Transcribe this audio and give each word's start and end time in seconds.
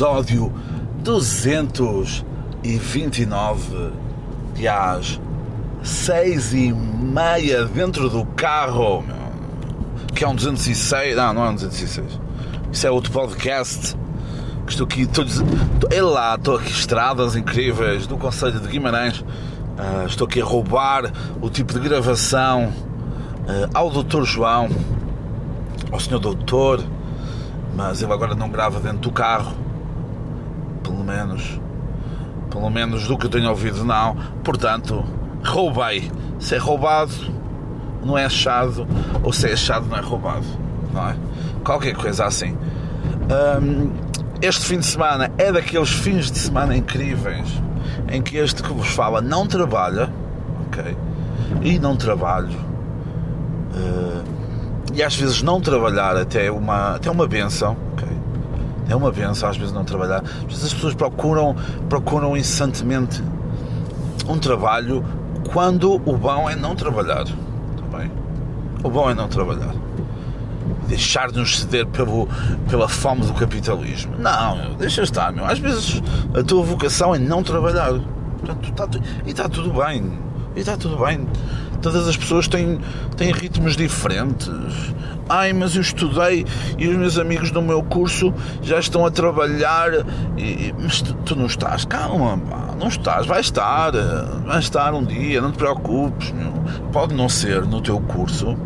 episódio 0.00 0.50
229 1.02 3.92
de 4.54 4.66
às 4.66 5.20
seis 5.82 6.54
e 6.54 6.72
meia 6.72 7.66
dentro 7.66 8.08
do 8.08 8.24
carro, 8.24 9.04
que 10.14 10.24
é 10.24 10.28
um 10.28 10.34
206, 10.34 11.16
não, 11.16 11.34
não 11.34 11.44
é 11.44 11.50
um 11.50 11.54
206, 11.54 12.18
isso 12.72 12.86
é 12.86 12.90
outro 12.90 13.12
podcast. 13.12 13.94
Que 14.64 14.72
estou 14.72 14.86
aqui, 14.86 15.02
estou, 15.02 15.26
é 15.90 16.00
lá, 16.00 16.34
estou 16.34 16.56
aqui 16.56 16.70
estradas 16.70 17.36
incríveis 17.36 18.06
do 18.06 18.16
Conselho 18.16 18.58
de 18.58 18.68
Guimarães. 18.68 19.20
Uh, 19.20 20.06
estou 20.06 20.26
aqui 20.26 20.40
a 20.40 20.44
roubar 20.44 21.12
o 21.42 21.50
tipo 21.50 21.74
de 21.74 21.80
gravação 21.80 22.68
uh, 22.68 22.72
ao 23.74 23.90
Dr. 23.90 24.22
João, 24.22 24.70
ao 25.92 26.00
Sr. 26.00 26.18
Doutor, 26.18 26.82
mas 27.76 28.00
ele 28.00 28.14
agora 28.14 28.34
não 28.34 28.48
grava 28.48 28.80
dentro 28.80 29.00
do 29.00 29.12
carro, 29.12 29.59
menos, 31.10 31.60
pelo 32.50 32.70
menos 32.70 33.06
do 33.06 33.18
que 33.18 33.26
eu 33.26 33.30
tenho 33.30 33.50
ouvido, 33.50 33.84
não. 33.84 34.16
Portanto, 34.44 35.04
roubei. 35.44 36.10
Se 36.38 36.54
é 36.54 36.58
roubado, 36.58 37.12
não 38.04 38.16
é 38.16 38.24
achado, 38.24 38.86
ou 39.22 39.32
se 39.32 39.48
é 39.48 39.52
achado, 39.52 39.86
não 39.86 39.96
é 39.96 40.00
roubado, 40.00 40.46
não 40.92 41.08
é? 41.08 41.16
Qualquer 41.64 41.94
coisa 41.94 42.24
assim. 42.24 42.56
Um, 43.30 43.90
este 44.40 44.64
fim 44.64 44.78
de 44.78 44.86
semana 44.86 45.30
é 45.36 45.52
daqueles 45.52 45.90
fins 45.90 46.30
de 46.30 46.38
semana 46.38 46.74
incríveis 46.74 47.60
em 48.10 48.22
que 48.22 48.38
este 48.38 48.62
que 48.62 48.72
vos 48.72 48.88
fala 48.88 49.20
não 49.20 49.46
trabalha, 49.46 50.10
ok? 50.66 50.96
E 51.62 51.78
não 51.78 51.96
trabalho. 51.96 52.58
Uh, 53.74 54.24
e 54.94 55.02
às 55.02 55.14
vezes 55.14 55.42
não 55.42 55.60
trabalhar 55.60 56.16
até 56.16 56.50
uma, 56.50 56.96
até 56.96 57.10
uma 57.10 57.26
benção? 57.26 57.76
É 58.90 58.96
uma 58.96 59.12
benção 59.12 59.48
às 59.48 59.56
vezes 59.56 59.72
não 59.72 59.84
trabalhar. 59.84 60.22
Às 60.22 60.44
vezes 60.44 60.64
as 60.64 60.74
pessoas 60.74 60.94
procuram, 60.94 61.54
procuram 61.88 62.36
incessantemente 62.36 63.22
um 64.28 64.36
trabalho 64.36 65.04
quando 65.52 65.94
o 65.94 66.16
bom 66.16 66.50
é 66.50 66.56
não 66.56 66.74
trabalhar. 66.74 67.24
Tá 67.24 67.98
bem? 67.98 68.10
O 68.82 68.90
bom 68.90 69.08
é 69.08 69.14
não 69.14 69.28
trabalhar. 69.28 69.72
Deixar 70.88 71.30
de 71.30 71.38
nos 71.38 71.60
ceder 71.60 71.86
pelo, 71.86 72.28
pela 72.68 72.88
fome 72.88 73.24
do 73.24 73.32
capitalismo. 73.32 74.16
Não, 74.18 74.56
meu, 74.56 74.74
deixa 74.74 75.02
estar, 75.02 75.32
meu. 75.32 75.44
Às 75.44 75.60
vezes 75.60 76.02
a 76.34 76.42
tua 76.42 76.64
vocação 76.64 77.14
é 77.14 77.18
não 77.18 77.44
trabalhar. 77.44 77.92
Portanto, 78.40 78.72
tá, 78.72 78.88
e 79.24 79.30
está 79.30 79.48
tudo 79.48 79.72
bem. 79.72 80.18
E 80.56 80.60
está 80.60 80.76
tudo 80.76 80.96
bem. 81.04 81.28
Todas 81.82 82.06
as 82.08 82.16
pessoas 82.16 82.46
têm, 82.48 82.78
têm 83.16 83.32
ritmos 83.32 83.76
diferentes. 83.76 84.50
Ai, 85.28 85.52
mas 85.52 85.76
eu 85.76 85.80
estudei 85.80 86.44
e 86.76 86.88
os 86.88 86.96
meus 86.96 87.18
amigos 87.18 87.50
do 87.50 87.62
meu 87.62 87.82
curso 87.82 88.34
já 88.62 88.78
estão 88.78 89.06
a 89.06 89.10
trabalhar. 89.10 89.90
E, 90.36 90.74
mas 90.78 91.00
tu, 91.00 91.14
tu 91.24 91.36
não 91.36 91.46
estás. 91.46 91.84
Calma, 91.84 92.36
pá, 92.36 92.74
não 92.78 92.88
estás. 92.88 93.26
Vai 93.26 93.40
estar. 93.40 93.92
Vai 94.44 94.58
estar 94.58 94.92
um 94.92 95.04
dia, 95.04 95.40
não 95.40 95.52
te 95.52 95.58
preocupes. 95.58 96.32
Meu. 96.32 96.52
Pode 96.92 97.14
não 97.14 97.28
ser 97.28 97.64
no 97.66 97.80
teu 97.80 98.00
curso, 98.00 98.56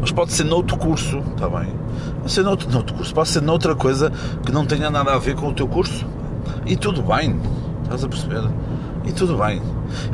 mas 0.00 0.12
pode 0.12 0.32
ser 0.32 0.44
noutro 0.44 0.76
curso, 0.76 1.18
está 1.18 1.48
bem? 1.48 1.72
Pode 2.20 2.32
ser 2.32 2.42
noutro, 2.42 2.70
noutro 2.70 2.94
curso, 2.94 3.14
pode 3.14 3.28
ser 3.28 3.42
noutra 3.42 3.74
coisa 3.74 4.12
que 4.44 4.52
não 4.52 4.66
tenha 4.66 4.90
nada 4.90 5.14
a 5.14 5.18
ver 5.18 5.34
com 5.34 5.48
o 5.48 5.54
teu 5.54 5.66
curso. 5.66 6.06
E 6.64 6.76
tudo 6.76 7.02
bem, 7.02 7.40
estás 7.84 8.04
a 8.04 8.08
perceber? 8.08 8.42
E 9.04 9.12
tudo 9.12 9.36
bem. 9.38 9.62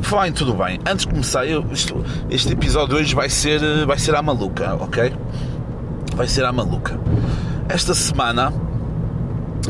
Falar 0.03 0.29
em 0.29 0.33
tudo 0.33 0.55
bem, 0.55 0.79
antes 0.87 1.07
de 1.07 1.13
começar, 1.13 1.47
eu, 1.47 1.65
isto, 1.73 2.05
este 2.31 2.53
episódio 2.53 2.97
hoje 2.97 3.15
vai 3.15 3.29
ser, 3.29 3.61
vai 3.87 3.99
ser 3.99 4.15
à 4.15 4.23
maluca, 4.23 4.75
ok? 4.75 5.13
Vai 6.15 6.27
ser 6.27 6.45
à 6.45 6.53
maluca. 6.53 6.99
Esta 7.69 7.95
semana 7.95 8.53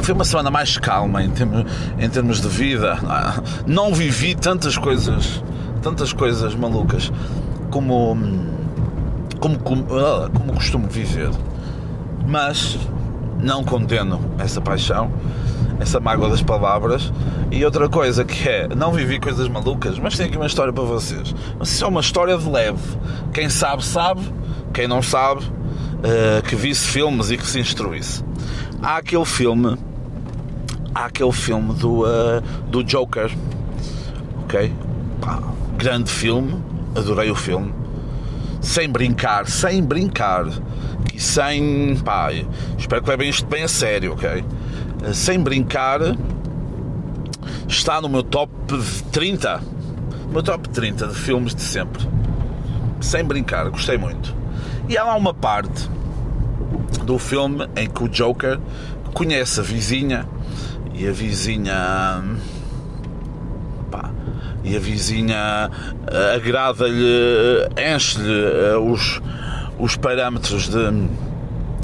foi 0.00 0.14
uma 0.14 0.24
semana 0.24 0.50
mais 0.50 0.76
calma 0.78 1.22
em 1.22 1.30
termos, 1.30 1.64
em 1.98 2.08
termos 2.08 2.40
de 2.40 2.48
vida. 2.48 2.98
Não 3.66 3.94
vivi 3.94 4.34
tantas 4.34 4.76
coisas, 4.76 5.42
tantas 5.82 6.12
coisas 6.12 6.54
malucas 6.54 7.12
como, 7.70 8.16
como, 9.38 9.58
como, 9.60 9.86
ah, 9.98 10.30
como 10.34 10.54
costumo 10.54 10.88
viver. 10.88 11.30
Mas 12.26 12.78
não 13.40 13.64
condeno 13.64 14.20
essa 14.38 14.60
paixão 14.60 15.10
essa 15.80 16.00
mágoa 16.00 16.28
das 16.28 16.42
palavras. 16.42 17.12
E 17.50 17.64
outra 17.64 17.88
coisa 17.88 18.24
que 18.24 18.48
é, 18.48 18.68
não 18.68 18.92
vivi 18.92 19.18
coisas 19.18 19.48
malucas, 19.48 19.98
mas 19.98 20.16
tenho 20.16 20.28
aqui 20.28 20.38
uma 20.38 20.46
história 20.46 20.72
para 20.72 20.84
vocês. 20.84 21.34
Mas 21.58 21.70
isso 21.70 21.84
é 21.84 21.88
uma 21.88 22.00
história 22.00 22.36
de 22.36 22.48
leve. 22.48 22.80
Quem 23.32 23.48
sabe, 23.48 23.84
sabe. 23.84 24.22
Quem 24.72 24.88
não 24.88 25.02
sabe, 25.02 25.44
uh, 25.44 26.42
que 26.48 26.56
visse 26.56 26.88
filmes 26.88 27.30
e 27.30 27.36
que 27.36 27.46
se 27.46 27.60
instruísse. 27.60 28.24
Há 28.82 28.96
aquele 28.96 29.24
filme, 29.24 29.76
há 30.94 31.04
aquele 31.04 31.32
filme 31.32 31.74
do, 31.74 32.04
uh, 32.04 32.40
do 32.68 32.82
Joker, 32.82 33.30
ok? 34.44 34.72
Pá, 35.20 35.40
grande 35.76 36.10
filme, 36.10 36.56
adorei 36.96 37.30
o 37.30 37.34
filme. 37.34 37.72
Sem 38.62 38.88
brincar, 38.88 39.46
sem 39.46 39.82
brincar. 39.82 40.46
E 41.12 41.20
sem. 41.20 41.96
Pá, 42.02 42.30
espero 42.78 43.02
que 43.02 43.10
levem 43.10 43.28
isto 43.28 43.46
bem 43.46 43.64
a 43.64 43.68
sério, 43.68 44.12
ok? 44.12 44.42
Sem 45.12 45.40
brincar, 45.40 46.00
está 47.66 48.00
no 48.00 48.08
meu 48.08 48.22
top 48.22 48.52
30. 49.10 49.60
No 50.26 50.32
meu 50.32 50.42
top 50.42 50.68
30 50.68 51.08
de 51.08 51.14
filmes 51.14 51.54
de 51.54 51.62
sempre. 51.62 52.06
Sem 53.00 53.24
brincar, 53.24 53.68
gostei 53.70 53.98
muito. 53.98 54.34
E 54.88 54.96
há 54.96 55.04
lá 55.04 55.16
uma 55.16 55.34
parte 55.34 55.88
do 57.04 57.18
filme 57.18 57.68
em 57.76 57.88
que 57.88 58.04
o 58.04 58.08
Joker 58.08 58.58
conhece 59.12 59.60
a 59.60 59.62
vizinha 59.62 60.26
e 60.94 61.06
a 61.06 61.12
vizinha. 61.12 62.22
E 64.64 64.76
a 64.76 64.78
vizinha 64.78 65.70
eh, 66.06 66.36
agrada-lhe, 66.36 67.68
enche-lhe 67.76 68.30
eh, 68.30 68.76
os, 68.76 69.20
os 69.76 69.96
parâmetros 69.96 70.68
de 70.68 71.08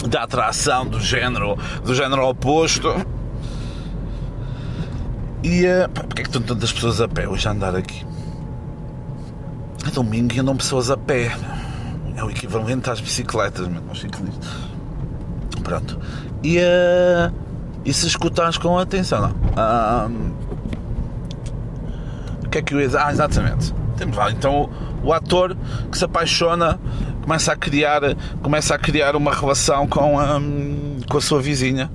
da 0.06 0.22
atração 0.22 0.86
do 0.86 1.00
género, 1.00 1.56
do 1.84 1.94
género 1.94 2.28
oposto. 2.28 2.94
E 5.42 5.64
uh, 5.66 5.88
porque 5.92 6.20
é 6.20 6.24
que 6.24 6.28
estão 6.28 6.42
tantas 6.42 6.72
pessoas 6.72 7.00
a 7.00 7.08
pé 7.08 7.28
hoje 7.28 7.48
a 7.48 7.52
andar 7.52 7.74
aqui? 7.74 8.04
É 9.86 9.90
domingo 9.90 10.34
e 10.34 10.40
andam 10.40 10.56
pessoas 10.56 10.90
a 10.90 10.96
pé. 10.96 11.34
É 12.16 12.24
o 12.24 12.30
equivalente 12.30 12.90
às 12.90 13.00
bicicletas, 13.00 13.68
mesmo, 13.68 13.88
aos 13.88 14.00
ciclistas. 14.00 14.48
Pronto. 15.62 15.98
E, 16.42 16.58
uh, 16.58 17.32
e 17.84 17.92
se 17.92 18.06
escutares 18.06 18.58
com 18.58 18.78
atenção, 18.78 19.20
não. 19.20 19.30
Uh, 19.30 20.32
o 22.44 22.48
que 22.48 22.58
é 22.58 22.62
que 22.62 22.74
dizer? 22.74 22.98
Ah, 22.98 23.12
exatamente. 23.12 23.74
Temos 23.96 24.16
lá 24.16 24.30
então 24.30 24.70
o, 25.02 25.08
o 25.08 25.12
ator 25.12 25.56
que 25.90 25.98
se 25.98 26.04
apaixona 26.04 26.78
começa 27.28 27.52
a 27.52 27.56
criar, 27.56 28.00
começa 28.42 28.74
a 28.74 28.78
criar 28.78 29.14
uma 29.14 29.34
relação 29.34 29.86
com 29.86 30.18
a, 30.18 30.40
com 31.10 31.18
a 31.18 31.20
sua 31.20 31.42
vizinha 31.42 31.90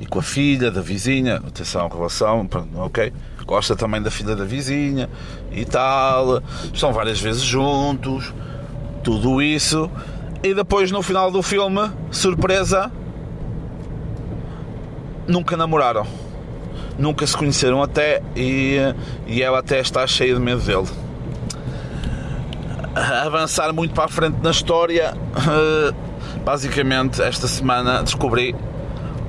e 0.00 0.06
com 0.06 0.20
a 0.20 0.22
filha 0.22 0.70
da 0.70 0.80
vizinha. 0.80 1.36
Atenção, 1.36 1.86
relação, 1.86 2.48
ok? 2.76 3.12
Gosta 3.44 3.76
também 3.76 4.00
da 4.00 4.10
filha 4.10 4.34
da 4.34 4.46
vizinha 4.46 5.10
e 5.52 5.66
tal. 5.66 6.42
Estão 6.72 6.94
várias 6.94 7.20
vezes 7.20 7.42
juntos, 7.42 8.32
tudo 9.02 9.42
isso. 9.42 9.90
E 10.42 10.54
depois 10.54 10.90
no 10.90 11.02
final 11.02 11.30
do 11.30 11.42
filme, 11.42 11.90
surpresa, 12.10 12.90
nunca 15.28 15.58
namoraram. 15.58 16.06
Nunca 16.98 17.26
se 17.26 17.36
conheceram 17.36 17.82
até 17.82 18.22
e, 18.34 18.78
e 19.26 19.42
ela 19.42 19.58
até 19.58 19.78
está 19.78 20.06
cheia 20.06 20.32
de 20.32 20.40
medo 20.40 20.62
dele 20.62 21.03
avançar 22.94 23.72
muito 23.72 23.94
para 23.94 24.04
a 24.04 24.08
frente 24.08 24.36
na 24.42 24.50
história, 24.50 25.14
eh, 25.36 25.94
basicamente 26.44 27.20
esta 27.20 27.48
semana 27.48 28.02
descobri 28.02 28.54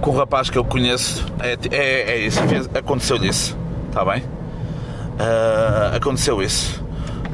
que 0.02 0.10
o 0.10 0.12
rapaz 0.12 0.50
que 0.50 0.58
eu 0.58 0.64
conheço 0.64 1.26
é, 1.40 1.58
é, 1.72 2.12
é 2.12 2.18
isso, 2.20 2.40
aconteceu-lhe 2.78 3.28
isso, 3.28 3.58
está 3.88 4.06
bem? 4.06 4.22
Uh, 4.22 5.96
aconteceu 5.96 6.42
isso. 6.42 6.84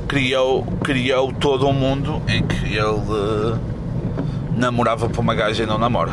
Criou, 0.08 0.64
criou 0.84 1.34
todo 1.34 1.68
um 1.68 1.74
mundo 1.74 2.22
em 2.28 2.46
que 2.46 2.76
ele 2.76 2.80
uh, 2.80 3.60
namorava 4.56 5.10
para 5.10 5.20
uma 5.20 5.34
gaja 5.34 5.64
e 5.64 5.66
não 5.66 5.80
namora. 5.80 6.12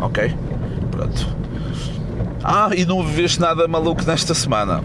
Ok? 0.00 0.32
Pronto. 0.90 1.26
Ah, 2.42 2.70
e 2.76 2.84
não 2.84 3.02
viveste 3.02 3.40
nada 3.40 3.66
maluco 3.66 4.04
nesta 4.04 4.34
semana. 4.34 4.82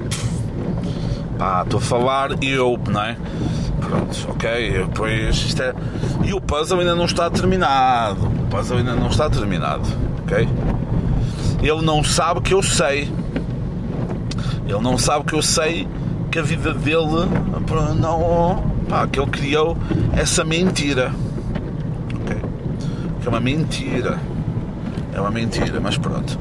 Pá, 1.38 1.62
estou 1.64 1.78
a 1.78 1.82
falar 1.82 2.44
eu, 2.44 2.80
não 2.90 3.04
é? 3.04 3.18
Pronto, 3.90 4.28
ok, 4.30 4.86
pois 4.94 5.36
isto 5.36 5.64
é. 5.64 5.74
E 6.24 6.32
o 6.32 6.40
puzzle 6.40 6.80
ainda 6.80 6.94
não 6.94 7.06
está 7.06 7.28
terminado. 7.28 8.28
O 8.28 8.46
puzzle 8.48 8.78
ainda 8.78 8.94
não 8.94 9.08
está 9.08 9.28
terminado, 9.28 9.82
ok? 10.22 10.48
Ele 11.60 11.82
não 11.82 12.04
sabe 12.04 12.42
que 12.42 12.54
eu 12.54 12.62
sei. 12.62 13.12
Ele 14.68 14.80
não 14.80 14.96
sabe 14.96 15.26
que 15.26 15.34
eu 15.34 15.42
sei 15.42 15.88
que 16.30 16.38
a 16.38 16.44
vida 16.44 16.72
dele 16.72 17.26
não. 18.00 18.64
Pá, 18.88 19.08
que 19.08 19.20
ele 19.20 19.32
criou 19.32 19.76
essa 20.16 20.46
mentira. 20.46 21.12
Ok? 22.22 22.38
Que 23.22 23.28
é 23.28 23.30
uma 23.30 23.40
mentira. 23.40 24.20
É 25.14 25.20
uma 25.20 25.32
mentira, 25.32 25.80
mas 25.82 25.98
pronto. 25.98 26.38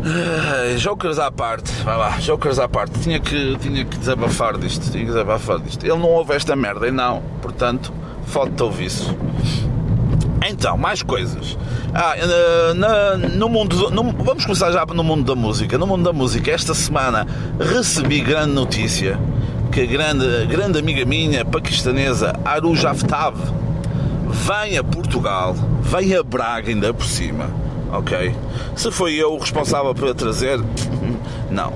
Uh, 0.00 0.78
jokers 0.78 1.18
à 1.18 1.30
parte, 1.30 1.70
vai 1.84 1.96
lá, 1.96 2.18
jokers 2.20 2.58
à 2.58 2.68
parte. 2.68 2.98
Tinha 3.00 3.20
que, 3.20 3.56
tinha 3.60 3.84
que 3.84 3.98
desabafar 3.98 4.56
disto, 4.56 4.90
tinha 4.90 5.04
que 5.04 5.10
desabafar 5.10 5.58
disto. 5.58 5.84
Ele 5.84 5.98
não 5.98 6.08
ouve 6.08 6.34
esta 6.34 6.56
merda 6.56 6.88
e 6.88 6.90
não, 6.90 7.22
portanto, 7.42 7.92
falta 8.26 8.64
ouvir 8.64 8.86
isso. 8.86 9.14
Então, 10.48 10.76
mais 10.76 11.02
coisas. 11.02 11.56
Ah, 11.94 12.14
na, 12.74 13.16
no 13.16 13.48
mundo. 13.48 13.90
No, 13.90 14.10
vamos 14.24 14.44
começar 14.44 14.72
já 14.72 14.86
no 14.86 15.04
mundo 15.04 15.24
da 15.24 15.34
música. 15.34 15.76
No 15.76 15.86
mundo 15.86 16.04
da 16.04 16.12
música, 16.12 16.50
esta 16.50 16.72
semana 16.72 17.26
recebi 17.58 18.20
grande 18.20 18.52
notícia 18.52 19.18
que 19.70 19.82
a 19.82 19.86
grande, 19.86 20.46
grande 20.46 20.78
amiga 20.78 21.04
minha, 21.04 21.44
paquistanesa, 21.44 22.32
Aruj 22.44 22.84
Aftab, 22.84 23.36
vem 24.28 24.76
a 24.76 24.82
Portugal, 24.82 25.54
vem 25.82 26.14
a 26.16 26.22
Braga 26.22 26.70
ainda 26.70 26.92
por 26.92 27.06
cima, 27.06 27.48
ok? 27.92 28.34
Se 28.76 28.90
foi 28.90 29.14
eu 29.14 29.32
o 29.32 29.38
responsável 29.38 29.94
por 29.94 30.08
a 30.08 30.14
trazer, 30.14 30.60
não. 31.50 31.72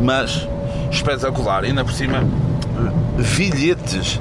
Mas 0.00 0.48
espetacular, 0.90 1.64
ainda 1.64 1.84
por 1.84 1.92
cima, 1.92 2.22
bilhetes, 3.36 4.20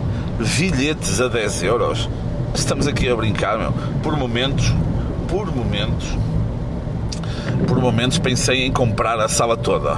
bilhetes 0.58 1.20
a 1.20 1.28
10 1.28 1.64
euros. 1.64 2.10
Estamos 2.54 2.88
aqui 2.88 3.10
a 3.10 3.16
brincar, 3.16 3.58
meu. 3.58 3.74
Por 4.04 4.16
momentos, 4.18 4.74
por 5.28 5.54
momentos, 5.56 6.08
por 7.68 7.80
momentos 7.80 8.20
pensei 8.20 8.66
em 8.66 8.72
comprar 8.72 9.20
a 9.20 9.28
sala 9.28 9.56
toda. 9.56 9.98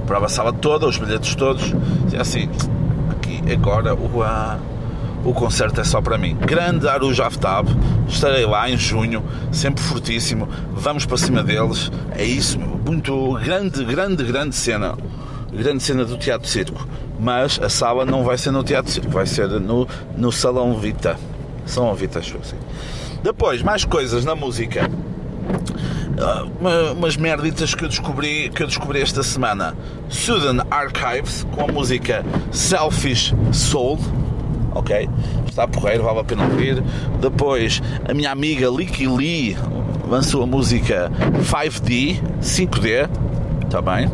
Comprava 0.00 0.26
a 0.26 0.28
sala 0.28 0.52
toda, 0.52 0.86
os 0.86 0.98
bilhetes 0.98 1.34
todos, 1.34 1.74
e 2.12 2.16
assim, 2.16 2.48
aqui 3.10 3.40
agora 3.50 3.94
o, 3.94 4.22
a, 4.22 4.58
o 5.24 5.32
concerto 5.32 5.80
é 5.80 5.84
só 5.84 6.00
para 6.00 6.18
mim. 6.18 6.36
Grande 6.36 6.86
Aruj 6.86 7.20
Aftab, 7.20 7.68
estarei 8.08 8.44
lá 8.46 8.68
em 8.68 8.76
junho, 8.76 9.24
sempre 9.50 9.82
fortíssimo, 9.82 10.48
vamos 10.72 11.06
para 11.06 11.16
cima 11.16 11.42
deles, 11.42 11.90
é 12.12 12.24
isso, 12.24 12.58
muito 12.58 13.34
grande, 13.42 13.84
grande, 13.84 14.22
grande 14.24 14.54
cena, 14.54 14.96
grande 15.52 15.82
cena 15.82 16.04
do 16.04 16.16
Teatro 16.16 16.48
Circo. 16.48 16.86
Mas 17.18 17.58
a 17.62 17.68
sala 17.68 18.04
não 18.04 18.24
vai 18.24 18.36
ser 18.36 18.50
no 18.50 18.62
Teatro 18.62 18.90
Circo, 18.90 19.10
vai 19.10 19.26
ser 19.26 19.48
no, 19.48 19.88
no 20.16 20.30
Salão 20.30 20.78
Vita. 20.78 21.16
Salão 21.64 21.94
Vita, 21.94 22.18
acho 22.18 22.36
assim. 22.38 22.56
Depois, 23.22 23.62
mais 23.62 23.84
coisas 23.84 24.24
na 24.24 24.34
música. 24.34 24.90
Uh, 26.14 26.92
umas 26.94 27.16
merditas 27.16 27.74
que 27.74 27.84
eu 27.84 27.88
descobri 27.88 28.48
que 28.50 28.62
eu 28.62 28.66
descobri 28.66 29.00
esta 29.00 29.22
semana. 29.22 29.74
Sudan 30.08 30.64
Archives 30.70 31.46
com 31.52 31.62
a 31.62 31.66
música 31.72 32.24
Selfish 32.52 33.34
Soul. 33.52 33.98
Ok? 34.74 35.08
Está 35.46 35.66
porreiro, 35.66 36.04
vale 36.04 36.20
a 36.20 36.24
pena 36.24 36.44
ouvir. 36.44 36.82
Depois, 37.20 37.82
a 38.08 38.14
minha 38.14 38.30
amiga 38.30 38.68
Licky 38.68 39.06
Lee 39.06 39.56
lançou 40.08 40.42
a 40.42 40.46
música 40.46 41.10
5D, 41.42 42.20
5D. 42.40 43.08
Está 43.64 43.80
bem? 43.80 44.10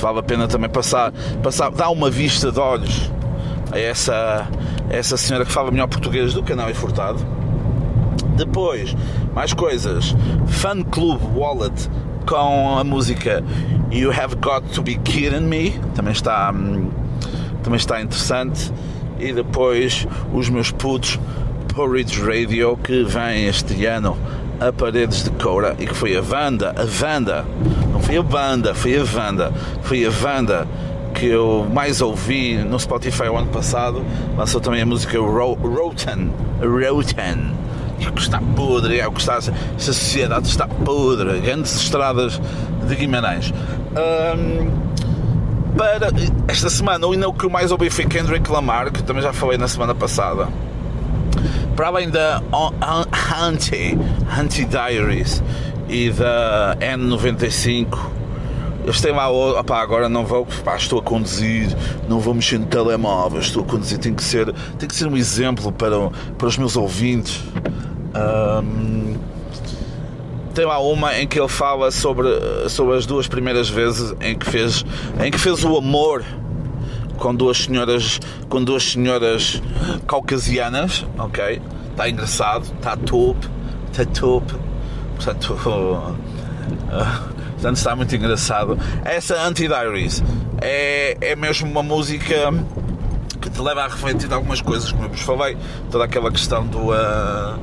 Vale 0.00 0.18
a 0.18 0.22
pena 0.22 0.48
também 0.48 0.70
passar, 0.70 1.12
passar 1.42 1.70
dar 1.70 1.90
uma 1.90 2.10
vista 2.10 2.50
de 2.50 2.58
olhos 2.58 3.10
a 3.70 3.78
essa, 3.78 4.48
a 4.90 4.94
essa 4.94 5.16
senhora 5.16 5.44
que 5.44 5.52
fala 5.52 5.70
melhor 5.70 5.88
português 5.88 6.34
do 6.34 6.42
canal 6.42 6.70
e 6.70 6.74
Furtado 6.74 7.40
depois, 8.40 8.96
mais 9.34 9.52
coisas. 9.52 10.16
Fan 10.46 10.82
Club 10.84 11.20
Wallet 11.36 11.90
com 12.26 12.78
a 12.78 12.82
música 12.82 13.44
You 13.90 14.10
Have 14.10 14.36
Got 14.36 14.72
to 14.74 14.82
Be 14.82 14.96
Kidding 14.96 15.42
Me. 15.42 15.78
Também 15.94 16.12
está, 16.12 16.50
hum, 16.50 16.90
também 17.62 17.76
está 17.76 18.00
interessante. 18.00 18.72
E 19.20 19.32
depois 19.32 20.06
os 20.32 20.48
meus 20.48 20.70
putos 20.70 21.18
Porridge 21.74 22.20
Radio 22.20 22.76
que 22.76 23.04
vem 23.04 23.46
este 23.46 23.84
ano 23.86 24.16
a 24.58 24.72
Paredes 24.72 25.24
de 25.24 25.30
Coura 25.30 25.76
e 25.78 25.86
que 25.86 25.94
foi 25.94 26.16
a 26.16 26.20
Vanda, 26.20 26.74
a 26.76 26.84
Vanda, 26.84 27.44
não 27.92 28.00
foi 28.00 28.16
a 28.18 28.22
banda, 28.22 28.74
foi 28.74 28.98
a 28.98 29.04
Vanda, 29.04 29.52
foi 29.82 30.04
a 30.04 30.10
Vanda 30.10 30.66
que 31.14 31.26
eu 31.26 31.66
mais 31.72 32.00
ouvi 32.00 32.56
no 32.56 32.78
Spotify 32.78 33.24
o 33.24 33.36
ano 33.36 33.48
passado. 33.48 34.04
Lançou 34.36 34.60
também 34.60 34.82
a 34.82 34.86
música 34.86 35.18
Roten, 35.18 36.32
Roten 36.60 37.60
que 38.14 38.20
está 38.20 38.40
podre, 38.56 38.98
é 38.98 39.06
o 39.06 39.12
que 39.12 39.20
está, 39.20 39.36
essa 39.36 39.52
sociedade 39.76 40.48
está 40.48 40.66
podre, 40.66 41.38
grandes 41.40 41.74
estradas 41.76 42.40
de 42.86 42.94
Guimarães. 42.94 43.52
Para 45.76 46.10
esta 46.48 46.70
semana, 46.70 47.06
o 47.06 47.32
que 47.32 47.48
mais 47.48 47.70
ouvi 47.72 47.90
foi 47.90 48.04
Kendrick 48.04 48.50
Lamar, 48.50 48.90
que 48.92 49.02
também 49.02 49.22
já 49.22 49.32
falei 49.32 49.58
na 49.58 49.68
semana 49.68 49.94
passada. 49.94 50.48
Para 51.76 51.86
além 51.86 52.10
da 52.10 52.42
Anti, 53.40 53.98
Anti 54.38 54.64
Diaries 54.64 55.42
e 55.88 56.10
da 56.10 56.76
N95, 56.80 57.98
eles 58.84 59.00
têm 59.00 59.12
lá, 59.12 59.26
agora 59.80 60.08
não 60.08 60.24
vou, 60.24 60.46
estou 60.76 60.98
a 60.98 61.02
conduzir, 61.02 61.68
não 62.08 62.18
vou 62.18 62.34
mexer 62.34 62.58
no 62.58 62.66
telemóvel, 62.66 63.40
estou 63.40 63.62
a 63.62 63.66
conduzir, 63.66 63.98
tem 63.98 64.14
que 64.14 64.22
ser, 64.22 64.52
tem 64.78 64.88
que 64.88 64.94
ser 64.94 65.06
um 65.06 65.16
exemplo 65.16 65.70
para, 65.70 66.10
para 66.36 66.46
os 66.46 66.56
meus 66.56 66.76
ouvintes. 66.76 67.42
Um, 68.14 69.29
tem 70.54 70.64
lá 70.64 70.78
uma 70.80 71.18
em 71.18 71.26
que 71.26 71.38
ele 71.38 71.48
fala 71.48 71.90
sobre, 71.90 72.28
sobre 72.68 72.96
as 72.96 73.06
duas 73.06 73.26
primeiras 73.26 73.68
vezes 73.68 74.14
em 74.20 74.36
que 74.36 74.46
fez, 74.46 74.84
em 75.24 75.30
que 75.30 75.38
fez 75.38 75.64
o 75.64 75.76
amor 75.76 76.24
com 77.16 77.34
duas 77.34 77.58
senhoras 77.58 78.18
com 78.48 78.64
duas 78.64 78.82
senhoras 78.82 79.62
caucasianas, 80.06 81.06
ok? 81.18 81.60
Está 81.90 82.08
engraçado, 82.08 82.64
está 82.64 82.96
top, 82.96 83.48
está 83.92 84.04
top, 84.06 84.54
portanto, 85.16 85.52
uh, 85.52 86.16
portanto 87.52 87.76
está 87.76 87.94
muito 87.94 88.16
engraçado. 88.16 88.78
Essa 89.04 89.42
Anti-Diaries 89.46 90.22
é, 90.60 91.16
é 91.20 91.36
mesmo 91.36 91.70
uma 91.70 91.82
música 91.82 92.52
que 93.40 93.50
te 93.50 93.60
leva 93.60 93.82
a 93.82 93.88
refletir 93.88 94.32
algumas 94.32 94.60
coisas, 94.60 94.90
como 94.90 95.04
eu 95.04 95.10
vos 95.10 95.20
falei, 95.20 95.56
toda 95.90 96.04
aquela 96.04 96.30
questão 96.30 96.66
do 96.66 96.90
uh, 96.90 97.58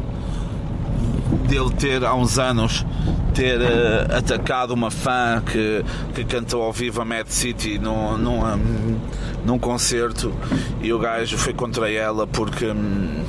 dele 1.47 1.71
ter 1.71 2.03
há 2.03 2.13
uns 2.13 2.37
anos 2.37 2.85
ter 3.33 3.59
uh, 3.59 4.17
atacado 4.17 4.73
uma 4.73 4.91
fã 4.91 5.41
que, 5.45 5.83
que 6.13 6.25
cantou 6.25 6.61
ao 6.61 6.73
vivo 6.73 7.01
a 7.01 7.05
Mad 7.05 7.27
City 7.27 7.79
num, 7.79 8.17
num, 8.17 8.43
um, 8.43 8.99
num 9.45 9.59
concerto 9.59 10.33
e 10.81 10.91
o 10.91 10.99
gajo 10.99 11.37
foi 11.37 11.53
contra 11.53 11.91
ela 11.91 12.27
porque 12.27 12.65
um, 12.65 13.23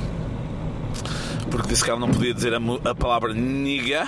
porque 1.49 1.69
disse 1.69 1.83
que 1.83 1.89
ela 1.89 1.99
não 1.99 2.09
podia 2.09 2.33
dizer 2.33 2.53
a, 2.53 2.59
a 2.89 2.95
palavra 2.95 3.33
niga 3.33 4.05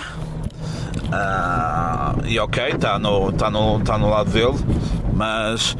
uh, 1.08 2.26
e 2.26 2.38
ok, 2.38 2.64
está 2.68 2.98
no, 2.98 3.32
tá 3.32 3.50
no, 3.50 3.80
tá 3.80 3.96
no 3.96 4.10
lado 4.10 4.30
dele 4.30 4.58
mas 5.14 5.76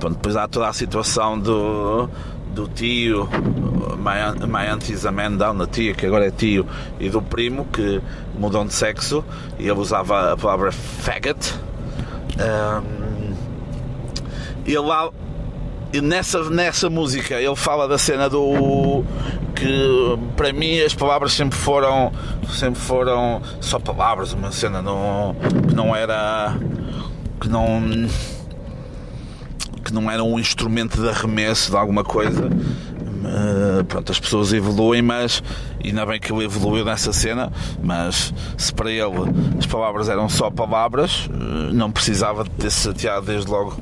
pronto, 0.00 0.16
depois 0.16 0.36
há 0.36 0.48
toda 0.48 0.68
a 0.68 0.72
situação 0.72 1.38
do 1.38 2.08
do 2.56 2.66
tio, 2.68 3.28
my, 3.98 4.46
my 4.46 4.66
aunt 4.66 4.88
a 5.04 5.12
man 5.12 5.36
down, 5.36 5.58
da 5.58 5.66
tia, 5.66 5.94
que 5.94 6.06
agora 6.06 6.26
é 6.26 6.30
tio, 6.30 6.66
e 6.98 7.10
do 7.10 7.20
primo, 7.20 7.66
que 7.66 8.00
mudam 8.36 8.64
de 8.66 8.72
sexo, 8.72 9.22
e 9.58 9.68
ele 9.68 9.78
usava 9.78 10.32
a 10.32 10.36
palavra 10.36 10.72
faggot. 10.72 11.54
Um, 12.40 13.34
e 14.64 14.76
lá, 14.78 15.10
e 15.92 16.00
nessa, 16.00 16.48
nessa 16.48 16.88
música, 16.88 17.38
ele 17.38 17.54
fala 17.54 17.86
da 17.86 17.98
cena 17.98 18.28
do. 18.28 19.04
que 19.54 20.18
para 20.34 20.50
mim 20.52 20.80
as 20.80 20.94
palavras 20.94 21.34
sempre 21.34 21.58
foram. 21.58 22.10
sempre 22.48 22.80
foram 22.80 23.42
só 23.60 23.78
palavras, 23.78 24.32
uma 24.32 24.50
cena 24.50 24.80
não, 24.80 25.36
que 25.68 25.74
não 25.74 25.94
era. 25.94 26.56
que 27.38 27.48
não 27.50 28.08
que 29.86 29.94
não 29.94 30.10
era 30.10 30.22
um 30.22 30.38
instrumento 30.38 31.00
de 31.00 31.08
arremesso 31.08 31.70
de 31.70 31.76
alguma 31.76 32.02
coisa. 32.02 32.46
Uh, 32.46 33.84
pronto, 33.84 34.10
as 34.10 34.18
pessoas 34.20 34.52
evoluem, 34.52 35.02
mas 35.02 35.42
ainda 35.88 36.06
bem 36.06 36.20
que 36.20 36.32
ele 36.32 36.44
evoluiu 36.44 36.84
nessa 36.84 37.12
cena. 37.12 37.52
Mas 37.82 38.32
se 38.56 38.72
para 38.72 38.90
ele 38.90 39.02
as 39.58 39.66
palavras 39.66 40.08
eram 40.08 40.28
só 40.28 40.50
palavras, 40.50 41.26
uh, 41.26 41.72
não 41.72 41.90
precisava 41.90 42.44
de 42.44 42.50
ter 42.50 42.70
chateado 42.70 43.26
desde 43.26 43.50
logo 43.50 43.76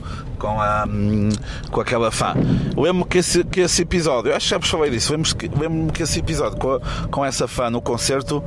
com, 0.44 0.60
a, 0.60 0.84
um, 0.86 1.30
com 1.70 1.80
aquela 1.80 2.10
fã. 2.10 2.34
Lembro-me 2.76 3.04
que 3.04 3.18
esse, 3.18 3.42
que 3.44 3.60
esse 3.60 3.82
episódio, 3.82 4.30
eu 4.30 4.36
acho 4.36 4.46
que 4.46 4.50
já 4.50 4.58
vos 4.58 4.68
falei 4.68 4.90
disso, 4.90 5.12
lembro-me 5.12 5.34
que, 5.34 5.58
lembro 5.58 5.92
que 5.92 6.02
esse 6.02 6.18
episódio 6.18 6.58
com, 6.58 6.72
a, 6.72 6.80
com 7.10 7.24
essa 7.24 7.48
fã 7.48 7.70
no 7.70 7.80
concerto, 7.80 8.42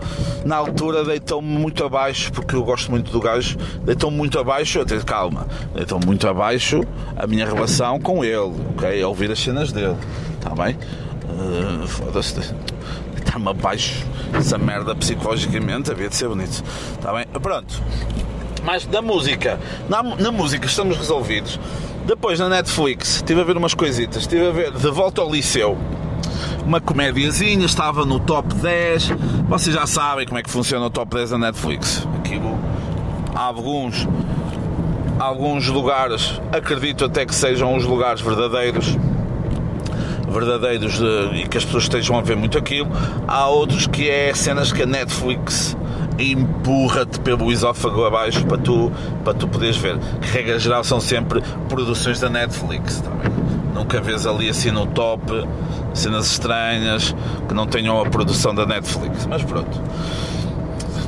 na 0.46 0.56
altura 0.56 1.04
deitou-me 1.04 1.48
muito 1.48 1.84
abaixo, 1.84 2.32
porque 2.32 2.56
eu 2.56 2.64
gosto 2.64 2.92
muito 2.92 3.12
do 3.12 3.20
gajo, 3.20 3.58
deitou-me 3.84 4.16
muito 4.16 4.38
abaixo, 4.38 4.82
até 4.82 4.98
calma, 5.00 5.48
deitou-me 5.74 6.06
muito 6.06 6.28
abaixo 6.28 6.82
a 7.16 7.26
minha 7.26 7.46
relação 7.46 8.00
com 8.00 8.24
ele, 8.24 8.54
ok? 8.76 9.02
A 9.02 9.08
ouvir 9.08 9.32
as 9.32 9.40
cenas 9.40 9.72
dele, 9.72 9.98
está 10.40 10.52
bem? 10.52 10.78
Uh, 11.30 11.88
Foda-se 11.88 12.54
deitar-me 13.28 13.50
abaixo 13.50 14.06
essa 14.34 14.58
merda 14.58 14.96
psicologicamente 14.96 15.92
havia 15.92 16.10
de 16.10 16.16
ser 16.16 16.30
bonito. 16.30 16.64
Está 16.94 17.14
bem? 17.14 17.26
Pronto. 17.42 17.82
Mas 18.64 18.86
da 18.86 19.02
música, 19.02 19.60
na, 19.90 20.02
na 20.04 20.32
música 20.32 20.66
estamos 20.66 20.98
resolvidos. 20.98 21.60
Depois 22.06 22.40
na 22.40 22.50
Netflix 22.50 23.18
estive 23.18 23.42
a 23.42 23.44
ver 23.44 23.58
umas 23.58 23.74
coisitas, 23.74 24.22
estive 24.22 24.48
a 24.48 24.52
ver 24.52 24.72
De 24.72 24.90
Volta 24.90 25.22
ao 25.22 25.30
Liceu, 25.30 25.78
uma 26.66 26.80
comédiazinha, 26.80 27.66
estava 27.66 28.06
no 28.06 28.20
top 28.20 28.54
10. 28.56 29.10
Vocês 29.48 29.76
já 29.76 29.86
sabem 29.86 30.26
como 30.26 30.40
é 30.40 30.44
que 30.44 30.50
funciona 30.50 30.86
o 30.86 30.90
top 30.90 31.16
10 31.16 31.32
da 31.32 31.38
Netflix. 31.38 32.08
Aquilo 32.20 32.58
alguns 33.36 34.08
alguns 35.20 35.68
lugares 35.68 36.42
acredito 36.52 37.06
até 37.06 37.26
que 37.26 37.34
sejam 37.34 37.76
os 37.76 37.84
lugares 37.86 38.22
verdadeiros 38.22 38.98
verdadeiros 40.28 41.00
de, 41.00 41.42
e 41.42 41.48
que 41.48 41.58
as 41.58 41.66
pessoas 41.66 41.84
estejam 41.84 42.18
a 42.18 42.22
ver 42.22 42.36
muito 42.36 42.58
aquilo 42.58 42.90
há 43.28 43.48
outros 43.48 43.88
que 43.88 44.10
é 44.10 44.34
cenas 44.34 44.72
que 44.72 44.84
a 44.84 44.86
Netflix 44.86 45.76
empurra-te 46.20 47.20
pelo 47.20 47.52
esófago 47.52 48.06
abaixo 48.06 48.46
para 48.46 48.58
tu, 48.58 48.92
para 49.24 49.34
tu 49.34 49.48
poderes 49.48 49.78
ver 49.78 49.98
que 50.22 50.28
regra 50.30 50.60
geral 50.60 50.84
são 50.84 51.00
sempre 51.00 51.42
produções 51.70 52.20
da 52.20 52.30
Netflix 52.30 53.02
também. 53.02 53.32
nunca 53.74 54.02
vês 54.02 54.26
ali 54.26 54.50
assim 54.50 54.72
no 54.72 54.86
top 54.88 55.48
cenas 55.94 56.32
estranhas 56.32 57.16
que 57.48 57.54
não 57.54 57.68
tenham 57.68 58.00
a 58.02 58.06
produção 58.10 58.54
da 58.54 58.66
Netflix 58.66 59.26
mas 59.28 59.44
pronto 59.44 59.82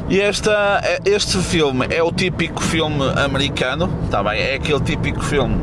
e 0.10 0.20
esta, 0.20 0.82
este 1.06 1.38
filme 1.38 1.86
é 1.92 2.02
o 2.02 2.12
típico 2.12 2.64
filme 2.64 3.04
americano, 3.16 3.88
tá 4.10 4.24
bem? 4.24 4.42
É 4.42 4.56
aquele 4.56 4.80
típico 4.80 5.24
filme 5.24 5.62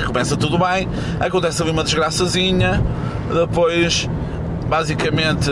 começa 0.00 0.36
tudo 0.36 0.58
bem, 0.58 0.88
acontece 1.20 1.62
ali 1.62 1.70
uma 1.70 1.84
desgraçazinha, 1.84 2.82
depois 3.32 4.08
basicamente 4.68 5.50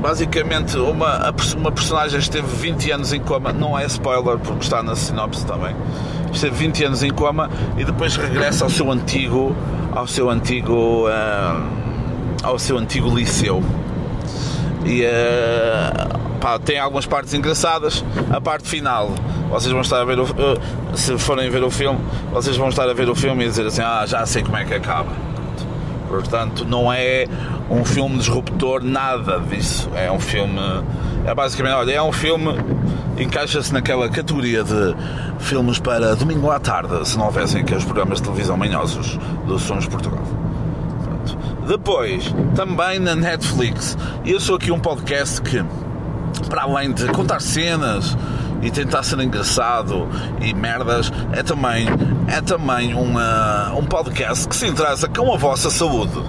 basicamente 0.00 0.78
uma, 0.78 1.32
uma 1.56 1.72
personagem 1.72 2.18
esteve 2.18 2.46
20 2.46 2.90
anos 2.90 3.12
em 3.12 3.20
coma, 3.20 3.52
não 3.52 3.78
é 3.78 3.84
spoiler 3.84 4.38
porque 4.38 4.64
está 4.64 4.82
na 4.82 4.96
sinopse 4.96 5.44
também. 5.44 5.76
Esteve 6.32 6.56
20 6.56 6.84
anos 6.84 7.02
em 7.02 7.10
coma 7.10 7.50
e 7.76 7.84
depois 7.84 8.16
regressa 8.16 8.64
ao 8.64 8.70
seu 8.70 8.90
antigo 8.90 9.54
ao 9.92 10.06
seu 10.06 10.30
antigo 10.30 11.06
uh, 11.08 11.80
ao 12.42 12.58
seu 12.58 12.78
antigo 12.78 13.14
liceu. 13.14 13.62
E 14.84 15.02
uh, 15.04 16.38
pá, 16.40 16.58
tem 16.58 16.78
algumas 16.78 17.06
partes 17.06 17.34
engraçadas. 17.34 18.04
A 18.30 18.40
parte 18.40 18.68
final, 18.68 19.10
vocês 19.50 19.72
vão 19.72 19.80
estar 19.80 20.00
a 20.00 20.04
ver 20.04 20.18
o, 20.18 20.24
uh, 20.24 20.26
se 20.94 21.18
forem 21.18 21.50
ver 21.50 21.62
o 21.62 21.70
filme, 21.70 21.98
vocês 22.32 22.56
vão 22.56 22.68
estar 22.68 22.88
a 22.88 22.94
ver 22.94 23.08
o 23.08 23.14
filme 23.14 23.44
e 23.44 23.48
dizer 23.48 23.66
assim, 23.66 23.82
ah, 23.82 24.04
já 24.06 24.24
sei 24.24 24.42
como 24.42 24.56
é 24.56 24.64
que 24.64 24.74
acaba. 24.74 25.10
Portanto, 26.08 26.64
não 26.64 26.92
é 26.92 27.26
um 27.70 27.84
filme 27.84 28.18
disruptor, 28.18 28.82
nada 28.82 29.38
disso. 29.38 29.88
É 29.94 30.10
um 30.10 30.18
filme. 30.18 30.58
É 31.24 31.32
basicamente, 31.32 31.74
olha, 31.74 31.92
é 31.92 32.02
um 32.02 32.12
filme. 32.12 32.52
Encaixa-se 33.16 33.72
naquela 33.72 34.08
categoria 34.08 34.64
de 34.64 34.94
filmes 35.38 35.78
para 35.78 36.16
domingo 36.16 36.50
à 36.50 36.58
tarde, 36.58 37.06
se 37.06 37.18
não 37.18 37.26
houvessem 37.26 37.60
aqueles 37.60 37.84
programas 37.84 38.18
de 38.18 38.24
televisão 38.24 38.56
manhosos 38.56 39.18
do 39.46 39.58
Sons 39.58 39.86
Portugal. 39.86 40.22
Pronto. 41.04 41.38
Depois, 41.66 42.34
também 42.56 42.98
na 42.98 43.14
Netflix, 43.14 43.96
eu 44.24 44.40
sou 44.40 44.56
aqui 44.56 44.72
um 44.72 44.80
podcast 44.80 45.40
que 45.42 45.62
para 46.48 46.62
além 46.62 46.92
de 46.92 47.06
contar 47.08 47.40
cenas 47.40 48.16
e 48.62 48.70
tentar 48.70 49.02
ser 49.02 49.20
engraçado 49.20 50.08
e 50.40 50.52
merdas, 50.52 51.12
é 51.32 51.42
também, 51.42 51.86
é 52.28 52.40
também 52.40 52.94
uma, 52.94 53.72
um 53.74 53.84
podcast 53.84 54.48
que 54.48 54.56
se 54.56 54.66
interessa 54.66 55.08
com 55.08 55.32
a 55.32 55.36
vossa 55.36 55.70
saúde. 55.70 56.22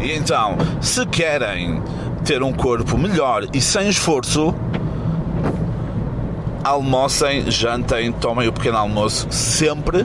E 0.00 0.12
então, 0.12 0.56
se 0.80 1.04
querem 1.06 1.82
ter 2.24 2.42
um 2.42 2.52
corpo 2.52 2.96
melhor 2.96 3.46
e 3.52 3.60
sem 3.60 3.88
esforço, 3.88 4.54
almocem, 6.62 7.50
jantem, 7.50 8.12
tomem 8.12 8.48
o 8.48 8.52
pequeno 8.52 8.78
almoço 8.78 9.26
sempre 9.30 10.04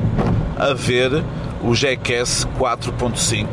a 0.57 0.73
ver 0.73 1.23
o 1.61 1.71
GQS 1.73 2.47
4.5 2.59 3.47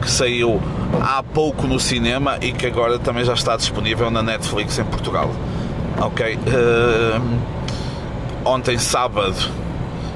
que 0.00 0.10
saiu 0.10 0.60
há 1.00 1.22
pouco 1.22 1.66
no 1.66 1.80
cinema 1.80 2.38
e 2.40 2.52
que 2.52 2.66
agora 2.66 2.98
também 2.98 3.24
já 3.24 3.34
está 3.34 3.56
disponível 3.56 4.10
na 4.10 4.22
Netflix 4.22 4.78
em 4.78 4.84
Portugal. 4.84 5.30
Ok. 6.00 6.36
Uh, 6.36 7.20
ontem 8.44 8.78
sábado 8.78 9.34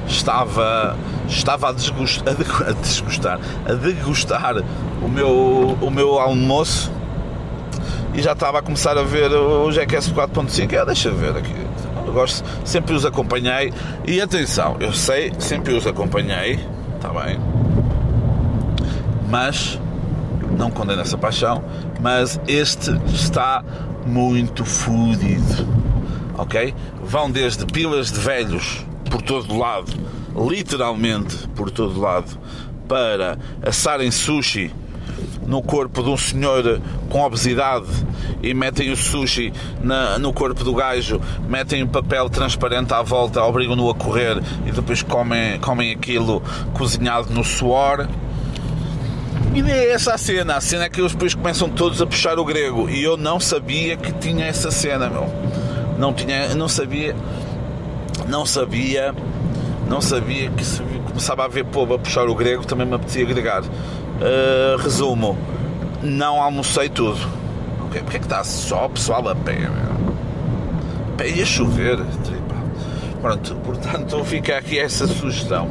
estava 0.07 0.95
estava 1.27 1.69
a 1.69 1.71
desgustar, 1.71 2.33
a 2.67 2.71
desgustar, 2.73 3.39
a 3.65 3.73
degustar 3.73 4.55
o 5.01 5.07
meu 5.07 5.77
o 5.81 5.89
meu 5.89 6.19
almoço 6.19 6.91
e 8.13 8.21
já 8.21 8.33
estava 8.33 8.59
a 8.59 8.61
começar 8.61 8.97
a 8.97 9.03
ver 9.03 9.31
o 9.31 9.71
GQS 9.71 10.11
4.5 10.11 10.73
é, 10.73 10.85
deixa 10.85 11.11
ver 11.11 11.37
aqui 11.37 11.55
eu 12.05 12.13
gosto, 12.13 12.43
sempre 12.65 12.93
os 12.93 13.05
acompanhei 13.05 13.71
e 14.05 14.19
atenção, 14.19 14.75
eu 14.81 14.91
sei, 14.91 15.31
sempre 15.39 15.73
os 15.73 15.87
acompanhei 15.87 16.59
está 16.97 17.09
bem 17.09 17.39
mas 19.29 19.79
não 20.57 20.69
condeno 20.69 21.01
essa 21.01 21.17
paixão, 21.17 21.63
mas 21.99 22.39
este 22.47 22.91
está 23.07 23.63
muito 24.05 24.65
fodido. 24.65 25.67
Ok? 26.41 26.73
Vão 27.03 27.29
desde 27.29 27.67
pilas 27.67 28.11
de 28.11 28.19
velhos 28.19 28.83
por 29.11 29.21
todo 29.21 29.55
lado, 29.55 29.91
literalmente 30.49 31.47
por 31.49 31.69
todo 31.69 31.99
lado, 31.99 32.35
para 32.87 33.37
assarem 33.61 34.09
sushi 34.09 34.73
no 35.45 35.61
corpo 35.61 36.01
de 36.01 36.09
um 36.09 36.17
senhor 36.17 36.81
com 37.09 37.21
obesidade 37.21 37.85
e 38.41 38.55
metem 38.55 38.91
o 38.91 38.97
sushi 38.97 39.53
na, 39.83 40.17
no 40.17 40.33
corpo 40.33 40.63
do 40.63 40.73
gajo, 40.73 41.21
metem 41.47 41.83
um 41.83 41.87
papel 41.87 42.27
transparente 42.27 42.91
à 42.91 43.03
volta, 43.03 43.43
obrigam-no 43.43 43.87
a 43.87 43.93
correr 43.93 44.41
e 44.65 44.71
depois 44.71 45.03
comem, 45.03 45.59
comem 45.59 45.91
aquilo 45.91 46.41
cozinhado 46.73 47.31
no 47.31 47.43
suor 47.43 48.07
e 49.53 49.61
nem 49.61 49.73
é 49.73 49.91
essa 49.91 50.13
a 50.13 50.17
cena. 50.17 50.55
A 50.55 50.61
cena 50.61 50.85
é 50.85 50.89
que 50.89 51.01
eles 51.01 51.11
depois 51.11 51.35
começam 51.35 51.69
todos 51.69 52.01
a 52.01 52.07
puxar 52.07 52.39
o 52.39 52.45
grego. 52.45 52.89
E 52.89 53.03
eu 53.03 53.17
não 53.17 53.37
sabia 53.37 53.97
que 53.97 54.13
tinha 54.13 54.45
essa 54.45 54.71
cena, 54.71 55.09
meu. 55.09 55.29
Não 55.97 56.13
tinha, 56.13 56.55
não 56.55 56.67
sabia, 56.67 57.15
não 58.27 58.45
sabia, 58.45 59.13
não 59.87 60.01
sabia 60.01 60.49
que 60.49 60.63
se 60.63 60.81
começava 61.07 61.45
a 61.45 61.47
ver 61.47 61.65
povo 61.65 61.93
a 61.93 61.99
puxar 61.99 62.27
o 62.27 62.35
grego, 62.35 62.65
também 62.65 62.87
me 62.87 62.95
apetecia 62.95 63.23
agregar. 63.23 63.61
Uh, 63.63 64.77
resumo, 64.77 65.37
não 66.01 66.41
almocei 66.41 66.89
tudo. 66.89 67.19
Porque 67.79 67.97
é 68.15 68.19
que 68.19 68.25
está 68.25 68.43
só 68.43 68.87
pessoal 68.87 69.27
a 69.27 69.35
pé, 69.35 69.57
meu? 69.57 69.71
Pé 71.17 71.29
ia 71.29 71.45
chover. 71.45 71.99
Pronto, 73.21 73.55
portanto 73.55 74.23
fica 74.23 74.57
aqui 74.57 74.79
essa 74.79 75.07
sugestão. 75.07 75.69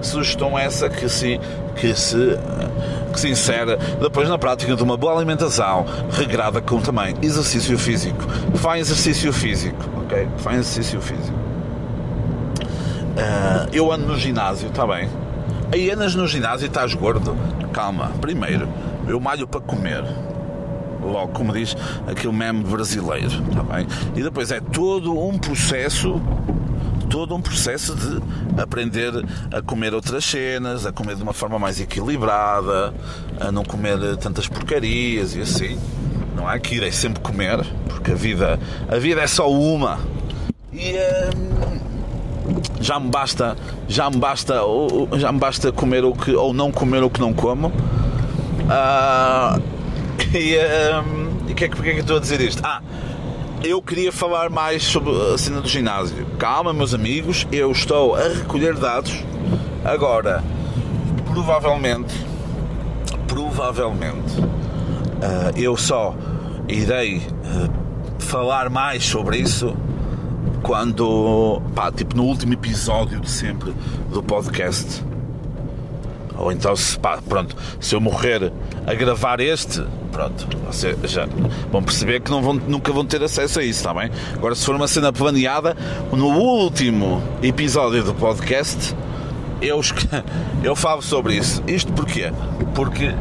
Sugestão 0.00 0.58
essa 0.58 0.88
que 0.88 1.08
se, 1.08 1.40
que 1.76 1.94
se 1.94 2.38
que 3.14 3.20
se 3.20 3.30
insere 3.30 3.76
depois 4.00 4.28
na 4.28 4.36
prática 4.36 4.74
de 4.74 4.82
uma 4.82 4.96
boa 4.96 5.16
alimentação, 5.16 5.86
regrada 6.10 6.60
com 6.60 6.80
também 6.80 7.14
exercício 7.22 7.78
físico. 7.78 8.22
Faz 8.56 8.90
exercício 8.90 9.32
físico, 9.32 9.82
ok? 10.02 10.28
Faz 10.38 10.58
exercício 10.58 11.00
físico. 11.00 11.38
Uh, 13.14 13.68
eu 13.72 13.92
ando 13.92 14.06
no 14.06 14.18
ginásio, 14.18 14.68
está 14.68 14.86
bem? 14.86 15.08
Aí 15.72 15.90
andas 15.90 16.14
no 16.14 16.26
ginásio 16.26 16.66
e 16.66 16.68
estás 16.68 16.92
gordo. 16.94 17.36
Calma, 17.72 18.10
primeiro, 18.20 18.68
eu 19.06 19.18
malho 19.20 19.46
para 19.46 19.60
comer. 19.60 20.04
Logo, 21.00 21.28
como 21.28 21.52
diz 21.52 21.76
aquele 22.06 22.32
meme 22.32 22.64
brasileiro, 22.64 23.42
está 23.48 23.62
bem? 23.62 23.86
E 24.16 24.22
depois 24.22 24.50
é 24.50 24.60
todo 24.60 25.16
um 25.16 25.38
processo 25.38 26.20
todo 27.14 27.32
um 27.32 27.40
processo 27.40 27.94
de 27.94 28.20
aprender 28.60 29.12
a 29.52 29.62
comer 29.62 29.94
outras 29.94 30.24
cenas, 30.24 30.84
a 30.84 30.90
comer 30.90 31.14
de 31.14 31.22
uma 31.22 31.32
forma 31.32 31.60
mais 31.60 31.80
equilibrada, 31.80 32.92
a 33.38 33.52
não 33.52 33.62
comer 33.62 34.16
tantas 34.16 34.48
porcarias 34.48 35.36
e 35.36 35.40
assim. 35.40 35.78
Não 36.34 36.48
há 36.48 36.58
que 36.58 36.74
ir, 36.74 36.82
é 36.82 36.90
sempre 36.90 37.22
comer, 37.22 37.64
porque 37.88 38.10
a 38.10 38.14
vida, 38.16 38.58
a 38.88 38.96
vida 38.96 39.20
é 39.20 39.28
só 39.28 39.48
uma. 39.48 40.00
E 40.72 40.94
hum, 41.36 41.78
já 42.80 42.98
me 42.98 43.08
basta, 43.08 43.56
já 43.86 44.10
me 44.10 44.16
basta, 44.16 44.56
já 45.16 45.30
me 45.30 45.38
basta 45.38 45.70
comer 45.70 46.04
o 46.04 46.14
que 46.14 46.34
ou 46.34 46.52
não 46.52 46.72
comer 46.72 47.04
o 47.04 47.08
que 47.08 47.20
não 47.20 47.32
como. 47.32 47.68
Uh, 48.58 49.62
e 50.34 50.58
o 51.52 51.54
que, 51.54 51.64
é 51.66 51.68
que, 51.68 51.80
que 51.80 51.90
é 51.90 51.94
que 51.94 52.00
estou 52.00 52.16
a 52.16 52.20
dizer 52.20 52.40
isto? 52.40 52.60
Ah, 52.64 52.82
eu 53.64 53.80
queria 53.80 54.12
falar 54.12 54.50
mais 54.50 54.82
sobre 54.82 55.10
a 55.32 55.38
cena 55.38 55.60
do 55.60 55.68
ginásio. 55.68 56.26
Calma, 56.38 56.72
meus 56.72 56.92
amigos, 56.92 57.46
eu 57.50 57.72
estou 57.72 58.14
a 58.14 58.28
recolher 58.28 58.74
dados. 58.74 59.24
Agora, 59.82 60.44
provavelmente, 61.32 62.14
provavelmente, 63.26 64.38
uh, 64.38 65.56
eu 65.56 65.76
só 65.78 66.14
irei 66.68 67.18
uh, 67.18 68.22
falar 68.22 68.68
mais 68.68 69.04
sobre 69.04 69.38
isso 69.38 69.74
quando, 70.62 71.62
pá, 71.74 71.90
tipo 71.90 72.14
no 72.16 72.24
último 72.24 72.52
episódio 72.52 73.18
de 73.18 73.30
sempre 73.30 73.74
do 74.12 74.22
podcast. 74.22 75.02
Ou 76.36 76.50
então, 76.50 76.74
se, 76.74 76.98
pá, 76.98 77.18
pronto, 77.28 77.56
se 77.80 77.94
eu 77.94 78.00
morrer 78.00 78.52
a 78.86 78.94
gravar 78.94 79.40
este, 79.40 79.82
pronto, 80.10 80.48
vocês 80.66 80.96
já 81.10 81.26
vão 81.70 81.82
perceber 81.82 82.20
que 82.20 82.30
não 82.30 82.42
vão, 82.42 82.54
nunca 82.54 82.92
vão 82.92 83.04
ter 83.04 83.22
acesso 83.22 83.60
a 83.60 83.62
isso, 83.62 83.80
está 83.80 83.94
bem? 83.94 84.10
Agora, 84.34 84.54
se 84.54 84.64
for 84.64 84.74
uma 84.74 84.88
cena 84.88 85.12
planeada, 85.12 85.76
no 86.12 86.28
último 86.28 87.22
episódio 87.42 88.02
do 88.02 88.14
podcast, 88.14 88.94
eu, 89.62 89.80
eu 90.62 90.74
falo 90.74 91.02
sobre 91.02 91.36
isso. 91.36 91.62
Isto 91.66 91.92
porquê? 91.92 92.32
Porque 92.74 93.14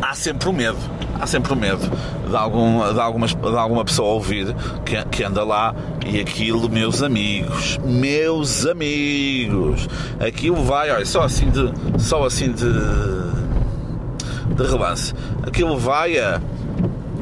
há 0.00 0.14
sempre 0.14 0.48
o 0.48 0.52
medo. 0.52 0.78
Há 1.24 1.26
sempre 1.26 1.52
o 1.52 1.56
medo 1.56 1.90
de, 2.28 2.36
algum, 2.36 2.92
de, 2.92 3.00
algumas, 3.00 3.34
de 3.34 3.56
alguma 3.56 3.84
pessoa 3.84 4.10
ouvir 4.10 4.54
que, 4.84 5.02
que 5.06 5.24
anda 5.24 5.42
lá 5.42 5.74
e 6.06 6.20
aquilo, 6.20 6.68
meus 6.68 7.02
amigos, 7.02 7.78
meus 7.82 8.66
amigos, 8.66 9.88
aquilo 10.20 10.62
vai, 10.62 10.90
olha, 10.90 11.06
só 11.06 11.22
assim 11.22 11.48
de, 11.48 11.72
só 11.98 12.24
assim 12.24 12.52
de, 12.52 12.70
de 14.54 14.62
relance, 14.70 15.14
aquilo 15.42 15.78
vai 15.78 16.18
a. 16.18 16.40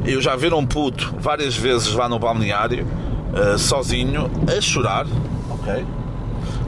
Eu 0.04 0.20
já 0.20 0.34
vi 0.34 0.52
um 0.52 0.66
puto 0.66 1.14
várias 1.20 1.56
vezes 1.56 1.94
lá 1.94 2.08
no 2.08 2.18
balneário, 2.18 2.84
uh, 3.32 3.56
sozinho, 3.56 4.28
a 4.48 4.60
chorar, 4.60 5.06
ok? 5.48 5.86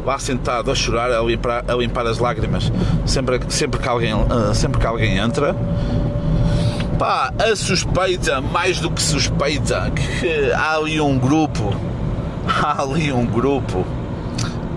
lá 0.06 0.18
sentado 0.18 0.70
a 0.70 0.74
chorar, 0.74 1.10
a 1.10 1.22
limpar, 1.22 1.64
a 1.66 1.74
limpar 1.74 2.06
as 2.06 2.18
lágrimas 2.18 2.70
sempre, 3.06 3.40
sempre, 3.48 3.80
que 3.80 3.88
alguém, 3.88 4.14
uh, 4.14 4.54
sempre 4.54 4.78
que 4.78 4.86
alguém 4.86 5.16
entra. 5.16 5.56
Pá, 6.98 7.32
a 7.38 7.56
suspeita, 7.56 8.40
mais 8.40 8.78
do 8.78 8.90
que 8.90 9.02
suspeita, 9.02 9.90
que 9.90 10.52
há 10.52 10.76
ali 10.76 11.00
um 11.00 11.18
grupo, 11.18 11.74
há 12.46 12.80
ali 12.82 13.12
um 13.12 13.26
grupo 13.26 13.84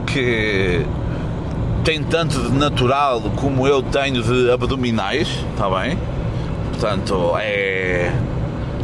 que 0.05 0.83
tem 1.83 2.01
tanto 2.03 2.39
de 2.41 2.51
natural 2.57 3.21
como 3.35 3.67
eu 3.67 3.83
tenho 3.83 4.23
de 4.23 4.49
abdominais, 4.51 5.27
está 5.51 5.69
bem? 5.69 5.97
Portanto, 6.71 7.33
é. 7.39 8.11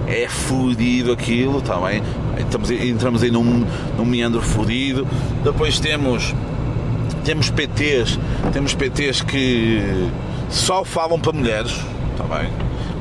É 0.05 0.27
fodido 0.27 1.13
aquilo, 1.13 1.59
está 1.59 1.77
bem? 1.77 2.03
Estamos, 2.37 2.69
entramos 2.69 3.23
aí 3.23 3.31
num, 3.31 3.65
num 3.97 4.05
meandro 4.05 4.41
fodido. 4.41 5.07
Depois 5.43 5.79
temos 5.79 6.35
temos 7.23 7.49
PTs, 7.49 8.19
temos 8.51 8.75
PTs 8.75 9.21
que 9.21 10.09
só 10.49 10.83
falam 10.83 11.19
para 11.19 11.31
mulheres, 11.31 11.73
está 12.11 12.23
bem? 12.25 12.49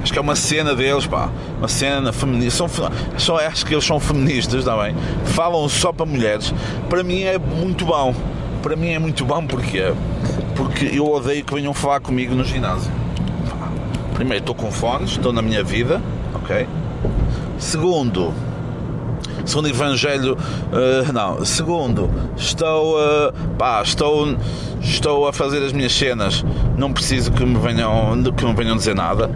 Acho 0.02 0.12
que 0.12 0.18
é 0.18 0.22
uma 0.22 0.36
cena 0.36 0.74
deles, 0.74 1.06
pá, 1.06 1.30
uma 1.58 1.68
cena 1.68 2.12
feminista. 2.12 2.66
São, 2.66 2.90
só 3.16 3.38
acho 3.38 3.64
que 3.64 3.74
eles 3.74 3.84
são 3.84 4.00
feministas, 4.00 4.60
está 4.60 4.76
bem? 4.76 4.94
Falam 5.26 5.68
só 5.68 5.92
para 5.92 6.06
mulheres. 6.06 6.52
Para 6.88 7.02
mim 7.02 7.22
é 7.22 7.38
muito 7.38 7.84
bom. 7.84 8.14
Para 8.62 8.76
mim 8.76 8.90
é 8.90 8.98
muito 8.98 9.24
bom 9.24 9.46
porque 9.46 9.92
porque 10.54 10.84
eu 10.86 11.10
odeio 11.10 11.44
que 11.44 11.54
venham 11.54 11.74
falar 11.74 12.00
comigo 12.00 12.34
no 12.34 12.44
ginásio. 12.44 12.90
Primeiro, 14.14 14.42
estou 14.42 14.54
com 14.54 14.70
fones, 14.70 15.12
estou 15.12 15.32
na 15.32 15.42
minha 15.42 15.64
vida, 15.64 16.00
ok? 16.34 16.66
Segundo, 17.58 18.32
segundo 19.44 19.68
Evangelho, 19.68 20.36
uh, 20.36 21.12
não, 21.12 21.44
segundo, 21.44 22.10
estou, 22.36 22.96
uh, 22.96 23.32
pá, 23.58 23.82
estou, 23.82 24.36
estou 24.80 25.26
a 25.26 25.32
fazer 25.32 25.64
as 25.64 25.72
minhas 25.72 25.92
cenas, 25.92 26.44
não 26.76 26.92
preciso 26.92 27.32
que 27.32 27.44
me 27.44 27.58
venham, 27.58 28.22
que 28.36 28.44
me 28.44 28.54
venham 28.54 28.76
dizer 28.76 28.94
nada. 28.94 29.30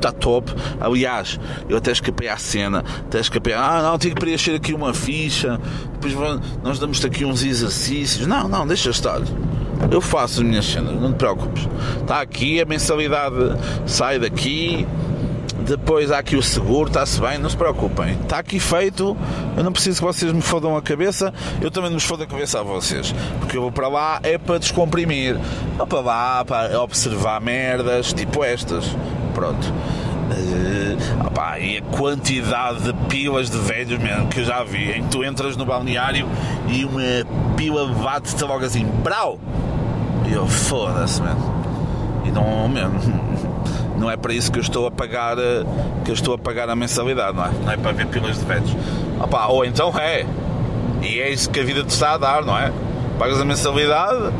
Está 0.00 0.10
top. 0.10 0.50
Aliás, 0.80 1.38
eu 1.68 1.76
até 1.76 1.92
escapei 1.92 2.28
à 2.28 2.38
cena, 2.38 2.82
até 3.00 3.20
escapei. 3.20 3.52
Ah, 3.52 3.82
não, 3.82 3.98
tenho 3.98 4.14
que 4.14 4.20
preencher 4.20 4.54
aqui 4.54 4.72
uma 4.72 4.94
ficha. 4.94 5.60
Depois 5.92 6.14
nós 6.62 6.78
damos-te 6.78 7.06
aqui 7.06 7.24
uns 7.26 7.44
exercícios. 7.44 8.26
Não, 8.26 8.48
não, 8.48 8.66
deixa 8.66 8.88
estar. 8.88 9.20
Eu 9.90 10.00
faço 10.00 10.40
as 10.40 10.46
minhas 10.46 10.64
cenas, 10.64 10.94
não 10.94 11.12
te 11.12 11.16
preocupes. 11.16 11.68
Está 12.00 12.22
aqui, 12.22 12.60
a 12.60 12.64
mensalidade 12.64 13.34
sai 13.86 14.18
daqui 14.18 14.86
depois 15.60 16.10
há 16.10 16.18
aqui 16.18 16.36
o 16.36 16.42
seguro, 16.42 16.88
está-se 16.88 17.20
bem, 17.20 17.38
não 17.38 17.48
se 17.48 17.56
preocupem. 17.56 18.14
Está 18.22 18.38
aqui 18.38 18.58
feito, 18.58 19.16
eu 19.56 19.62
não 19.62 19.70
preciso 19.72 20.00
que 20.00 20.04
vocês 20.04 20.32
me 20.32 20.40
fodam 20.40 20.76
a 20.76 20.82
cabeça, 20.82 21.32
eu 21.60 21.70
também 21.70 21.90
não 21.90 21.98
vos 21.98 22.06
fodo 22.06 22.22
a 22.22 22.26
cabeça 22.26 22.60
a 22.60 22.62
vocês. 22.62 23.14
Porque 23.38 23.56
eu 23.56 23.62
vou 23.62 23.70
para 23.70 23.86
lá 23.86 24.20
é 24.22 24.38
para 24.38 24.58
descomprimir. 24.58 25.38
Vou 25.76 25.86
para 25.86 26.00
lá 26.00 26.44
para 26.44 26.80
observar 26.80 27.40
merdas 27.40 28.12
tipo 28.12 28.42
estas. 28.42 28.84
Pronto. 29.40 29.72
Uh, 30.30 31.58
e 31.58 31.78
a 31.78 31.82
quantidade 31.96 32.82
de 32.82 32.92
pilas 33.08 33.48
de 33.48 33.56
velhos 33.56 33.98
mesmo 33.98 34.28
que 34.28 34.40
eu 34.40 34.44
já 34.44 34.62
vi, 34.62 34.90
em 34.90 35.02
que 35.02 35.08
tu 35.08 35.24
entras 35.24 35.56
no 35.56 35.64
balneário 35.64 36.28
e 36.68 36.84
uma 36.84 37.00
pila 37.56 37.86
bate-te 37.94 38.44
logo 38.44 38.62
assim, 38.62 38.84
brau! 39.02 39.40
E 40.28 40.32
eu 40.34 40.46
foda-se, 40.46 41.22
mano. 41.22 41.40
E 42.26 42.30
não 42.30 42.68
mesmo 42.68 43.00
não 43.96 44.10
é 44.10 44.16
para 44.18 44.34
isso 44.34 44.52
que 44.52 44.58
eu 44.58 44.62
estou 44.62 44.86
a 44.86 44.90
pagar 44.90 45.38
eh, 45.38 45.64
que 46.04 46.10
eu 46.10 46.14
estou 46.14 46.34
a 46.34 46.38
pagar 46.38 46.68
a 46.68 46.76
mensalidade, 46.76 47.34
não 47.34 47.46
é? 47.46 47.50
Não 47.64 47.72
é 47.72 47.76
para 47.78 47.92
ver 47.92 48.06
pilas 48.08 48.38
de 48.38 48.44
velhos. 48.44 48.76
Opa, 49.18 49.46
ou 49.46 49.64
então 49.64 49.90
é. 49.98 50.26
E 51.00 51.18
é 51.18 51.30
isso 51.30 51.48
que 51.48 51.60
a 51.60 51.64
vida 51.64 51.82
te 51.82 51.90
está 51.90 52.12
a 52.12 52.18
dar, 52.18 52.44
não 52.44 52.58
é? 52.58 52.70
Pagas 53.18 53.40
a 53.40 53.44
mensalidade, 53.46 54.34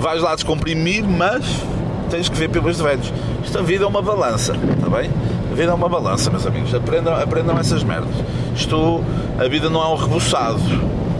vais 0.00 0.22
lá 0.22 0.34
descomprimir, 0.34 1.04
mas 1.04 1.44
tens 2.06 2.28
que 2.28 2.36
ver 2.36 2.48
de 2.48 2.82
velhos. 2.82 3.12
Isto 3.44 3.58
a 3.58 3.62
vida 3.62 3.84
é 3.84 3.86
uma 3.86 4.02
balança, 4.02 4.54
está 4.54 4.88
bem? 4.88 5.10
A 5.50 5.54
vida 5.54 5.70
é 5.70 5.74
uma 5.74 5.88
balança, 5.88 6.30
meus 6.30 6.46
amigos. 6.46 6.74
Aprendam, 6.74 7.14
aprendam 7.14 7.58
essas 7.58 7.82
merdas. 7.82 8.14
Isto, 8.54 9.02
a 9.38 9.48
vida 9.48 9.68
não 9.68 9.82
é 9.82 9.88
um 9.88 9.96
reboçado, 9.96 10.60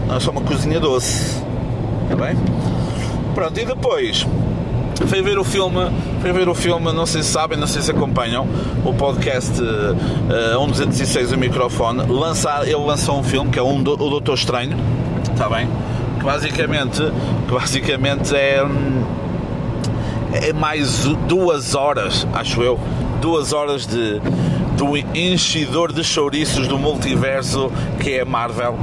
não 0.07 0.15
é 0.15 0.19
só 0.19 0.31
uma 0.31 0.41
cozinha 0.41 0.79
doce, 0.79 1.43
está 2.03 2.15
bem? 2.15 2.35
Pronto, 3.35 3.59
e 3.59 3.65
depois 3.65 4.25
foi 5.05 5.21
ver 5.21 5.37
o 5.37 5.43
filme, 5.43 5.91
foi 6.21 6.31
ver 6.31 6.49
o 6.49 6.55
filme, 6.55 6.91
não 6.91 7.05
sei 7.05 7.21
se 7.21 7.29
sabem, 7.29 7.57
não 7.57 7.67
sei 7.67 7.81
se 7.81 7.91
acompanham, 7.91 8.47
o 8.83 8.93
podcast 8.93 9.61
uh, 9.61 10.59
1206 10.65 11.31
o 11.33 11.37
microfone, 11.37 12.03
lançar, 12.07 12.63
ele 12.63 12.75
lançou 12.75 13.19
um 13.19 13.23
filme 13.23 13.51
que 13.51 13.59
é 13.59 13.61
um, 13.61 13.79
o 13.79 13.83
Doutor 13.83 14.33
Estranho, 14.33 14.75
está 15.31 15.47
bem? 15.47 15.67
Que 16.19 16.25
basicamente, 16.25 17.03
que 17.47 17.53
basicamente 17.53 18.35
é, 18.35 18.63
é 20.41 20.53
mais 20.53 21.05
duas 21.27 21.75
horas, 21.75 22.27
acho 22.33 22.61
eu, 22.61 22.79
duas 23.21 23.53
horas 23.53 23.85
de 23.85 24.21
do 24.77 24.95
enchidor 24.95 25.91
de 25.91 26.03
chouriços 26.03 26.67
do 26.67 26.77
multiverso 26.77 27.71
que 27.99 28.11
é 28.13 28.23
Marvel 28.23 28.77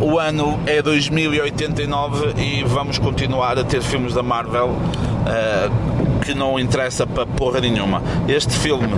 o 0.00 0.18
ano 0.18 0.58
é 0.66 0.82
2089 0.82 2.34
e 2.36 2.64
vamos 2.64 2.98
continuar 2.98 3.58
a 3.58 3.64
ter 3.64 3.80
filmes 3.80 4.12
da 4.12 4.22
Marvel 4.22 4.68
uh, 4.68 6.20
que 6.22 6.34
não 6.34 6.58
interessa 6.58 7.06
para 7.06 7.24
porra 7.24 7.60
nenhuma. 7.60 8.02
Este 8.28 8.54
filme, 8.54 8.94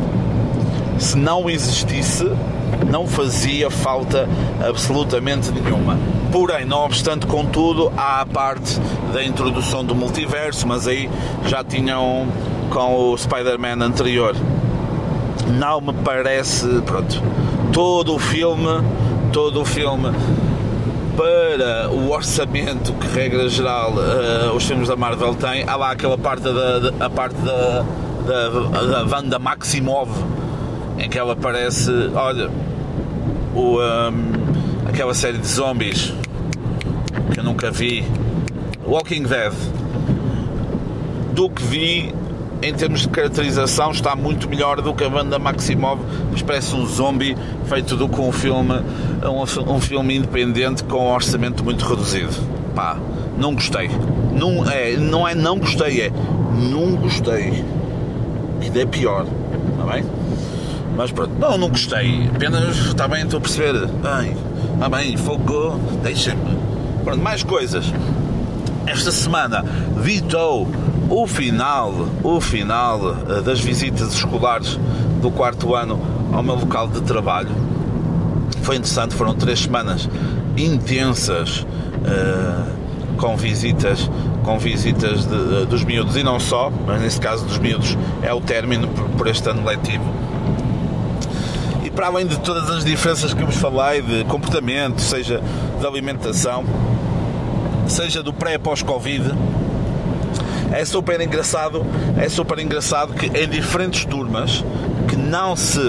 se 0.98 1.16
não 1.16 1.48
existisse, 1.48 2.28
não 2.90 3.06
fazia 3.06 3.70
falta 3.70 4.28
absolutamente 4.66 5.52
nenhuma. 5.52 5.96
Porém, 6.30 6.64
não 6.64 6.84
obstante, 6.84 7.26
contudo, 7.26 7.92
há 7.96 8.20
a 8.20 8.26
parte 8.26 8.78
da 9.12 9.24
introdução 9.24 9.84
do 9.84 9.94
multiverso, 9.94 10.66
mas 10.66 10.86
aí 10.86 11.08
já 11.46 11.64
tinham 11.64 12.26
com 12.70 13.12
o 13.12 13.16
Spider-Man 13.16 13.82
anterior. 13.82 14.36
Não 15.46 15.80
me 15.80 15.92
parece, 16.04 16.66
pronto, 16.82 17.22
todo 17.72 18.14
o 18.14 18.18
filme, 18.18 18.82
todo 19.32 19.62
o 19.62 19.64
filme 19.64 20.10
para 21.16 21.90
o 21.90 22.10
orçamento 22.10 22.92
que, 22.92 23.06
regra 23.08 23.48
geral, 23.48 23.92
uh, 23.94 24.54
os 24.54 24.64
filmes 24.64 24.86
da 24.86 24.94
Marvel 24.94 25.34
têm, 25.34 25.64
há 25.66 25.74
lá 25.74 25.90
aquela 25.90 26.16
parte 26.16 26.42
da, 26.42 27.06
a 27.06 27.10
parte 27.10 27.34
da, 27.40 27.84
da, 28.26 29.04
da 29.04 29.16
Wanda 29.16 29.38
Maximov 29.38 30.08
em 30.98 31.08
que 31.08 31.18
ela 31.18 31.32
aparece, 31.32 31.90
olha, 32.14 32.50
o, 33.54 33.80
um, 33.80 34.37
aquela 34.98 35.14
série 35.14 35.38
de 35.38 35.46
zombies 35.46 36.12
que 37.32 37.38
eu 37.38 37.44
nunca 37.44 37.70
vi, 37.70 38.04
Walking 38.84 39.22
Dead, 39.22 39.52
do 41.32 41.48
que 41.48 41.62
vi 41.62 42.12
em 42.60 42.74
termos 42.74 43.02
de 43.02 43.08
caracterização 43.08 43.92
está 43.92 44.16
muito 44.16 44.48
melhor 44.48 44.82
do 44.82 44.92
que 44.92 45.04
a 45.04 45.08
banda 45.08 45.38
Maximov, 45.38 46.00
mas 46.32 46.42
parece 46.42 46.74
um 46.74 46.84
zombie 46.84 47.36
feito 47.66 47.96
do 47.96 48.08
com 48.08 48.28
um 48.28 48.32
filme, 48.32 48.74
um, 49.22 49.72
um 49.72 49.80
filme 49.80 50.16
independente 50.16 50.82
com 50.82 51.06
um 51.06 51.12
orçamento 51.12 51.62
muito 51.62 51.84
reduzido. 51.84 52.34
Pá, 52.74 52.98
não 53.38 53.54
gostei. 53.54 53.88
Não 54.32 54.68
é, 54.68 54.96
não 54.96 55.28
é 55.28 55.32
não 55.32 55.60
gostei, 55.60 56.00
é 56.00 56.12
não 56.72 56.96
gostei. 56.96 57.64
Que 58.60 58.80
é 58.80 58.84
pior, 58.84 59.26
está 59.70 59.92
bem? 59.92 60.17
Mas 60.98 61.12
pronto, 61.12 61.32
não, 61.38 61.56
não 61.56 61.68
gostei. 61.68 62.28
Apenas, 62.34 62.76
está 62.76 63.06
bem, 63.06 63.22
estou 63.22 63.38
a 63.38 63.40
perceber. 63.40 63.86
Bem, 63.86 64.36
está 64.74 64.88
bem, 64.88 65.16
fogo, 65.16 65.78
deixem-me. 66.02 66.58
Pronto, 67.04 67.22
mais 67.22 67.44
coisas. 67.44 67.86
Esta 68.84 69.12
semana 69.12 69.64
vitou 69.96 70.66
o 71.08 71.24
final, 71.28 72.08
o 72.24 72.40
final 72.40 73.14
eh, 73.28 73.40
das 73.42 73.60
visitas 73.60 74.12
escolares 74.12 74.76
do 75.22 75.30
quarto 75.30 75.72
ano 75.76 76.00
ao 76.32 76.42
meu 76.42 76.56
local 76.56 76.88
de 76.88 77.00
trabalho 77.02 77.50
foi 78.62 78.74
interessante, 78.74 79.14
foram 79.14 79.34
três 79.34 79.60
semanas 79.60 80.08
intensas 80.56 81.60
uh, 81.60 83.16
com 83.16 83.36
visitas 83.36 84.10
com 84.42 84.58
visitas 84.58 85.24
de, 85.24 85.64
dos 85.66 85.84
miúdos 85.84 86.16
e 86.16 86.22
não 86.22 86.40
só, 86.40 86.70
mas 86.86 87.00
nesse 87.00 87.20
caso 87.20 87.44
dos 87.46 87.58
miúdos 87.58 87.96
é 88.20 88.34
o 88.34 88.40
término 88.40 88.88
por, 88.88 89.08
por 89.10 89.26
este 89.28 89.48
ano 89.48 89.64
letivo 89.64 90.27
para 91.98 92.06
além 92.06 92.28
de 92.28 92.38
todas 92.38 92.70
as 92.70 92.84
diferenças 92.84 93.34
que 93.34 93.42
vos 93.42 93.56
falei 93.56 94.00
de 94.00 94.22
comportamento, 94.26 95.00
seja 95.00 95.42
de 95.80 95.84
alimentação, 95.84 96.64
seja 97.88 98.22
do 98.22 98.32
pré 98.32 98.56
pós-Covid, 98.56 99.34
é 100.70 100.84
super 100.84 101.20
engraçado, 101.20 101.84
é 102.16 102.28
super 102.28 102.60
engraçado 102.60 103.14
que 103.14 103.26
em 103.26 103.48
diferentes 103.48 104.04
turmas 104.04 104.64
que 105.08 105.16
não 105.16 105.56
se 105.56 105.80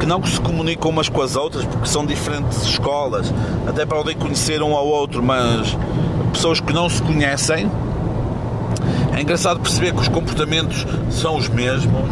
que 0.00 0.06
não 0.06 0.20
se 0.24 0.40
comunicam 0.40 0.90
umas 0.90 1.08
com 1.08 1.22
as 1.22 1.36
outras 1.36 1.64
porque 1.64 1.86
são 1.86 2.04
diferentes 2.04 2.62
escolas, 2.62 3.32
até 3.64 3.86
podem 3.86 4.16
conhecer 4.16 4.60
um 4.60 4.74
ao 4.74 4.88
outro, 4.88 5.22
mas 5.22 5.78
pessoas 6.32 6.58
que 6.58 6.72
não 6.72 6.88
se 6.88 7.00
conhecem. 7.00 7.70
É 9.16 9.20
engraçado 9.20 9.60
perceber 9.60 9.92
que 9.92 10.00
os 10.00 10.08
comportamentos 10.08 10.84
são 11.12 11.36
os 11.36 11.48
mesmos, 11.48 12.10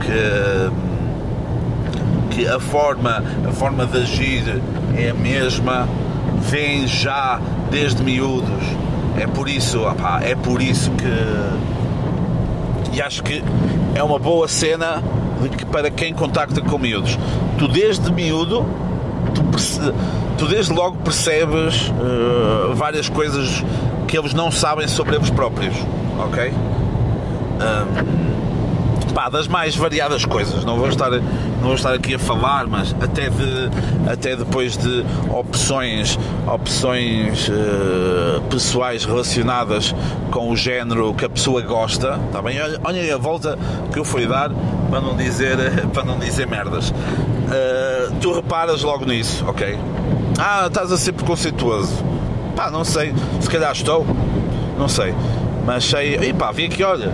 que, 0.00 0.89
que 2.40 2.48
a 2.48 2.58
forma, 2.58 3.22
a 3.46 3.52
forma 3.52 3.84
de 3.86 3.98
agir 3.98 4.62
é 4.96 5.10
a 5.10 5.14
mesma, 5.14 5.86
vêm 6.38 6.86
já 6.86 7.38
desde 7.70 8.02
miúdos. 8.02 8.64
É 9.18 9.26
por 9.26 9.48
isso, 9.48 9.80
é 10.22 10.34
por 10.34 10.62
isso 10.62 10.90
que. 10.92 11.04
E 12.96 13.02
acho 13.02 13.22
que 13.22 13.44
é 13.94 14.02
uma 14.02 14.18
boa 14.18 14.48
cena 14.48 15.02
para 15.70 15.90
quem 15.90 16.14
contacta 16.14 16.60
com 16.62 16.78
miúdos. 16.78 17.18
Tu 17.58 17.68
desde 17.68 18.10
miúdo, 18.12 18.64
tu, 19.34 19.42
tu 20.38 20.46
desde 20.46 20.72
logo 20.72 20.96
percebes 20.98 21.88
uh, 21.88 22.74
várias 22.74 23.08
coisas 23.08 23.62
que 24.08 24.18
eles 24.18 24.32
não 24.32 24.50
sabem 24.50 24.88
sobre 24.88 25.16
eles 25.16 25.30
próprios, 25.30 25.74
ok? 26.18 26.50
Um, 26.50 28.29
pá, 29.10 29.28
das 29.28 29.48
mais 29.48 29.76
variadas 29.76 30.24
coisas. 30.24 30.64
Não 30.64 30.76
vou 30.76 30.88
estar, 30.88 31.10
não 31.10 31.62
vou 31.62 31.74
estar 31.74 31.92
aqui 31.92 32.14
a 32.14 32.18
falar, 32.18 32.66
mas 32.66 32.94
até, 33.00 33.28
de, 33.28 33.70
até 34.10 34.36
depois 34.36 34.76
de 34.76 35.04
opções, 35.30 36.18
opções 36.46 37.48
uh, 37.48 38.40
pessoais 38.50 39.04
relacionadas 39.04 39.94
com 40.30 40.50
o 40.50 40.56
género 40.56 41.14
que 41.14 41.24
a 41.24 41.28
pessoa 41.28 41.60
gosta, 41.62 42.18
tá 42.32 42.40
bem? 42.42 42.60
Olha, 42.60 42.80
olha 42.84 43.14
a 43.14 43.18
volta 43.18 43.58
que 43.92 43.98
eu 43.98 44.04
fui 44.04 44.26
dar 44.26 44.50
para 44.90 45.00
não 45.00 45.16
dizer, 45.16 45.56
para 45.92 46.04
não 46.04 46.18
dizer 46.18 46.46
merdas. 46.46 46.90
Uh, 46.90 48.14
tu 48.20 48.32
reparas 48.32 48.82
logo 48.82 49.04
nisso, 49.04 49.44
ok? 49.46 49.78
Ah, 50.38 50.66
estás 50.66 50.92
a 50.92 50.96
ser 50.96 51.12
preconceituoso. 51.12 51.92
Pá, 52.56 52.70
não 52.70 52.84
sei, 52.84 53.12
se 53.40 53.48
calhar 53.48 53.72
estou, 53.72 54.06
não 54.78 54.88
sei. 54.88 55.14
Mas 55.66 55.84
sei, 55.84 56.16
e 56.16 56.32
pá, 56.32 56.50
vi 56.52 56.66
aqui, 56.66 56.82
olha, 56.82 57.12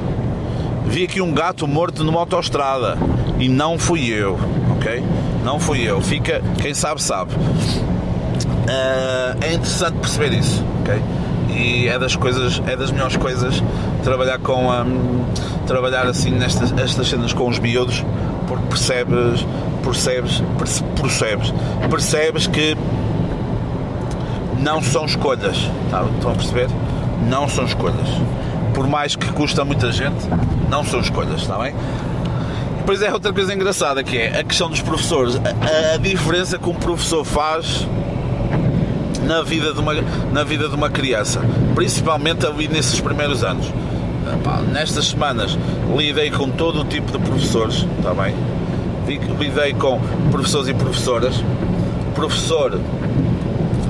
vi 0.86 1.04
aqui 1.04 1.20
um 1.20 1.32
gato 1.32 1.66
morto 1.66 2.02
numa 2.02 2.20
autoestrada 2.20 2.96
e 3.38 3.48
não 3.48 3.78
fui 3.78 4.08
eu, 4.08 4.38
ok? 4.76 5.02
Não 5.44 5.60
fui 5.60 5.82
eu. 5.82 6.00
Fica, 6.00 6.42
quem 6.60 6.74
sabe, 6.74 7.02
sabe. 7.02 7.34
Uh, 7.34 9.36
é 9.40 9.52
interessante 9.52 9.98
perceber 9.98 10.32
isso, 10.32 10.64
ok? 10.80 11.00
E 11.50 11.88
é 11.88 11.98
das 11.98 12.16
coisas, 12.16 12.60
é 12.66 12.76
das 12.76 12.90
melhores 12.90 13.16
coisas 13.16 13.62
trabalhar 14.02 14.38
com 14.38 14.70
um, 14.70 15.24
trabalhar 15.66 16.06
assim 16.06 16.30
nestas 16.30 16.72
estas 16.78 17.08
cenas 17.08 17.32
com 17.32 17.48
os 17.48 17.58
miúdos, 17.58 18.04
porque 18.46 18.66
percebes, 18.66 19.46
percebes, 19.82 20.42
percebes, 20.96 21.52
percebes 21.90 22.46
que 22.46 22.76
não 24.58 24.82
são 24.82 25.04
escolhas, 25.04 25.70
tá? 25.90 26.04
estão 26.14 26.32
a 26.32 26.34
perceber? 26.34 26.68
Não 27.28 27.48
são 27.48 27.64
escolhas 27.64 28.08
por 28.76 28.86
mais 28.86 29.16
que 29.16 29.32
custa 29.32 29.64
muita 29.64 29.90
gente, 29.90 30.28
não 30.68 30.84
são 30.84 31.00
escolhas, 31.00 31.40
está 31.40 31.56
bem? 31.56 31.74
Depois 32.76 33.00
é 33.00 33.10
outra 33.10 33.32
coisa 33.32 33.54
engraçada 33.54 34.04
que 34.04 34.18
é 34.18 34.38
a 34.38 34.44
questão 34.44 34.68
dos 34.68 34.82
professores, 34.82 35.34
a, 35.36 35.94
a 35.94 35.96
diferença 35.96 36.58
que 36.58 36.68
um 36.68 36.74
professor 36.74 37.24
faz 37.24 37.88
na 39.22 39.42
vida 39.42 39.72
de 39.72 39.80
uma, 39.80 39.94
na 40.30 40.44
vida 40.44 40.68
de 40.68 40.74
uma 40.74 40.90
criança, 40.90 41.40
principalmente 41.74 42.44
ali 42.46 42.68
nesses 42.68 43.00
primeiros 43.00 43.42
anos. 43.42 43.66
Epá, 44.30 44.60
nestas 44.60 45.06
semanas 45.06 45.56
lidei 45.96 46.30
com 46.30 46.50
todo 46.50 46.82
o 46.82 46.84
tipo 46.84 47.10
de 47.10 47.18
professores, 47.18 47.86
está 47.96 48.12
bem? 48.12 48.34
Lidei 49.38 49.72
com 49.72 49.98
professores 50.30 50.68
e 50.68 50.74
professoras. 50.74 51.42
Professor, 52.14 52.78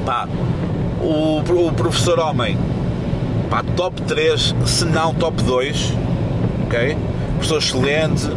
pá, 0.05 0.29
o, 1.01 1.40
o 1.40 1.72
professor 1.72 2.20
homem 2.20 2.57
pá, 3.50 3.62
top 3.76 4.02
3, 4.02 4.54
se 4.64 4.85
não 4.85 5.14
top 5.14 5.42
2, 5.42 5.94
ok? 6.66 6.96
Pessoa 7.38 7.59
excelente, 7.59 8.28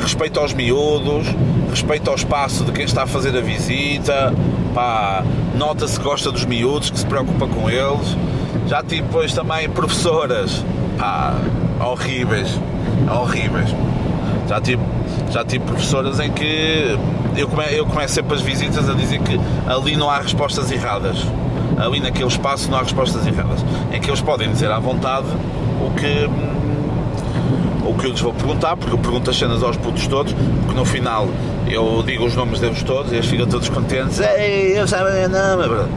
respeito 0.00 0.38
aos 0.38 0.52
miúdos, 0.52 1.26
respeito 1.70 2.08
ao 2.08 2.16
espaço 2.16 2.64
de 2.64 2.72
quem 2.72 2.84
está 2.84 3.02
a 3.04 3.06
fazer 3.06 3.36
a 3.36 3.40
visita, 3.40 4.32
pá, 4.74 5.24
nota-se 5.56 5.98
que 5.98 6.04
gosta 6.04 6.30
dos 6.30 6.44
miúdos, 6.44 6.90
que 6.90 6.98
se 6.98 7.06
preocupa 7.06 7.46
com 7.46 7.68
eles. 7.68 8.16
Já 8.66 8.82
tive 8.82 9.02
depois 9.02 9.32
também 9.32 9.68
professoras, 9.68 10.64
pá, 10.98 11.34
horríveis, 11.84 12.58
horríveis. 13.10 13.74
Já 14.48 14.60
tive, 14.60 14.82
já 15.30 15.44
tive 15.44 15.64
professoras 15.64 16.18
em 16.18 16.30
que 16.30 16.98
eu, 17.36 17.48
come, 17.48 17.64
eu 17.70 17.86
começo 17.86 18.14
sempre 18.14 18.34
as 18.34 18.42
visitas 18.42 18.88
a 18.88 18.94
dizer 18.94 19.20
que 19.20 19.38
ali 19.68 19.96
não 19.96 20.10
há 20.10 20.18
respostas 20.18 20.70
erradas 20.72 21.24
ali 21.80 22.00
naquele 22.00 22.28
espaço 22.28 22.70
não 22.70 22.78
há 22.78 22.82
respostas 22.82 23.26
erradas, 23.26 23.64
em 23.92 24.00
que 24.00 24.10
eles 24.10 24.20
podem 24.20 24.50
dizer 24.50 24.70
à 24.70 24.78
vontade 24.78 25.26
o 25.80 25.90
que 25.92 26.28
o 27.84 27.94
que 27.94 28.06
eu 28.06 28.10
lhes 28.10 28.20
vou 28.20 28.32
perguntar, 28.32 28.76
porque 28.76 28.94
eu 28.94 28.98
pergunto 28.98 29.30
as 29.30 29.36
cenas 29.36 29.62
aos 29.62 29.76
putos 29.76 30.06
todos, 30.06 30.32
porque 30.32 30.78
no 30.78 30.84
final 30.84 31.28
eu 31.68 32.02
digo 32.04 32.24
os 32.24 32.36
nomes 32.36 32.60
deles 32.60 32.82
todos 32.82 33.10
e 33.10 33.16
eles 33.16 33.26
ficam 33.26 33.46
todos 33.46 33.68
contentes. 33.68 34.20
Ei, 34.20 34.78
eu 34.78 34.86
sabem 34.86 35.26
não, 35.28 35.62
é 35.62 35.68
verdade. 35.68 35.90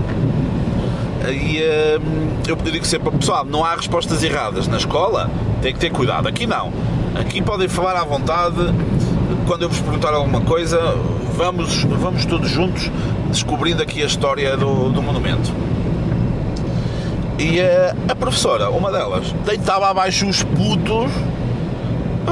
E 1.29 1.61
hum, 1.99 2.37
eu 2.47 2.55
digo 2.55 2.85
sempre, 2.85 3.11
pessoal, 3.11 3.45
não 3.45 3.63
há 3.63 3.75
respostas 3.75 4.23
erradas 4.23 4.67
na 4.67 4.77
escola, 4.77 5.29
tem 5.61 5.73
que 5.73 5.79
ter 5.79 5.89
cuidado. 5.91 6.27
Aqui 6.27 6.45
não. 6.45 6.71
Aqui 7.15 7.41
podem 7.41 7.67
falar 7.67 7.95
à 7.95 8.03
vontade. 8.03 8.55
Quando 9.47 9.63
eu 9.63 9.69
vos 9.69 9.79
perguntar 9.79 10.13
alguma 10.13 10.41
coisa, 10.41 10.79
vamos, 11.35 11.83
vamos 11.83 12.25
todos 12.25 12.49
juntos 12.49 12.89
descobrindo 13.29 13.81
aqui 13.81 14.01
a 14.01 14.05
história 14.05 14.55
do, 14.57 14.89
do 14.89 15.01
monumento. 15.01 15.51
E 17.37 17.59
uh, 17.59 18.11
a 18.11 18.15
professora, 18.15 18.69
uma 18.69 18.91
delas, 18.91 19.31
deitava 19.45 19.89
abaixo 19.89 20.27
os 20.27 20.43
putos. 20.43 21.11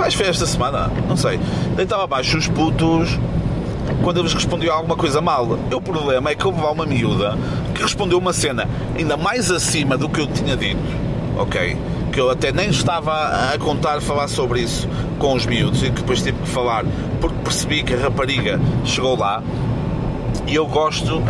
Que 0.05 0.17
foi 0.17 0.27
esta 0.27 0.45
semana, 0.45 0.89
não 1.07 1.17
sei. 1.17 1.39
Deitava 1.75 2.05
abaixo 2.05 2.37
os 2.37 2.47
putos 2.47 3.19
quando 4.03 4.19
eles 4.19 4.33
respondiam 4.33 4.75
alguma 4.75 4.95
coisa 4.95 5.21
mal. 5.21 5.57
O 5.73 5.81
problema 5.81 6.29
é 6.29 6.35
que 6.35 6.45
houve 6.45 6.61
lá 6.61 6.71
uma 6.71 6.85
miúda 6.85 7.37
que 7.73 7.81
respondeu 7.81 8.17
uma 8.17 8.33
cena 8.33 8.67
ainda 8.97 9.17
mais 9.17 9.51
acima 9.51 9.97
do 9.97 10.07
que 10.07 10.21
eu 10.21 10.27
tinha 10.27 10.55
dito, 10.55 10.79
ok? 11.37 11.77
Que 12.11 12.19
eu 12.19 12.29
até 12.29 12.51
nem 12.51 12.69
estava 12.69 13.53
a 13.53 13.57
contar 13.57 14.01
falar 14.01 14.27
sobre 14.27 14.61
isso 14.61 14.87
com 15.17 15.33
os 15.33 15.45
miúdos 15.45 15.81
e 15.83 15.85
que 15.85 16.01
depois 16.01 16.21
tive 16.21 16.37
que 16.39 16.49
falar 16.49 16.85
porque 17.19 17.35
percebi 17.43 17.83
que 17.83 17.93
a 17.93 17.97
rapariga 17.97 18.59
chegou 18.83 19.17
lá 19.17 19.41
e 20.47 20.55
eu 20.55 20.65
gosto, 20.65 21.21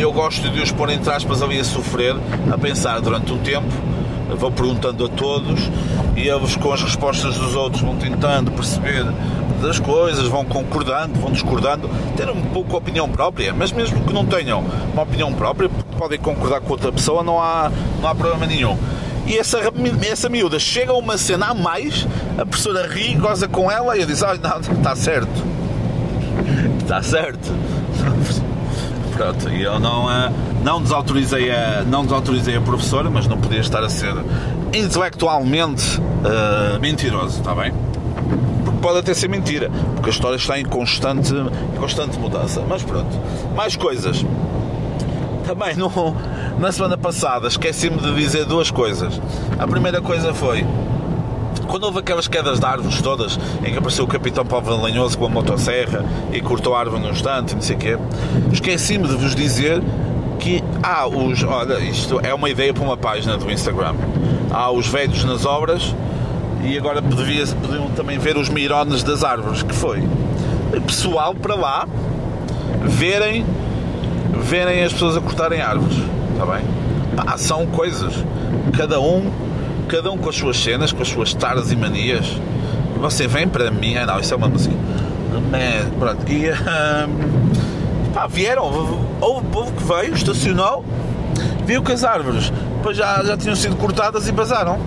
eu 0.00 0.12
gosto 0.12 0.48
de 0.50 0.60
os 0.60 0.70
pôr 0.72 0.90
entre 0.90 1.10
aspas 1.10 1.42
ali 1.42 1.58
a 1.58 1.64
sofrer, 1.64 2.14
a 2.52 2.58
pensar 2.58 3.00
durante 3.00 3.32
um 3.32 3.38
tempo, 3.38 3.68
vou 4.36 4.50
perguntando 4.50 5.04
a 5.04 5.08
todos 5.08 5.70
e 6.16 6.28
eles 6.28 6.56
com 6.56 6.72
as 6.72 6.82
respostas 6.82 7.36
dos 7.36 7.54
outros 7.54 7.82
vão 7.82 7.96
tentando 7.96 8.50
perceber 8.50 9.04
das 9.62 9.78
coisas, 9.78 10.26
vão 10.28 10.44
concordando, 10.44 11.18
vão 11.18 11.30
discordando, 11.30 11.88
ter 12.16 12.28
um 12.28 12.42
pouco 12.42 12.76
opinião 12.76 13.08
própria, 13.08 13.54
mas 13.54 13.72
mesmo 13.72 14.02
que 14.04 14.12
não 14.12 14.24
tenham 14.24 14.64
uma 14.92 15.02
opinião 15.02 15.32
própria, 15.32 15.68
podem 15.98 16.18
concordar 16.18 16.60
com 16.60 16.72
outra 16.72 16.92
pessoa, 16.92 17.22
não 17.22 17.40
há, 17.40 17.70
não 18.00 18.08
há 18.08 18.14
problema 18.14 18.46
nenhum. 18.46 18.76
E 19.26 19.36
essa, 19.36 19.58
essa 20.08 20.28
miúda 20.28 20.58
chega 20.58 20.92
a 20.92 20.96
uma 20.96 21.18
cena 21.18 21.46
a 21.46 21.54
mais, 21.54 22.06
a 22.38 22.46
professora 22.46 22.86
ri, 22.86 23.14
goza 23.14 23.48
com 23.48 23.70
ela 23.70 23.96
e 23.98 24.04
disse, 24.06 24.24
ah, 24.24 24.36
não, 24.40 24.60
está 24.60 24.94
certo. 24.94 25.44
Está 26.80 27.02
certo. 27.02 27.52
Pronto, 29.16 29.48
e 29.48 29.62
eu 29.62 29.80
não, 29.80 30.04
uh, 30.04 30.32
não, 30.62 30.82
desautorizei 30.82 31.50
a, 31.50 31.82
não 31.84 32.02
desautorizei 32.02 32.56
a 32.56 32.60
professora, 32.60 33.08
mas 33.08 33.26
não 33.26 33.38
podia 33.38 33.60
estar 33.60 33.82
a 33.82 33.88
ser 33.88 34.14
intelectualmente 34.74 35.98
uh, 35.98 36.78
mentiroso, 36.80 37.38
está 37.38 37.54
bem? 37.54 37.72
Porque 38.62 38.78
pode 38.80 38.98
até 38.98 39.14
ser 39.14 39.28
mentira, 39.28 39.70
porque 39.94 40.10
a 40.10 40.12
história 40.12 40.36
está 40.36 40.60
em 40.60 40.66
constante, 40.66 41.32
em 41.32 41.80
constante 41.80 42.18
mudança. 42.18 42.62
Mas 42.68 42.82
pronto, 42.82 43.18
mais 43.54 43.74
coisas. 43.74 44.22
Também 45.46 45.74
no, 45.76 45.90
na 46.58 46.70
semana 46.70 46.98
passada 46.98 47.48
esqueci-me 47.48 47.96
de 47.96 48.14
dizer 48.14 48.44
duas 48.44 48.70
coisas. 48.70 49.18
A 49.58 49.66
primeira 49.66 50.02
coisa 50.02 50.34
foi 50.34 50.66
quando 51.66 51.84
houve 51.84 51.98
aquelas 51.98 52.28
quedas 52.28 52.58
de 52.60 52.66
árvores 52.66 53.00
todas, 53.00 53.38
em 53.64 53.72
que 53.72 53.78
apareceu 53.78 54.04
o 54.04 54.08
Capitão 54.08 54.44
Paulo 54.44 54.80
Lanhoso 54.80 55.18
com 55.18 55.26
a 55.26 55.28
motosserra 55.28 56.04
e 56.32 56.40
cortou 56.40 56.74
a 56.74 56.80
árvore 56.80 57.02
num 57.02 57.10
instante, 57.10 57.54
não 57.54 57.62
sei 57.62 57.76
o 57.76 57.78
quê, 57.78 57.98
esqueci-me 58.52 59.06
de 59.06 59.14
vos 59.14 59.34
dizer 59.34 59.82
que 60.38 60.62
há 60.82 61.06
os. 61.06 61.42
Olha, 61.42 61.78
isto 61.80 62.20
é 62.22 62.32
uma 62.32 62.48
ideia 62.48 62.72
para 62.72 62.82
uma 62.82 62.96
página 62.96 63.36
do 63.36 63.50
Instagram. 63.50 63.94
Há 64.50 64.70
os 64.70 64.86
velhos 64.86 65.24
nas 65.24 65.44
obras 65.44 65.94
e 66.62 66.76
agora 66.76 67.00
devia, 67.00 67.46
podiam 67.46 67.88
também 67.90 68.18
ver 68.18 68.36
os 68.36 68.48
mirones 68.48 69.02
das 69.02 69.22
árvores, 69.24 69.62
que 69.62 69.74
foi 69.74 70.02
pessoal 70.86 71.34
para 71.34 71.54
lá 71.54 71.88
verem, 72.82 73.44
verem 74.40 74.84
as 74.84 74.92
pessoas 74.92 75.16
a 75.16 75.20
cortarem 75.20 75.60
árvores. 75.60 75.96
Está 76.32 76.46
bem? 76.46 76.64
Pá, 77.16 77.36
são 77.38 77.66
coisas. 77.66 78.12
Cada 78.76 79.00
um 79.00 79.30
cada 79.86 80.10
um 80.10 80.18
com 80.18 80.28
as 80.28 80.36
suas 80.36 80.56
cenas, 80.58 80.92
com 80.92 81.02
as 81.02 81.08
suas 81.08 81.34
taras 81.34 81.72
e 81.72 81.76
manias. 81.76 82.26
E 82.94 82.98
você 82.98 83.26
vem 83.26 83.48
para 83.48 83.70
mim, 83.70 83.96
ah, 83.96 84.06
não, 84.06 84.20
isso 84.20 84.34
é 84.34 84.36
uma 84.36 84.48
música. 84.48 84.74
Man, 85.50 85.90
pronto, 85.98 86.32
e 86.32 86.50
hum, 86.50 88.12
pá, 88.12 88.26
vieram, 88.26 88.64
houve 89.20 89.46
povo 89.48 89.72
que 89.72 89.84
veio, 89.84 90.14
estacionou, 90.14 90.84
viu 91.64 91.82
que 91.82 91.92
as 91.92 92.04
árvores 92.04 92.50
depois 92.86 92.96
já, 92.96 93.20
já 93.24 93.36
tinham 93.36 93.56
sido 93.56 93.74
cortadas 93.76 94.28
e 94.28 94.32
vazaram. 94.32 94.78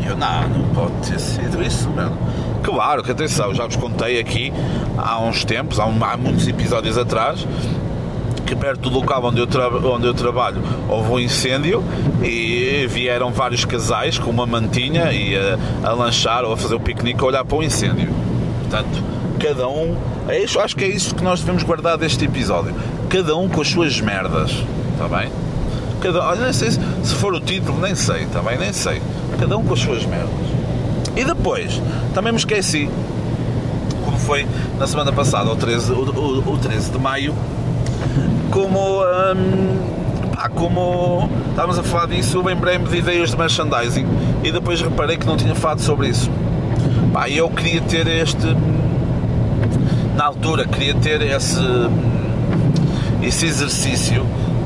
E 0.00 0.06
eu, 0.06 0.16
não, 0.16 0.48
não 0.48 0.68
pode 0.74 0.92
ter 1.06 1.20
sido 1.20 1.62
isso, 1.62 1.90
mano. 1.90 2.16
Claro 2.62 3.02
que 3.02 3.12
atenção, 3.12 3.54
já 3.54 3.66
vos 3.66 3.76
contei 3.76 4.18
aqui 4.18 4.52
há 4.96 5.20
uns 5.20 5.44
tempos, 5.44 5.78
há, 5.78 5.84
um, 5.84 6.02
há 6.02 6.16
muitos 6.16 6.48
episódios 6.48 6.96
atrás, 6.96 7.46
que 8.46 8.54
perto 8.54 8.88
do 8.88 8.90
local 8.90 9.24
onde 9.24 9.40
eu, 9.40 9.48
onde 9.92 10.06
eu 10.06 10.14
trabalho 10.14 10.62
houve 10.88 11.10
um 11.10 11.18
incêndio 11.18 11.82
e 12.22 12.86
vieram 12.88 13.32
vários 13.32 13.64
casais 13.64 14.18
com 14.18 14.30
uma 14.30 14.46
mantinha 14.46 15.12
e 15.12 15.36
a, 15.36 15.58
a 15.82 15.92
lanchar 15.92 16.44
ou 16.44 16.52
a 16.52 16.56
fazer 16.56 16.76
um 16.76 16.80
piquenique 16.80 17.20
a 17.22 17.26
olhar 17.26 17.44
para 17.44 17.58
o 17.58 17.62
incêndio. 17.62 18.08
Portanto, 18.60 19.02
cada 19.40 19.68
um. 19.68 19.96
É 20.28 20.42
isso, 20.42 20.58
acho 20.60 20.76
que 20.76 20.84
é 20.84 20.88
isso 20.88 21.14
que 21.14 21.22
nós 21.22 21.40
devemos 21.40 21.62
guardar 21.64 21.98
deste 21.98 22.24
episódio. 22.24 22.74
Cada 23.08 23.36
um 23.36 23.48
com 23.48 23.60
as 23.60 23.68
suas 23.68 24.00
merdas. 24.00 24.52
Está 24.92 25.08
bem? 25.08 25.30
Cada, 26.00 26.22
olha, 26.24 26.42
nem 26.42 26.52
sei 26.52 26.70
se, 26.70 26.80
se 27.02 27.14
for 27.14 27.34
o 27.34 27.40
título, 27.40 27.80
nem 27.80 27.94
sei, 27.94 28.26
também 28.26 28.56
tá 28.56 28.64
nem 28.64 28.72
sei. 28.72 29.02
Cada 29.38 29.56
um 29.56 29.64
com 29.64 29.74
as 29.74 29.80
suas 29.80 30.04
merdas. 30.06 30.30
E 31.16 31.24
depois, 31.24 31.80
também 32.14 32.32
me 32.32 32.38
esqueci, 32.38 32.88
como 34.04 34.18
foi 34.18 34.46
na 34.78 34.86
semana 34.86 35.12
passada, 35.12 35.50
o 35.50 35.56
13, 35.56 35.92
o, 35.92 35.96
o, 35.96 36.52
o 36.54 36.58
13 36.58 36.90
de 36.90 36.98
maio, 36.98 37.34
como, 38.56 39.02
hum, 39.02 40.32
pá, 40.34 40.48
como 40.48 41.28
estávamos 41.50 41.78
a 41.78 41.82
falar 41.82 42.06
disso, 42.06 42.40
lembrei-me 42.42 42.88
de 42.88 42.96
ideias 42.96 43.32
de 43.32 43.36
merchandising 43.36 44.06
e 44.42 44.50
depois 44.50 44.80
reparei 44.80 45.18
que 45.18 45.26
não 45.26 45.36
tinha 45.36 45.54
falado 45.54 45.82
sobre 45.82 46.08
isso. 46.08 46.30
Pá, 47.12 47.28
eu 47.28 47.50
queria 47.50 47.82
ter 47.82 48.06
este, 48.06 48.56
na 50.16 50.24
altura, 50.24 50.66
queria 50.66 50.94
ter 50.94 51.20
esse, 51.20 51.60
esse 53.22 53.44
exercício 53.44 54.24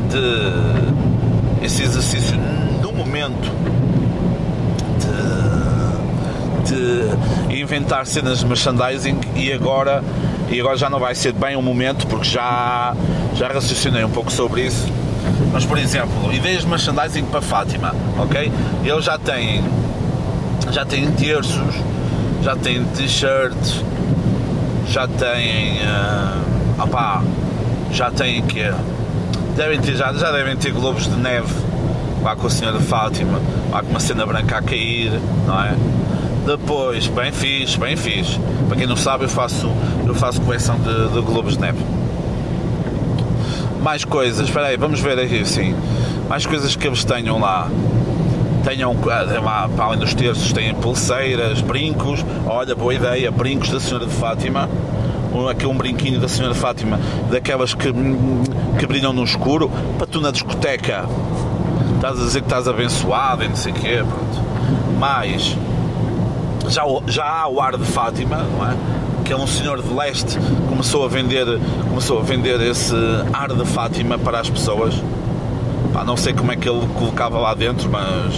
de, 0.09 1.67
esse 1.67 1.83
exercício 1.83 2.39
no 2.81 2.93
momento 2.93 3.51
de, 6.65 7.49
de 7.49 7.61
inventar 7.61 8.07
cenas 8.07 8.39
de 8.39 8.47
merchandising 8.47 9.19
e 9.35 9.53
agora 9.53 10.01
e 10.51 10.61
agora 10.61 10.77
já 10.77 10.91
não 10.91 10.99
vai 10.99 11.15
ser 11.15 11.33
bem 11.33 11.57
o 11.57 11.63
momento 11.63 12.07
porque 12.07 12.29
já, 12.29 12.95
já 13.35 13.49
raciocinei 13.49 14.05
um 14.05 14.11
pouco 14.11 14.33
sobre 14.33 14.67
isso. 14.67 14.87
Mas, 15.53 15.65
por 15.65 15.79
exemplo, 15.79 16.33
ideias 16.33 16.63
de 16.63 16.69
merchandising 16.69 17.25
para 17.25 17.41
Fátima, 17.41 17.95
ok? 18.19 18.51
Eles 18.85 19.05
já 19.05 19.19
têm, 19.19 19.65
já 20.71 20.85
têm 20.85 21.11
terços, 21.13 21.75
já 22.43 22.57
têm 22.57 22.85
t-shirts, 22.85 23.83
já 24.89 25.07
têm, 25.07 25.79
uh, 25.79 26.83
opá, 26.83 27.23
já 27.93 28.11
têm 28.11 28.43
que 28.43 28.61
devem 29.57 29.81
ter, 29.81 29.95
já, 29.95 30.13
já 30.13 30.33
devem 30.33 30.57
ter 30.57 30.73
globos 30.73 31.05
de 31.05 31.17
neve 31.17 31.53
lá 32.23 32.35
com 32.37 32.47
a 32.47 32.51
senhora 32.51 32.81
Fátima, 32.81 33.41
lá 33.71 33.83
com 33.83 33.91
uma 33.91 34.01
cena 34.01 34.27
branca 34.27 34.59
a 34.59 34.63
cair, 34.63 35.13
não 35.47 35.63
é? 35.63 35.75
Depois, 36.47 37.07
bem 37.09 37.31
fixe, 37.33 37.79
bem 37.79 37.97
fixe. 37.97 38.39
Para 38.71 38.79
quem 38.79 38.87
não 38.87 38.95
sabe, 38.95 39.25
eu 39.25 39.29
faço, 39.29 39.69
eu 40.07 40.15
faço 40.15 40.41
coleção 40.43 40.79
de, 40.79 41.09
de 41.09 41.21
globos 41.23 41.55
de 41.55 41.61
neve. 41.61 41.85
Mais 43.83 44.05
coisas, 44.05 44.47
espera 44.47 44.69
aí, 44.69 44.77
vamos 44.77 45.01
ver 45.01 45.19
aqui 45.19 45.41
assim. 45.41 45.75
Mais 46.29 46.47
coisas 46.47 46.77
que 46.77 46.87
eles 46.87 47.03
tenham 47.03 47.41
lá. 47.41 47.69
Tenham, 48.63 48.95
lá, 49.43 49.69
para 49.75 49.87
além 49.87 49.99
dos 49.99 50.15
terços, 50.15 50.53
têm 50.53 50.73
pulseiras, 50.73 51.61
brincos. 51.61 52.25
Olha, 52.47 52.77
boa 52.77 52.95
ideia, 52.95 53.29
brincos 53.33 53.71
da 53.71 53.81
Senhora 53.81 54.07
de 54.07 54.13
Fátima. 54.13 54.71
Aqui 55.51 55.67
um 55.67 55.77
brinquinho 55.77 56.21
da 56.21 56.29
Senhora 56.29 56.55
Fátima, 56.55 57.01
daquelas 57.29 57.75
que, 57.75 57.93
que 58.79 58.87
brilham 58.87 59.13
no 59.13 59.25
escuro, 59.25 59.69
para 59.99 60.07
tu 60.07 60.21
na 60.21 60.31
discoteca. 60.31 61.07
Estás 61.97 62.21
a 62.21 62.23
dizer 62.23 62.41
que 62.43 62.47
estás 62.47 62.69
abençoado 62.69 63.43
e 63.43 63.49
não 63.49 63.57
sei 63.57 63.73
o 63.73 63.75
quê, 63.75 63.97
pronto. 63.97 64.97
Mais 64.97 65.57
já, 66.71 66.83
já 67.07 67.25
há 67.25 67.49
o 67.49 67.61
ar 67.61 67.77
de 67.77 67.85
Fátima, 67.85 68.39
não 68.39 68.71
é? 68.71 68.77
que 69.25 69.33
é 69.33 69.37
um 69.37 69.47
senhor 69.47 69.83
de 69.83 69.93
leste 69.93 70.39
começou 70.69 71.05
a 71.05 71.09
vender 71.09 71.47
começou 71.89 72.19
a 72.19 72.23
vender 72.23 72.61
esse 72.63 72.95
ar 73.33 73.53
de 73.53 73.65
Fátima 73.65 74.19
para 74.19 74.41
as 74.41 74.49
pessoas. 74.49 74.95
Pá, 75.93 76.05
não 76.05 76.17
sei 76.17 76.33
como 76.33 76.53
é 76.53 76.57
que 76.57 76.69
ele 76.69 76.87
colocava 76.95 77.39
lá 77.39 77.55
dentro 77.55 77.91
mas 77.91 78.35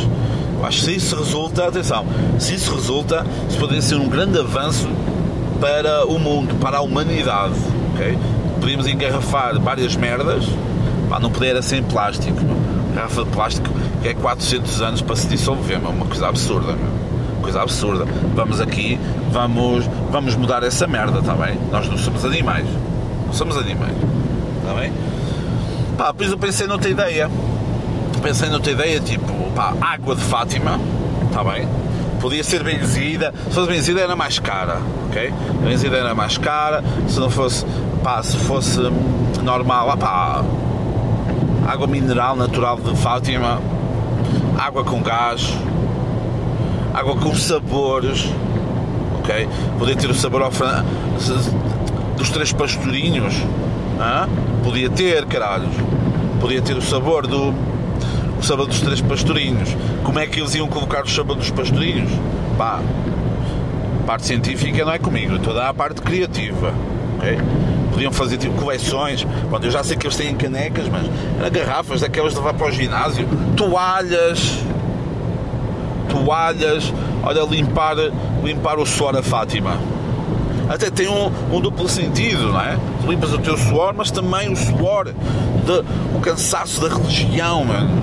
acho 0.64 0.78
que 0.78 0.84
se 0.84 0.96
isso 0.96 1.16
resulta 1.16 1.66
atenção 1.68 2.06
se 2.38 2.54
isso 2.54 2.74
resulta 2.74 3.26
isso 3.48 3.58
poderia 3.58 3.82
ser 3.82 3.96
um 3.96 4.08
grande 4.08 4.38
avanço 4.38 4.88
para 5.60 6.06
o 6.06 6.18
mundo 6.18 6.54
para 6.60 6.78
a 6.78 6.80
humanidade 6.80 7.54
ok? 7.94 8.18
Podíamos 8.60 8.86
engarrafar 8.86 9.58
várias 9.60 9.96
merdas. 9.96 10.44
Pá, 11.10 11.18
não 11.18 11.30
poder 11.30 11.60
ser 11.62 11.78
em 11.78 11.82
plástico 11.82 12.38
garrafa 12.94 13.24
de 13.24 13.30
plástico 13.30 13.68
que 14.02 14.08
é 14.08 14.14
400 14.14 14.82
anos 14.82 15.02
para 15.02 15.16
se 15.16 15.26
dissolver 15.26 15.80
é 15.82 15.88
uma 15.88 16.06
coisa 16.06 16.28
absurda 16.28 16.72
meu 16.72 17.11
coisa 17.42 17.60
absurda. 17.60 18.06
Vamos 18.34 18.60
aqui, 18.60 18.98
vamos, 19.30 19.88
vamos 20.10 20.34
mudar 20.36 20.62
essa 20.62 20.86
merda, 20.86 21.18
está 21.18 21.34
bem? 21.34 21.58
Nós 21.70 21.88
não 21.88 21.98
somos 21.98 22.24
animais. 22.24 22.66
Não 23.26 23.32
somos 23.32 23.56
animais. 23.58 23.94
Está 24.62 24.74
bem? 24.74 24.92
Pá, 25.98 26.06
depois 26.12 26.30
eu 26.30 26.38
pensei 26.38 26.66
noutra 26.66 26.88
ideia. 26.88 27.30
Pensei 28.22 28.48
noutra 28.48 28.70
ideia, 28.72 29.00
tipo, 29.00 29.32
pá, 29.54 29.74
água 29.80 30.14
de 30.14 30.22
Fátima, 30.22 30.78
está 31.24 31.42
bem? 31.42 31.68
Podia 32.20 32.44
ser 32.44 32.62
benzida, 32.62 33.34
se 33.48 33.54
fosse 33.54 33.68
benzida 33.68 34.00
era 34.00 34.14
mais 34.14 34.38
cara, 34.38 34.78
ok? 35.08 35.34
Benzida 35.64 35.96
era 35.96 36.14
mais 36.14 36.38
cara, 36.38 36.84
se 37.08 37.18
não 37.18 37.28
fosse, 37.28 37.66
pá, 38.04 38.22
se 38.22 38.36
fosse 38.36 38.78
normal, 39.42 39.96
pá, 39.96 40.44
água 41.66 41.88
mineral 41.88 42.36
natural 42.36 42.76
de 42.76 42.96
Fátima, 42.96 43.60
água 44.56 44.84
com 44.84 45.02
gás, 45.02 45.52
água 46.92 47.16
com 47.16 47.34
sabores, 47.34 48.28
ok? 49.18 49.48
Podia 49.78 49.96
ter 49.96 50.10
o 50.10 50.14
sabor 50.14 50.50
fran... 50.52 50.84
dos 52.16 52.30
três 52.30 52.52
pastorinhos, 52.52 53.34
ah? 53.98 54.28
podia 54.62 54.90
ter, 54.90 55.24
caralho, 55.26 55.68
podia 56.40 56.60
ter 56.60 56.76
o 56.76 56.82
sabor 56.82 57.26
do 57.26 57.54
o 58.38 58.44
sabor 58.44 58.66
dos 58.66 58.80
três 58.80 59.00
pastorinhos. 59.00 59.68
Como 60.02 60.18
é 60.18 60.26
que 60.26 60.40
eles 60.40 60.54
iam 60.56 60.66
colocar 60.66 61.04
o 61.04 61.08
sabor 61.08 61.36
dos 61.36 61.50
pastorinhos? 61.50 62.10
Pá, 62.58 62.80
a 64.00 64.04
parte 64.04 64.26
científica 64.26 64.84
não 64.84 64.92
é 64.92 64.98
comigo, 64.98 65.38
toda 65.38 65.68
a 65.68 65.72
parte 65.72 66.02
criativa, 66.02 66.74
ok? 67.18 67.38
Podiam 67.92 68.10
fazer 68.10 68.38
tipo 68.38 68.54
coleções. 68.54 69.24
Pronto, 69.48 69.64
eu 69.64 69.70
já 69.70 69.84
sei 69.84 69.96
que 69.96 70.06
eles 70.06 70.16
têm 70.16 70.34
canecas, 70.34 70.88
mas 70.88 71.06
garrafas 71.52 72.00
daquelas 72.00 72.32
de 72.32 72.38
levar 72.38 72.54
para 72.54 72.66
o 72.66 72.72
ginásio, 72.72 73.28
toalhas, 73.56 74.58
toalhas, 76.22 76.92
olha, 77.22 77.42
limpar, 77.42 77.96
limpar 78.42 78.78
o 78.78 78.86
suor 78.86 79.16
a 79.16 79.22
Fátima. 79.22 79.76
Até 80.68 80.90
tem 80.90 81.08
um, 81.08 81.30
um 81.52 81.60
duplo 81.60 81.88
sentido, 81.88 82.52
não 82.52 82.60
é? 82.60 82.78
Tu 83.00 83.10
limpas 83.10 83.32
o 83.32 83.38
teu 83.38 83.56
suor, 83.58 83.92
mas 83.96 84.10
também 84.10 84.50
o 84.50 84.56
suor, 84.56 85.06
de, 85.06 86.16
o 86.16 86.20
cansaço 86.20 86.80
da 86.80 86.88
religião, 86.88 87.64
mano. 87.64 88.02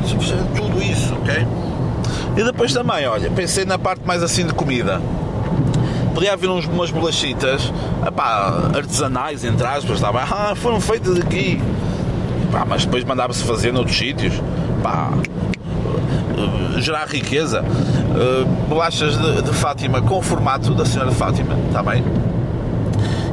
tudo 0.55 0.81
isso, 0.81 1.13
ok? 1.15 1.47
E 2.37 2.43
depois 2.43 2.73
também, 2.73 3.07
olha, 3.07 3.29
pensei 3.31 3.65
na 3.65 3.79
parte 3.79 4.01
mais 4.05 4.21
assim 4.21 4.45
de 4.45 4.53
comida. 4.53 5.01
Podia 6.13 6.33
haver 6.33 6.49
uns, 6.49 6.65
umas 6.65 6.91
bolachitas 6.91 7.71
epá, 8.05 8.69
artesanais, 8.75 9.43
entre 9.43 9.65
aspas, 9.65 9.95
estava, 9.95 10.21
ah, 10.21 10.53
foram 10.55 10.79
feitas 10.81 11.17
aqui. 11.17 11.61
Epá, 12.49 12.65
mas 12.67 12.85
depois 12.85 13.03
mandava-se 13.03 13.43
fazer 13.43 13.71
noutros 13.71 13.97
sítios. 13.97 14.33
Pá, 14.83 15.11
gerar 16.77 17.07
riqueza. 17.07 17.63
Bolachas 18.67 19.17
de, 19.17 19.41
de, 19.41 19.53
Fátima 19.53 20.01
com 20.01 20.17
o 20.17 20.21
formato 20.21 20.73
da 20.73 20.85
Senhora 20.85 21.11
de 21.11 21.15
Fátima, 21.15 21.55
está 21.67 21.83
bem? 21.83 22.03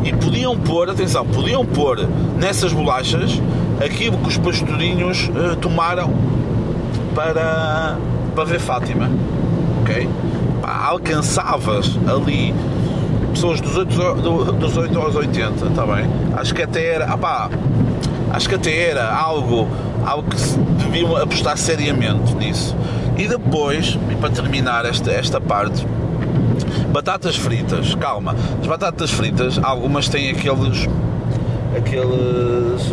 E 0.04 0.12
podiam 0.12 0.56
pôr, 0.58 0.90
atenção, 0.90 1.26
podiam 1.26 1.64
pôr 1.64 2.06
nessas 2.38 2.72
bolachas 2.72 3.40
aquilo 3.84 4.18
que 4.18 4.28
os 4.28 4.38
pastorinhos 4.38 5.28
uh, 5.28 5.56
tomaram 5.56 6.12
para, 7.14 7.96
para 8.34 8.44
ver 8.44 8.60
Fátima, 8.60 9.10
ok? 9.80 10.08
Pá, 10.62 10.86
alcançavas 10.88 11.98
ali 12.06 12.54
pessoas 13.32 13.60
dos 13.60 13.76
8, 13.76 14.52
dos 14.52 14.76
8 14.76 14.98
aos 14.98 15.14
80, 15.14 15.66
está 15.66 15.86
bem? 15.86 16.06
Acho 16.36 16.54
que 16.54 16.62
até 16.62 16.94
era, 16.94 17.14
opá, 17.14 17.50
acho 18.32 18.48
que 18.48 18.54
até 18.54 18.90
era 18.90 19.14
algo, 19.14 19.68
algo 20.04 20.28
que 20.30 20.36
deviam 20.82 21.16
apostar 21.16 21.56
seriamente 21.58 22.34
nisso. 22.34 22.74
E 23.16 23.26
depois, 23.26 23.98
e 24.10 24.14
para 24.16 24.30
terminar 24.30 24.84
esta, 24.84 25.10
esta 25.10 25.40
parte, 25.40 25.86
batatas 26.92 27.36
fritas, 27.36 27.94
calma, 27.94 28.34
as 28.60 28.66
batatas 28.66 29.10
fritas, 29.10 29.58
algumas 29.62 30.08
têm 30.08 30.30
aqueles 30.30 30.88
aqueles 31.76 32.92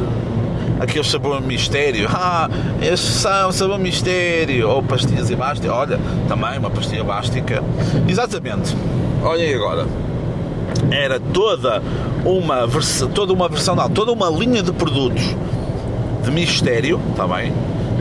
aquele 0.80 1.04
sabor 1.04 1.42
mistério. 1.42 2.08
Ah, 2.14 2.50
estes 2.82 3.16
são 3.16 3.52
sabor 3.52 3.80
mistério. 3.80 4.70
Ou 4.70 4.84
pastilhas 4.84 5.30
e 5.30 5.36
bástica. 5.36 5.74
Olha, 5.74 6.00
também 6.28 6.58
uma 6.58 6.70
pastilha 6.70 7.04
bástica. 7.04 7.64
Exatamente. 8.08 8.76
Olhem 9.24 9.54
agora. 9.54 9.86
Era 10.90 11.20
toda 11.20 11.82
uma 12.26 12.66
versão, 12.66 13.10
toda 13.10 13.34
uma 13.34 13.50
versão, 13.50 13.76
não, 13.76 13.90
toda 13.90 14.12
uma 14.12 14.30
linha 14.30 14.64
de 14.64 14.72
produtos 14.72 15.36
de 16.24 16.32
mistério, 16.32 17.00
está 17.12 17.28
bem? 17.28 17.54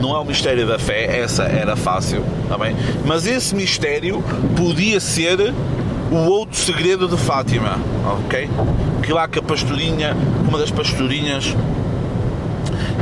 Não 0.03 0.13
é 0.13 0.19
o 0.19 0.25
mistério 0.25 0.67
da 0.67 0.77
fé, 0.77 1.21
essa 1.21 1.43
era 1.43 1.77
fácil, 1.77 2.25
está 2.43 2.57
bem? 2.57 2.75
Mas 3.05 3.25
esse 3.25 3.55
mistério 3.55 4.21
podia 4.53 4.99
ser 4.99 5.53
o 6.11 6.17
outro 6.17 6.57
segredo 6.57 7.07
de 7.07 7.15
Fátima, 7.15 7.79
ok? 8.25 8.49
Que 9.01 9.13
lá 9.13 9.29
que 9.29 9.39
a 9.39 9.41
pastorinha, 9.41 10.13
uma 10.45 10.57
das 10.57 10.71
pastorinhas 10.71 11.55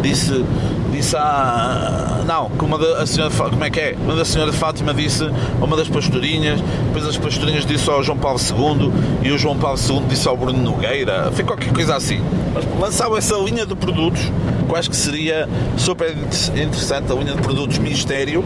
disse, 0.04 0.46
disse 0.92 1.16
a. 1.16 2.22
Não, 2.26 2.50
como 2.52 2.76
a 2.76 3.06
senhora. 3.06 3.32
Como 3.34 3.64
é 3.64 3.70
que 3.70 3.80
é? 3.80 3.96
Uma 4.00 4.16
da 4.16 4.26
senhora 4.26 4.52
Fátima 4.54 4.94
disse 4.94 5.24
a 5.24 5.64
uma 5.64 5.76
das 5.76 5.88
pastorinhas, 5.88 6.60
depois 6.88 7.08
as 7.08 7.18
pastorinhas 7.18 7.66
disse 7.66 7.90
ao 7.90 8.04
João 8.04 8.18
Paulo 8.18 8.40
II 8.40 8.92
e 9.24 9.32
o 9.32 9.38
João 9.38 9.58
Paulo 9.58 9.78
II 9.78 10.04
disse 10.08 10.28
ao 10.28 10.38
Bruno 10.38 10.62
Nogueira, 10.62 11.32
foi 11.32 11.44
qualquer 11.44 11.74
coisa 11.74 11.96
assim. 11.96 12.22
Mas 12.54 12.66
lançavam 12.80 13.18
essa 13.18 13.36
linha 13.38 13.66
de 13.66 13.76
produtos, 13.76 14.22
que 14.68 14.76
acho 14.76 14.90
que 14.90 14.96
seria 14.96 15.48
super 15.78 16.12
interessante, 16.12 17.12
a 17.12 17.16
linha 17.16 17.34
de 17.34 17.42
produtos 17.42 17.78
Ministério, 17.78 18.44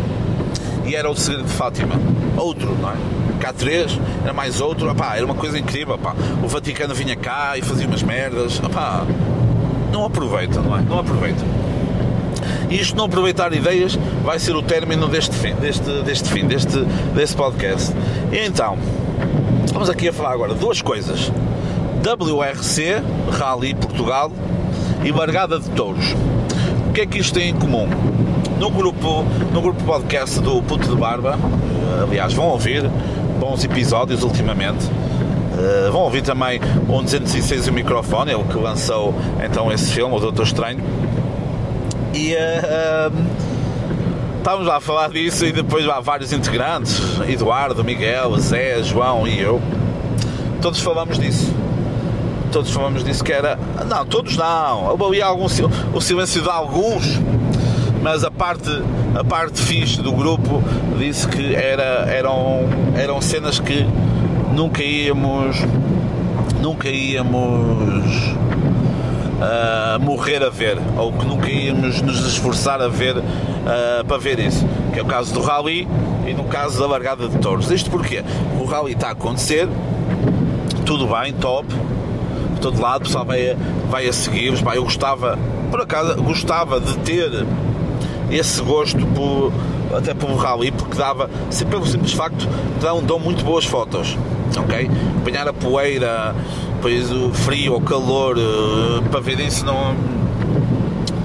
e 0.86 0.96
era 0.96 1.10
o 1.10 1.16
segredo 1.16 1.46
de 1.46 1.52
Fátima. 1.54 1.96
Outro, 2.38 2.76
não 2.80 2.90
é? 2.90 2.96
Cá 3.40 3.52
três, 3.52 4.00
era 4.24 4.34
mais 4.34 4.62
outro, 4.62 4.90
opá, 4.90 5.16
era 5.16 5.26
uma 5.26 5.36
coisa 5.36 5.58
incrível. 5.58 5.96
Opá. 5.96 6.16
O 6.44 6.48
Vaticano 6.48 6.94
vinha 6.94 7.16
cá 7.16 7.58
e 7.58 7.62
fazia 7.62 7.88
umas 7.88 8.04
merdas. 8.04 8.60
Opá, 8.60 9.06
não 9.92 10.06
aproveita, 10.06 10.62
não 10.62 10.78
é? 10.78 10.82
Não 10.82 11.00
aproveita. 11.00 11.44
E 12.70 12.80
isto 12.80 12.96
não 12.96 13.06
aproveitar 13.06 13.54
ideias 13.54 13.98
vai 14.24 14.40
ser 14.40 14.56
o 14.56 14.62
término 14.62 15.08
deste 15.08 15.36
fim, 15.36 15.54
deste, 15.56 15.90
deste 16.04 16.30
fim, 16.30 16.46
deste, 16.46 16.80
deste 17.14 17.36
podcast. 17.36 17.94
E 18.32 18.46
então, 18.46 18.78
vamos 19.72 19.90
aqui 19.90 20.10
a 20.10 20.14
falar 20.14 20.34
agora 20.34 20.54
duas 20.54 20.82
coisas. 20.82 21.32
WRC, 22.04 23.02
Rally 23.32 23.74
Portugal 23.74 24.32
e 25.04 25.12
Bargada 25.12 25.60
de 25.60 25.70
Touros. 25.72 26.16
O 26.90 26.94
que 26.94 27.02
é 27.02 27.06
que 27.06 27.20
isto 27.20 27.34
tem 27.34 27.50
em 27.50 27.56
comum? 27.56 27.88
No 28.60 28.70
grupo, 28.70 29.26
no 29.52 29.62
grupo 29.62 29.84
podcast 29.84 30.40
do 30.40 30.62
Puto 30.62 30.88
de 30.88 30.96
Barba, 30.96 31.38
eh, 31.38 32.04
aliás, 32.04 32.34
vão 32.34 32.48
ouvir 32.48 32.90
bons 33.40 33.64
episódios 33.64 34.24
ultimamente. 34.24 34.86
Uh, 34.86 35.90
vão 35.90 36.02
ouvir 36.02 36.22
também 36.22 36.60
o 36.88 37.02
206 37.02 37.68
e 37.68 37.70
o 37.70 37.74
microfone, 37.74 38.32
ele 38.34 38.44
que 38.44 38.58
lançou 38.58 39.14
então 39.44 39.72
esse 39.72 39.94
filme, 39.94 40.14
o 40.14 40.20
Doutor 40.20 40.44
Estranho. 40.44 40.80
E 42.16 42.34
uh, 42.34 43.12
estávamos 44.38 44.68
lá 44.68 44.78
a 44.78 44.80
falar 44.80 45.10
disso 45.10 45.46
e 45.46 45.52
depois 45.52 45.86
há 45.90 46.00
vários 46.00 46.32
integrantes, 46.32 46.98
Eduardo, 47.28 47.84
Miguel, 47.84 48.38
Zé, 48.38 48.82
João 48.82 49.28
e 49.28 49.38
eu. 49.38 49.62
Todos 50.62 50.80
falamos 50.80 51.20
disso. 51.20 51.54
Todos 52.54 52.72
falamos 52.72 53.04
disso 53.04 53.22
que 53.22 53.34
era. 53.34 53.60
Não, 53.86 54.06
todos 54.06 54.38
não. 54.38 54.92
Havia 54.92 55.26
algum, 55.26 55.46
o 55.94 56.00
silêncio 56.00 56.42
de 56.42 56.50
alguns 56.50 57.20
mas 58.02 58.24
a 58.24 58.30
parte, 58.32 58.70
a 59.16 59.24
parte 59.24 59.60
fixe 59.60 60.00
do 60.00 60.12
grupo 60.14 60.64
disse 60.98 61.28
que 61.28 61.54
era, 61.54 62.06
eram, 62.08 62.70
eram 62.96 63.20
cenas 63.20 63.60
que 63.60 63.86
nunca 64.54 64.84
íamos 64.84 65.58
nunca 66.62 66.88
íamos 66.88 68.14
uh, 69.36 70.00
morrer 70.00 70.44
a 70.44 70.50
ver 70.50 70.78
ou 70.98 71.12
que 71.14 71.26
nunca 71.26 71.50
íamos 71.50 72.02
nos 72.02 72.26
esforçar 72.26 72.82
a 72.82 72.88
ver 72.88 73.16
para 74.08 74.18
ver 74.18 74.40
isso 74.40 74.64
que 74.94 75.00
é 75.00 75.02
o 75.02 75.06
caso 75.06 75.34
do 75.34 75.42
rally 75.42 75.88
e 76.28 76.34
no 76.34 76.44
caso 76.44 76.80
da 76.80 76.86
largada 76.86 77.28
de 77.28 77.38
touros 77.40 77.72
isto 77.72 77.90
porque 77.90 78.24
o 78.60 78.66
rally 78.66 78.94
está 78.94 79.08
a 79.08 79.12
acontecer 79.12 79.68
tudo 80.86 81.08
bem, 81.08 81.34
top 81.34 81.68
de 82.54 82.62
todo 82.62 82.80
lado, 82.80 83.02
o 83.02 83.06
pessoal 83.06 83.26
vai, 83.26 83.58
vai 83.90 84.08
a 84.08 84.14
seguir 84.14 84.54
eu 84.76 84.84
gostava 84.84 85.38
por 85.72 85.82
acaso 85.82 86.16
gostava 86.22 86.80
de 86.80 86.96
ter 87.00 87.46
esse 88.32 88.62
gosto 88.62 89.06
por, 89.08 89.52
até 89.96 90.14
pelo 90.14 90.36
rally, 90.36 90.72
porque 90.72 90.98
dava, 90.98 91.30
pelo 91.70 91.86
simples 91.86 92.14
facto, 92.14 92.48
dão, 92.82 93.04
dão 93.04 93.20
muito 93.20 93.44
boas 93.44 93.66
fotos, 93.66 94.18
ok? 94.58 94.90
Apanhar 95.22 95.48
a 95.48 95.54
poeira, 95.54 96.36
depois 96.86 97.12
o 97.12 97.34
frio, 97.34 97.76
o 97.76 97.82
calor, 97.82 98.38
eh, 98.38 99.02
para 99.10 99.20
ver 99.20 99.40
isso 99.40 99.66
não, 99.66 99.96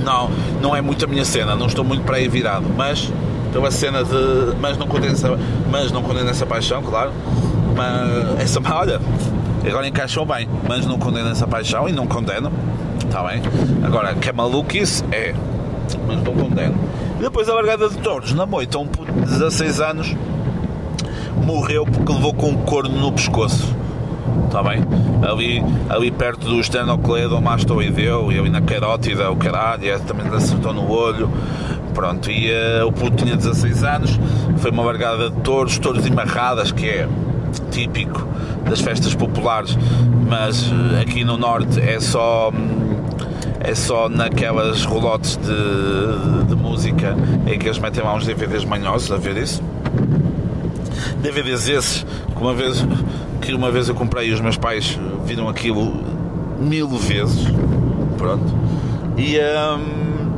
não, 0.03 0.31
não 0.63 0.75
é 0.75 0.81
muito 0.81 1.05
a 1.05 1.09
minha 1.09 1.23
cena, 1.23 1.55
não 1.55 1.67
estou 1.67 1.85
muito 1.85 2.03
para 2.03 2.17
aí 2.17 2.29
virado, 2.29 2.65
mas 2.75 3.13
pela 3.53 3.71
cena 3.71 4.03
de. 4.03 4.57
Mas 4.59 4.79
não 4.79 4.87
condeno 4.87 5.13
essa, 5.13 5.39
mas 5.71 5.93
não 5.93 6.03
condeno 6.03 6.31
essa 6.31 6.47
paixão, 6.47 6.83
claro. 6.83 7.13
Mas 7.77 8.41
essa, 8.41 8.59
olha, 8.75 9.03
agora 9.63 9.87
encaixou 9.87 10.25
bem, 10.25 10.49
mas 10.67 10.87
não 10.87 10.99
condeno 10.99 11.29
essa 11.29 11.47
paixão 11.47 11.87
e 11.87 11.93
não 11.93 12.07
condeno, 12.07 12.51
está 13.05 13.23
bem? 13.25 13.43
Agora, 13.85 14.15
que 14.15 14.31
é 14.31 14.33
maluquice, 14.33 15.05
é 15.13 15.35
mas 16.07 16.23
não 16.23 16.33
condeno. 16.33 16.75
Depois 17.21 17.51
a 17.51 17.55
largada 17.55 17.87
de 17.91 17.99
touros, 17.99 18.33
na 18.33 18.47
moita, 18.47 18.79
um 18.79 18.87
puto 18.87 19.13
de 19.13 19.21
16 19.27 19.79
anos 19.83 20.17
morreu 21.45 21.85
porque 21.85 22.11
levou 22.11 22.33
com 22.33 22.49
um 22.49 22.57
corno 22.63 22.99
no 22.99 23.13
pescoço. 23.13 23.79
Está 24.47 24.63
bem? 24.63 24.85
Ali, 25.23 25.63
ali 25.89 26.11
perto 26.11 26.47
do 26.47 26.61
esternocleido 26.61 27.41
mastoideu 27.41 28.33
e 28.33 28.39
ali 28.39 28.51
na 28.51 28.61
carótida, 28.61 29.31
o 29.31 29.37
caralho, 29.37 29.89
é, 29.89 29.99
também 29.99 30.27
acertou 30.35 30.73
no 30.73 30.91
olho. 30.91 31.31
Pronto, 31.95 32.31
e 32.31 32.51
uh, 32.51 32.87
o 32.87 32.93
puto 32.93 33.25
tinha 33.25 33.37
16 33.37 33.85
anos, 33.85 34.21
foi 34.59 34.71
uma 34.71 34.83
largada 34.85 35.29
de 35.29 35.41
touros, 35.41 35.79
touros 35.79 36.07
e 36.07 36.11
marradas, 36.11 36.71
que 36.71 36.89
é 36.89 37.09
típico 37.71 38.27
das 38.69 38.81
festas 38.81 39.15
populares, 39.15 39.77
mas 40.29 40.71
uh, 40.71 41.01
aqui 41.03 41.25
no 41.25 41.37
norte 41.37 41.81
é 41.81 41.99
só. 42.01 42.51
Hum, 42.51 42.91
é 43.63 43.75
só 43.75 44.09
naquelas 44.09 44.85
rolotes 44.85 45.37
de, 45.37 46.47
de, 46.49 46.55
música 46.55 47.15
em 47.47 47.59
que 47.59 47.67
eles 47.67 47.79
metem 47.79 48.03
lá 48.03 48.15
uns 48.15 48.25
DVDs 48.25 48.65
manhosos 48.65 49.13
a 49.13 49.19
ver 49.19 49.37
isso. 49.37 49.63
DVDs 51.21 51.69
esses 51.69 52.07
que 52.35 52.41
uma 52.41 52.55
vez, 52.55 52.83
que 53.41 53.55
uma 53.55 53.71
vez 53.71 53.89
eu 53.89 53.95
comprei 53.95 54.29
e 54.29 54.33
os 54.33 54.41
meus 54.41 54.57
pais 54.57 54.99
viram 55.25 55.49
aquilo 55.49 55.93
mil 56.59 56.89
vezes. 56.89 57.47
Pronto. 58.17 58.45
E 59.17 59.39
hum, 59.39 60.31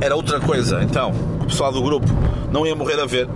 era 0.00 0.14
outra 0.14 0.40
coisa. 0.40 0.82
Então, 0.82 1.12
o 1.40 1.46
pessoal 1.46 1.72
do 1.72 1.82
grupo 1.82 2.06
não 2.52 2.66
ia 2.66 2.74
morrer 2.74 3.00
a 3.00 3.06
ver. 3.06 3.28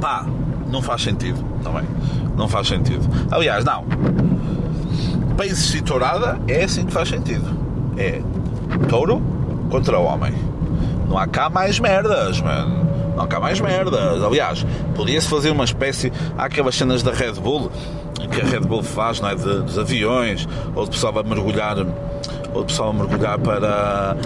Pá, 0.00 0.26
não 0.70 0.82
faz 0.82 1.02
sentido, 1.02 1.42
também. 1.62 1.82
Tá 1.82 1.90
não 2.36 2.48
faz 2.48 2.68
sentido. 2.68 3.02
Aliás, 3.30 3.64
não 3.64 3.84
para 5.36 5.46
existir 5.46 5.82
tourada 5.82 6.40
é 6.48 6.64
assim 6.64 6.86
que 6.86 6.92
faz 6.92 7.08
sentido. 7.08 7.46
É 7.96 8.22
touro 8.88 9.22
contra 9.70 9.98
homem. 9.98 10.32
Não 11.08 11.18
há 11.18 11.26
cá 11.26 11.48
mais 11.50 11.78
merdas, 11.78 12.40
mano. 12.40 12.85
Não 13.16 13.26
cá 13.26 13.40
mais 13.40 13.58
merdas. 13.60 14.22
Aliás, 14.22 14.64
podia-se 14.94 15.28
fazer 15.28 15.50
uma 15.50 15.64
espécie. 15.64 16.12
Há 16.36 16.44
aquelas 16.44 16.74
cenas 16.74 17.02
da 17.02 17.12
Red 17.12 17.32
Bull 17.32 17.72
que 18.30 18.40
a 18.40 18.44
Red 18.44 18.60
Bull 18.60 18.82
faz, 18.82 19.20
não 19.20 19.28
é? 19.28 19.34
De, 19.34 19.62
dos 19.62 19.78
aviões, 19.78 20.46
ou 20.74 20.84
de 20.84 20.90
pessoal 20.90 21.18
a 21.18 21.22
mergulhar, 21.22 21.78
ou 22.52 22.60
de 22.60 22.66
pessoal 22.66 22.90
a 22.90 22.92
mergulhar 22.92 23.38
para. 23.38 24.16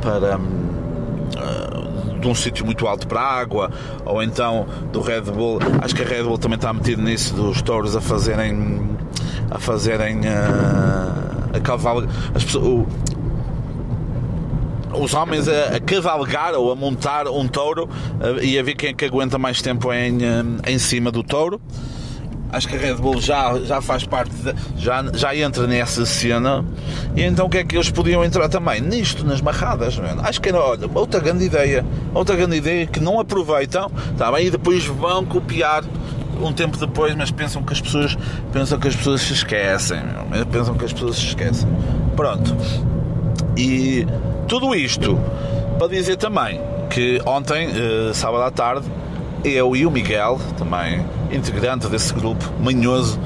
para 0.00 0.38
uh, 0.38 1.90
de 2.20 2.28
um 2.28 2.34
sítio 2.34 2.66
muito 2.66 2.86
alto 2.86 3.06
para 3.06 3.20
a 3.20 3.40
água, 3.40 3.70
ou 4.04 4.22
então 4.22 4.66
do 4.92 5.00
Red 5.00 5.22
Bull. 5.22 5.58
Acho 5.80 5.94
que 5.94 6.02
a 6.02 6.06
Red 6.06 6.24
Bull 6.24 6.36
também 6.36 6.56
está 6.56 6.72
metido 6.72 7.00
nisso 7.00 7.34
dos 7.34 7.62
touros 7.62 7.96
a 7.96 8.00
fazerem 8.00 8.90
a 9.50 9.58
fazerem 9.58 10.20
uh, 10.20 11.56
a 11.56 11.60
cavalgar 11.60 12.08
as 12.34 12.44
pessoas, 12.44 12.64
o, 12.64 12.86
os 14.94 15.14
homens 15.14 15.48
a, 15.48 15.76
a, 15.76 15.80
cavalgar 15.80 16.54
ou 16.54 16.70
a 16.72 16.76
montar 16.76 17.28
um 17.28 17.46
touro 17.46 17.84
uh, 17.84 18.42
e 18.42 18.58
a 18.58 18.62
ver 18.62 18.74
quem 18.74 18.90
é 18.90 18.92
que 18.92 19.04
aguenta 19.04 19.38
mais 19.38 19.62
tempo 19.62 19.92
em, 19.92 20.18
uh, 20.18 20.60
em 20.66 20.78
cima 20.78 21.10
do 21.10 21.22
touro. 21.22 21.60
Acho 22.52 22.66
que 22.66 22.74
a 22.74 22.78
Red 22.78 22.94
Bull 22.94 23.20
já, 23.20 23.60
já 23.60 23.80
faz 23.80 24.04
parte, 24.04 24.34
de, 24.34 24.52
já, 24.76 25.04
já 25.14 25.36
entra 25.36 25.68
nessa 25.68 26.04
cena. 26.04 26.64
E 27.14 27.22
então 27.22 27.46
o 27.46 27.48
que 27.48 27.58
é 27.58 27.64
que 27.64 27.76
eles 27.76 27.90
podiam 27.90 28.24
entrar 28.24 28.48
também? 28.48 28.80
Nisto, 28.80 29.24
nas 29.24 29.40
marradas. 29.40 29.96
Mano. 29.96 30.20
Acho 30.24 30.40
que 30.40 30.48
era, 30.48 30.58
olha, 30.58 30.90
outra 30.92 31.20
grande 31.20 31.44
ideia. 31.44 31.86
Outra 32.12 32.34
grande 32.34 32.56
ideia 32.56 32.86
que 32.86 32.98
não 32.98 33.20
aproveitam, 33.20 33.88
tá 34.18 34.32
bem? 34.32 34.46
E 34.46 34.50
depois 34.50 34.84
vão 34.84 35.24
copiar 35.24 35.84
um 36.42 36.52
tempo 36.52 36.76
depois, 36.76 37.14
mas 37.14 37.30
pensam 37.30 37.62
que 37.62 37.72
as 37.72 37.80
pessoas 37.80 38.16
pensam 38.52 38.80
que 38.80 38.88
as 38.88 38.96
pessoas 38.96 39.20
se 39.20 39.32
esquecem, 39.32 40.00
pensam 40.50 40.74
que 40.74 40.84
as 40.84 40.92
pessoas 40.92 41.16
se 41.16 41.26
esquecem. 41.26 41.68
Pronto. 42.16 42.56
E 43.56 44.06
tudo 44.50 44.74
isto 44.74 45.16
para 45.78 45.86
dizer 45.86 46.16
também 46.16 46.60
que 46.90 47.22
ontem, 47.24 47.68
eh, 47.68 48.12
sábado 48.12 48.42
à 48.42 48.50
tarde, 48.50 48.84
eu 49.44 49.76
e 49.76 49.86
o 49.86 49.92
Miguel, 49.92 50.40
também 50.58 51.06
integrante 51.30 51.86
desse 51.86 52.12
grupo 52.12 52.44
manhoso, 52.58 53.16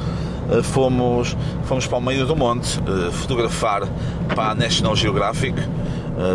eh, 0.51 0.63
fomos, 0.63 1.35
fomos 1.65 1.87
para 1.87 1.97
o 1.97 2.01
meio 2.03 2.27
do 2.27 2.37
monte 2.37 2.79
eh, 2.79 3.11
fotografar 3.11 3.89
para 4.35 4.51
a 4.51 4.55
National 4.55 4.95
Geographic, 4.95 5.55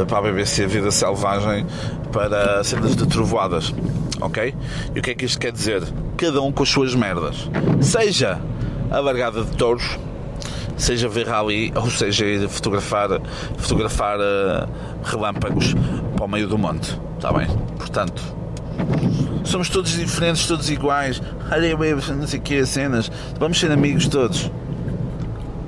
para 0.07 0.17
a 0.17 0.21
BBC 0.23 0.65
Vida 0.65 0.89
Selvagem, 0.89 1.67
para 2.11 2.63
cenas 2.63 2.95
de 2.95 3.05
trovoadas. 3.05 3.71
Ok? 4.19 4.55
E 4.95 4.99
o 4.99 5.03
que 5.03 5.11
é 5.11 5.13
que 5.13 5.25
isto 5.25 5.39
quer 5.39 5.51
dizer? 5.51 5.83
Cada 6.17 6.41
um 6.41 6.51
com 6.51 6.63
as 6.63 6.69
suas 6.69 6.95
merdas. 6.95 7.47
Seja 7.79 8.41
a 8.89 8.99
largada 8.99 9.43
de 9.43 9.55
touros, 9.55 9.99
seja 10.79 11.07
ver 11.07 11.27
rally, 11.27 11.71
ou 11.75 11.89
seja 11.91 12.25
ir 12.25 12.47
fotografar, 12.49 13.09
fotografar 13.57 14.17
relâmpagos 15.03 15.75
para 16.15 16.25
o 16.25 16.27
meio 16.27 16.47
do 16.47 16.57
monte. 16.57 16.99
Está 17.17 17.31
bem? 17.31 17.47
Portanto, 17.77 18.21
somos 19.43 19.69
todos 19.69 19.91
diferentes, 19.91 20.47
todos 20.47 20.69
iguais. 20.69 21.21
Olha, 21.51 21.75
não 22.15 22.27
sei 22.27 22.39
o 22.39 22.41
que, 22.41 22.65
cenas. 22.65 23.11
Vamos 23.37 23.59
ser 23.59 23.71
amigos 23.71 24.07
todos. 24.07 24.49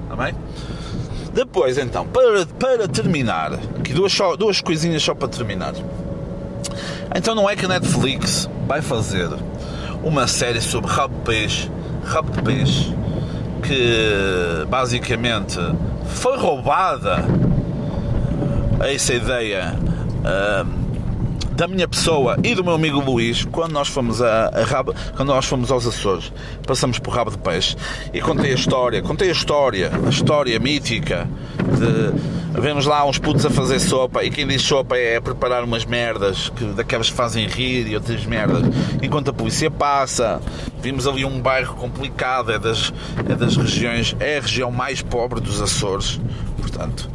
Está 0.04 0.16
bem? 0.16 0.34
Depois, 1.34 1.78
então, 1.78 2.06
para, 2.08 2.46
para 2.46 2.88
terminar, 2.88 3.54
aqui 3.54 3.94
duas, 3.94 4.12
só, 4.12 4.36
duas 4.36 4.60
coisinhas 4.60 5.02
só 5.04 5.14
para 5.14 5.28
terminar. 5.28 5.74
Então, 7.16 7.36
não 7.36 7.50
é 7.50 7.56
que 7.56 7.66
a 7.66 7.68
Netflix 7.68 8.50
vai 8.68 8.82
fazer 8.82 9.30
uma 10.04 10.28
série 10.28 10.62
sobre 10.62 10.90
rabo 10.90 11.16
de 11.16 11.22
peixe, 11.22 11.72
rabo 12.04 12.32
de 12.32 12.42
peixe, 12.42 12.94
que 13.72 14.66
basicamente 14.68 15.58
foi 16.06 16.38
roubada 16.38 17.24
essa 18.82 19.14
ideia. 19.14 19.74
Uh, 20.26 20.81
da 21.62 21.68
minha 21.68 21.88
pessoa 21.88 22.40
e 22.44 22.56
do 22.56 22.64
meu 22.64 22.74
amigo 22.74 23.00
Luís 23.00 23.46
quando 23.46 23.72
nós 23.72 23.88
fomos 23.88 24.20
a, 24.20 24.48
a 24.48 24.64
Rabo, 24.64 24.96
quando 25.16 25.28
nós 25.28 25.46
fomos 25.46 25.72
aos 25.72 25.86
Açores. 25.86 26.34
Passamos 26.66 26.98
por 26.98 27.14
Rabo 27.14 27.30
de 27.30 27.38
Peixe 27.38 27.78
e 28.12 28.20
contei 28.20 28.52
a 28.52 28.56
história, 28.56 29.00
contei 29.04 29.30
a 29.30 29.32
história, 29.32 29.92
a 30.04 30.10
história 30.10 30.60
mítica 30.60 31.30
de 31.78 32.60
vemos 32.60 32.88
lá 32.88 33.06
uns 33.06 33.20
putos 33.20 33.46
a 33.46 33.52
fazer 33.52 33.80
sopa 33.80 34.24
e 34.24 34.32
quem 34.32 34.48
diz 34.48 34.64
sopa 34.64 34.98
é 34.98 35.20
preparar 35.20 35.64
umas 35.64 35.86
merdas 35.86 36.50
que, 36.50 36.66
daquelas 36.66 37.12
que 37.12 37.16
fazem 37.16 37.46
rir 37.46 37.88
e 37.88 37.94
outras 37.94 38.26
merdas 38.26 38.64
enquanto 39.00 39.30
a 39.30 39.34
polícia 39.34 39.70
passa 39.70 40.42
vimos 40.82 41.08
ali 41.08 41.24
um 41.24 41.40
bairro 41.40 41.76
complicado 41.76 42.52
é 42.52 42.58
das, 42.58 42.92
é 43.30 43.36
das 43.36 43.56
regiões 43.56 44.16
é 44.20 44.40
a 44.40 44.42
região 44.42 44.72
mais 44.72 45.04
pobre 45.04 45.40
dos 45.40 45.62
Açores 45.62 46.20
portanto 46.58 47.08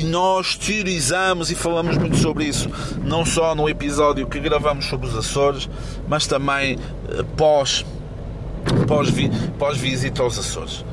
e 0.00 0.04
nós 0.04 0.54
teorizamos 0.56 1.50
e 1.50 1.54
falamos 1.54 1.98
muito 1.98 2.16
sobre 2.16 2.44
isso, 2.44 2.70
não 3.04 3.24
só 3.24 3.54
no 3.54 3.68
episódio 3.68 4.26
que 4.26 4.40
gravamos 4.40 4.86
sobre 4.86 5.06
os 5.06 5.16
Açores, 5.16 5.68
mas 6.08 6.26
também 6.26 6.78
eh, 7.08 7.22
pós, 7.36 7.84
pós, 8.86 9.12
pós 9.58 9.76
visita 9.76 10.22
aos 10.22 10.38
Açores. 10.38 10.84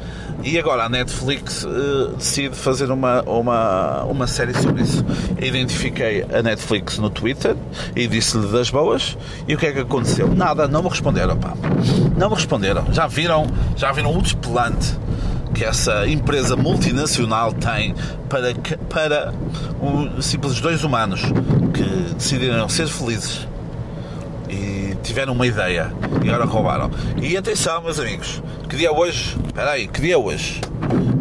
E 0.44 0.60
agora 0.60 0.84
a 0.84 0.90
Netflix 0.90 1.64
uh, 1.64 2.16
decide 2.16 2.56
fazer 2.56 2.92
uma, 2.92 3.22
uma, 3.24 4.04
uma 4.04 4.28
série 4.28 4.54
sobre 4.54 4.84
isso. 4.84 5.04
Identifiquei 5.42 6.24
a 6.32 6.44
Netflix 6.44 7.00
no 7.00 7.10
Twitter 7.10 7.56
e 7.96 8.08
disse-lhe 8.08 8.48
das 8.48 8.70
boas. 8.70 9.18
E 9.48 9.56
o 9.56 9.58
que 9.58 9.66
é 9.66 9.72
que 9.72 9.80
aconteceu? 9.80 10.28
Nada, 10.28 10.68
não 10.68 10.84
me 10.84 10.90
responderam, 10.90 11.36
pá. 11.38 11.54
Não 12.16 12.30
me 12.30 12.36
responderam. 12.36 12.86
Já 12.94 13.08
viram, 13.08 13.48
já 13.76 13.92
viram 13.92 14.16
o 14.16 14.22
desplante 14.22 14.96
que 15.58 15.66
essa 15.66 16.08
empresa 16.08 16.56
multinacional 16.56 17.52
tem 17.52 17.96
para, 18.30 18.54
para 18.88 19.34
um, 19.82 20.22
simples 20.22 20.62
dois 20.62 20.84
humanos 20.84 21.22
que 21.74 22.14
decidiram 22.14 22.70
ser 22.70 22.88
felizes 22.88 23.48
e 24.48 24.96
tiveram 25.02 25.34
uma 25.34 25.48
ideia 25.48 25.92
e 26.24 26.30
agora 26.30 26.46
roubaram. 26.46 26.92
E 27.20 27.36
atenção, 27.36 27.82
meus 27.82 28.00
amigos, 28.00 28.42
que 28.70 28.78
dia 28.78 28.92
hoje? 28.92 29.36
Espera 29.48 29.72
aí, 29.72 29.88
que 29.88 30.00
dia 30.00 30.20
hoje? 30.20 30.62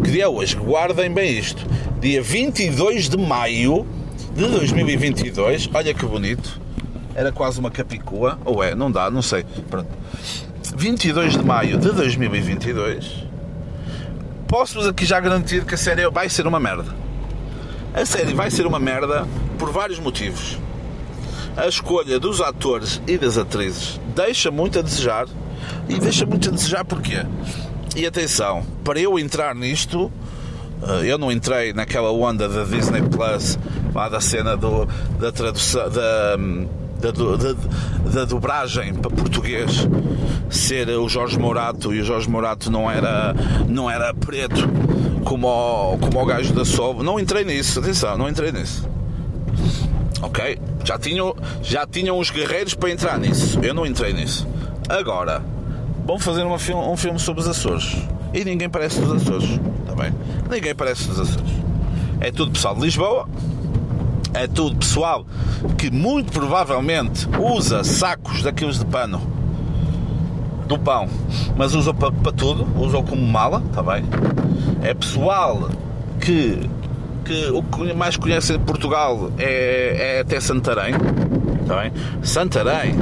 Que 0.05 0.11
dia 0.11 0.29
hoje? 0.29 0.55
Guardem 0.55 1.11
bem 1.11 1.39
isto. 1.39 1.67
Dia 1.99 2.23
22 2.23 3.09
de 3.09 3.17
maio 3.17 3.87
de 4.35 4.47
2022. 4.47 5.71
Olha 5.73 5.95
que 5.95 6.05
bonito. 6.05 6.61
Era 7.15 7.33
quase 7.33 7.59
uma 7.59 7.71
capicua. 7.71 8.39
Ou 8.45 8.63
é? 8.63 8.75
Não 8.75 8.91
dá, 8.91 9.11
não 9.11 9.23
sei. 9.23 9.47
Pronto. 9.71 9.89
22 10.77 11.39
de 11.39 11.43
maio 11.43 11.79
de 11.79 11.91
2022 11.91 13.26
posso-vos 14.49 14.87
aqui 14.87 15.05
já 15.05 15.19
garantir 15.21 15.65
que 15.65 15.75
a 15.75 15.79
série 15.79 16.09
vai 16.11 16.29
ser 16.29 16.47
uma 16.47 16.61
merda. 16.61 16.95
A 17.95 18.05
série 18.05 18.35
vai 18.35 18.51
ser 18.51 18.67
uma 18.67 18.79
merda 18.79 19.27
por 19.59 19.71
vários 19.71 19.99
motivos. 19.99 20.59
A 21.57 21.67
escolha 21.67 22.21
dos 22.21 22.41
atores 22.41 23.01
e 23.07 23.17
das 23.17 23.39
atrizes 23.39 23.99
deixa 24.15 24.51
muito 24.51 24.79
a 24.79 24.83
desejar. 24.83 25.27
E 25.89 25.99
deixa 25.99 26.27
muito 26.27 26.49
a 26.49 26.53
desejar 26.53 26.85
porquê? 26.85 27.25
E 27.97 28.07
atenção, 28.07 28.65
para 28.85 29.01
eu 29.01 29.19
entrar 29.19 29.55
nisto, 29.55 30.13
eh, 30.83 31.11
eu 31.11 31.17
não 31.17 31.33
entrei 31.33 31.73
naquela 31.73 32.13
onda 32.13 32.49
da 32.49 32.65
Disney 32.65 33.03
Plus, 33.03 33.59
lá 33.95 34.09
da 34.09 34.21
cena 34.21 34.57
do, 34.57 34.87
da 35.19 35.33
tradução. 35.33 35.89
Da, 35.89 36.37
da, 37.13 37.37
da, 37.37 38.11
da 38.13 38.25
dobragem 38.25 38.95
para 38.95 39.11
português 39.11 39.87
ser 40.51 40.89
o 40.91 41.09
Jorge 41.09 41.39
Morato 41.39 41.95
e 41.95 42.01
o 42.01 42.05
Jorge 42.05 42.29
Morato 42.29 42.71
não 42.71 42.91
era, 42.91 43.35
não 43.69 43.91
era 43.91 44.13
preto 44.15 44.69
como 45.25 45.49
o, 45.49 45.99
como 45.99 46.23
o 46.23 46.25
gajo 46.25 46.53
da 46.53 46.65
Sob. 46.65 47.03
Não 47.03 47.19
entrei 47.19 47.45
nisso, 47.45 47.79
atenção, 47.81 48.17
não 48.17 48.29
entrei 48.29 48.53
nisso. 48.53 48.89
Ok? 50.23 50.59
Já 50.85 50.99
tinham, 50.99 51.35
já 51.63 51.87
tinham 51.87 52.19
os 52.19 52.31
guerreiros 52.31 52.75
para 52.75 52.91
entrar 52.91 53.19
nisso. 53.19 53.59
Eu 53.63 53.75
não 53.75 53.85
entrei 53.85 54.13
nisso. 54.13 54.47
Agora, 54.89 55.43
vão 56.07 56.19
fazer 56.19 56.43
uma, 56.43 56.57
um 56.57 56.97
filme 56.97 57.19
sobre 57.19 57.43
os 57.43 57.49
Açores. 57.49 57.97
E 58.33 58.45
ninguém 58.45 58.69
parece 58.69 59.01
dos 59.01 59.23
Açores. 59.23 59.49
Está 59.81 59.95
bem? 59.95 60.15
Ninguém 60.51 60.75
parece 60.75 61.09
dos 61.09 61.21
Açores. 61.21 61.53
É 62.21 62.31
tudo 62.31 62.53
pessoal 62.53 62.75
de 62.75 62.83
Lisboa 62.83 63.29
é 64.37 64.47
tudo 64.47 64.77
pessoal 64.77 65.27
que 65.79 65.91
muito 65.91 66.31
provavelmente 66.31 67.27
usa 67.41 67.83
sacos 67.83 68.43
daqueles 68.43 68.79
de 68.79 68.85
pano 68.85 69.21
do 70.67 70.79
pão, 70.79 71.09
mas 71.57 71.75
usa 71.75 71.95
para, 71.95 72.13
para 72.13 72.33
tudo, 72.33 72.67
usa 72.79 73.01
como 73.03 73.23
mala, 73.23 73.63
está 73.67 73.83
bem? 73.83 74.05
É 74.83 74.93
pessoal 74.93 75.71
que, 76.21 76.69
que 77.25 77.51
o 77.51 77.63
que 77.63 77.95
mais 77.95 78.17
conhece 78.17 78.53
de 78.53 78.59
Portugal 78.59 79.31
é, 79.39 80.17
é 80.17 80.21
até 80.21 80.41
Santarém, 80.41 80.95
está 81.63 81.83
bem? 81.83 81.93
Santarém, 82.23 82.95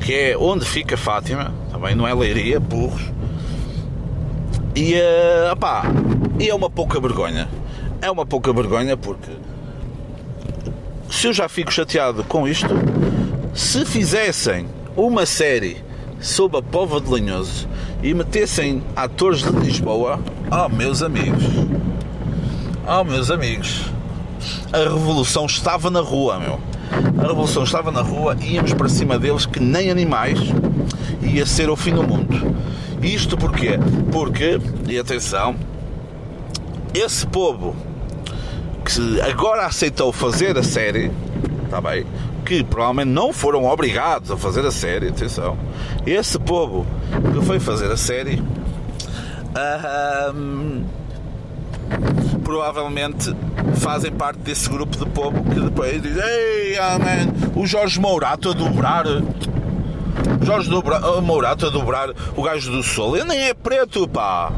que 0.00 0.12
é 0.12 0.36
onde 0.36 0.64
fica 0.64 0.96
Fátima, 0.96 1.52
está 1.66 1.78
bem? 1.78 1.94
Não 1.94 2.06
é 2.06 2.12
Leiria, 2.12 2.58
burros. 2.58 3.02
E, 4.74 4.94
uh, 4.94 5.52
opá, 5.52 5.84
e 6.38 6.50
é 6.50 6.54
uma 6.54 6.68
pouca 6.68 7.00
vergonha. 7.00 7.48
É 8.02 8.10
uma 8.10 8.26
pouca 8.26 8.52
vergonha 8.52 8.96
porque 8.96 9.30
se 11.10 11.26
eu 11.26 11.32
já 11.32 11.48
fico 11.48 11.72
chateado 11.72 12.24
com 12.24 12.46
isto, 12.46 12.74
se 13.54 13.84
fizessem 13.84 14.66
uma 14.96 15.24
série 15.24 15.84
sobre 16.20 16.58
a 16.58 16.62
Pova 16.62 17.00
de 17.00 17.12
Linhoso 17.12 17.68
e 18.02 18.12
metessem 18.12 18.82
atores 18.94 19.42
de 19.42 19.50
Lisboa, 19.50 20.18
oh 20.50 20.68
meus 20.68 21.02
amigos, 21.02 21.44
oh 22.86 23.04
meus 23.04 23.30
amigos, 23.30 23.84
a 24.72 24.78
revolução 24.78 25.46
estava 25.46 25.90
na 25.90 26.00
rua, 26.00 26.38
meu. 26.38 26.60
A 27.18 27.26
revolução 27.26 27.64
estava 27.64 27.90
na 27.90 28.00
rua, 28.00 28.36
íamos 28.40 28.72
para 28.74 28.88
cima 28.88 29.18
deles 29.18 29.46
que 29.46 29.60
nem 29.60 29.90
animais, 29.90 30.38
ia 31.22 31.44
ser 31.46 31.68
o 31.68 31.76
fim 31.76 31.94
do 31.94 32.02
mundo. 32.02 32.54
Isto 33.02 33.36
porquê? 33.36 33.78
Porque, 34.10 34.58
e 34.88 34.98
atenção, 34.98 35.56
esse 36.94 37.26
povo 37.26 37.76
que 38.86 39.20
agora 39.20 39.66
aceitou 39.66 40.12
fazer 40.12 40.56
a 40.56 40.62
série, 40.62 41.10
está 41.64 41.80
bem? 41.80 42.06
Que 42.44 42.62
provavelmente 42.62 43.08
não 43.08 43.32
foram 43.32 43.64
obrigados 43.64 44.30
a 44.30 44.36
fazer 44.36 44.64
a 44.64 44.70
série, 44.70 45.08
atenção. 45.08 45.58
Esse 46.06 46.38
povo 46.38 46.86
que 47.32 47.44
foi 47.44 47.58
fazer 47.58 47.90
a 47.90 47.96
série 47.96 48.40
provavelmente 52.44 53.34
fazem 53.76 54.12
parte 54.12 54.38
desse 54.38 54.68
grupo 54.68 54.96
de 54.96 55.06
povo 55.10 55.42
que 55.44 55.60
depois 55.60 56.00
diz 56.00 56.16
Ei, 56.16 56.76
man, 56.76 57.60
o 57.60 57.66
Jorge 57.66 57.98
Mourato 57.98 58.50
a 58.50 58.52
dobrar 58.52 59.04
Jorge 60.42 60.70
Mourato 61.22 61.66
a 61.66 61.70
dobrar 61.70 62.10
o 62.36 62.42
gajo 62.42 62.70
do 62.70 62.82
Sol. 62.82 63.16
Ele 63.16 63.26
nem 63.26 63.48
é 63.48 63.54
preto, 63.54 64.06
pá. 64.06 64.52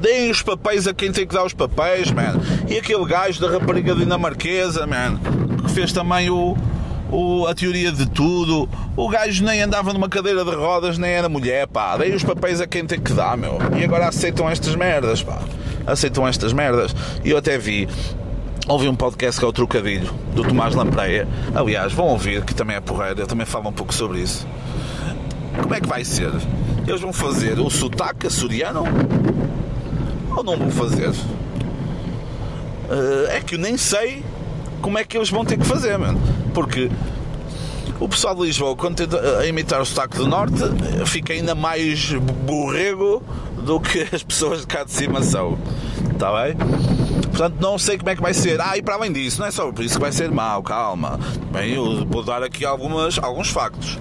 Deem 0.00 0.30
os 0.30 0.42
papéis 0.42 0.86
a 0.86 0.94
quem 0.94 1.10
tem 1.10 1.26
que 1.26 1.34
dar 1.34 1.44
os 1.44 1.52
papéis, 1.52 2.10
man. 2.10 2.40
E 2.68 2.78
aquele 2.78 3.04
gajo 3.04 3.40
da 3.40 3.50
rapariga 3.50 3.94
dinamarquesa, 3.94 4.86
man, 4.86 5.18
que 5.64 5.70
fez 5.72 5.92
também 5.92 6.30
o, 6.30 6.56
o, 7.10 7.46
a 7.46 7.54
teoria 7.54 7.90
de 7.90 8.06
tudo. 8.08 8.68
O 8.96 9.08
gajo 9.08 9.44
nem 9.44 9.62
andava 9.62 9.92
numa 9.92 10.08
cadeira 10.08 10.44
de 10.44 10.54
rodas, 10.54 10.98
nem 10.98 11.10
era 11.10 11.28
mulher, 11.28 11.66
pá. 11.66 11.96
Deem 11.96 12.14
os 12.14 12.22
papéis 12.22 12.60
a 12.60 12.66
quem 12.66 12.84
tem 12.84 13.00
que 13.00 13.12
dar, 13.12 13.36
meu. 13.36 13.58
E 13.76 13.84
agora 13.84 14.08
aceitam 14.08 14.48
estas 14.48 14.74
merdas, 14.76 15.22
pá. 15.22 15.38
Aceitam 15.86 16.26
estas 16.26 16.52
merdas. 16.52 16.94
E 17.24 17.30
eu 17.30 17.38
até 17.38 17.58
vi 17.58 17.88
ouvi 18.68 18.86
um 18.86 18.94
podcast 18.94 19.40
que 19.40 19.44
é 19.46 19.48
o 19.48 19.52
Trocadilho, 19.52 20.10
do 20.34 20.44
Tomás 20.44 20.74
Lampreia. 20.74 21.26
Aliás, 21.54 21.92
vão 21.92 22.06
ouvir, 22.06 22.44
que 22.44 22.54
também 22.54 22.76
é 22.76 22.80
porreiro, 22.80 23.20
eu 23.20 23.26
também 23.26 23.46
falo 23.46 23.68
um 23.68 23.72
pouco 23.72 23.94
sobre 23.94 24.20
isso. 24.20 24.46
Como 25.62 25.74
é 25.74 25.80
que 25.80 25.88
vai 25.88 26.04
ser? 26.04 26.30
Eles 26.86 27.00
vão 27.00 27.12
fazer 27.12 27.58
o 27.58 27.70
sotaque 27.70 28.26
açoriano 28.26 28.84
ou 30.38 30.44
não 30.44 30.56
vão 30.56 30.70
fazer? 30.70 31.08
Uh, 31.08 33.26
é 33.28 33.40
que 33.40 33.56
eu 33.56 33.58
nem 33.58 33.76
sei 33.76 34.24
como 34.80 34.98
é 34.98 35.04
que 35.04 35.16
eles 35.16 35.30
vão 35.30 35.44
ter 35.44 35.58
que 35.58 35.66
fazer, 35.66 35.98
mano. 35.98 36.20
Porque 36.54 36.90
o 38.00 38.08
pessoal 38.08 38.34
de 38.34 38.42
Lisboa, 38.42 38.76
quando 38.76 38.96
tenta 38.96 39.46
imitar 39.46 39.80
o 39.80 39.84
sotaque 39.84 40.16
do 40.16 40.26
Norte, 40.26 40.62
fica 41.06 41.32
ainda 41.32 41.54
mais 41.54 42.12
borrego 42.46 43.22
do 43.62 43.80
que 43.80 44.06
as 44.12 44.22
pessoas 44.22 44.60
de 44.60 44.66
cá 44.66 44.84
de 44.84 44.92
cima 44.92 45.22
são. 45.22 45.58
Está 46.12 46.30
bem? 46.42 46.56
Portanto, 47.22 47.56
não 47.60 47.78
sei 47.78 47.98
como 47.98 48.10
é 48.10 48.16
que 48.16 48.22
vai 48.22 48.34
ser. 48.34 48.60
Ah, 48.60 48.76
e 48.76 48.82
para 48.82 48.94
além 48.94 49.12
disso, 49.12 49.40
não 49.40 49.46
é 49.46 49.50
só 49.50 49.70
por 49.72 49.84
isso 49.84 49.94
que 49.94 50.00
vai 50.00 50.12
ser 50.12 50.30
mau, 50.30 50.62
calma. 50.62 51.18
Bem, 51.52 51.74
eu 51.74 52.06
vou 52.06 52.22
dar 52.22 52.42
aqui 52.42 52.64
algumas, 52.64 53.18
alguns 53.18 53.48
factos 53.48 53.98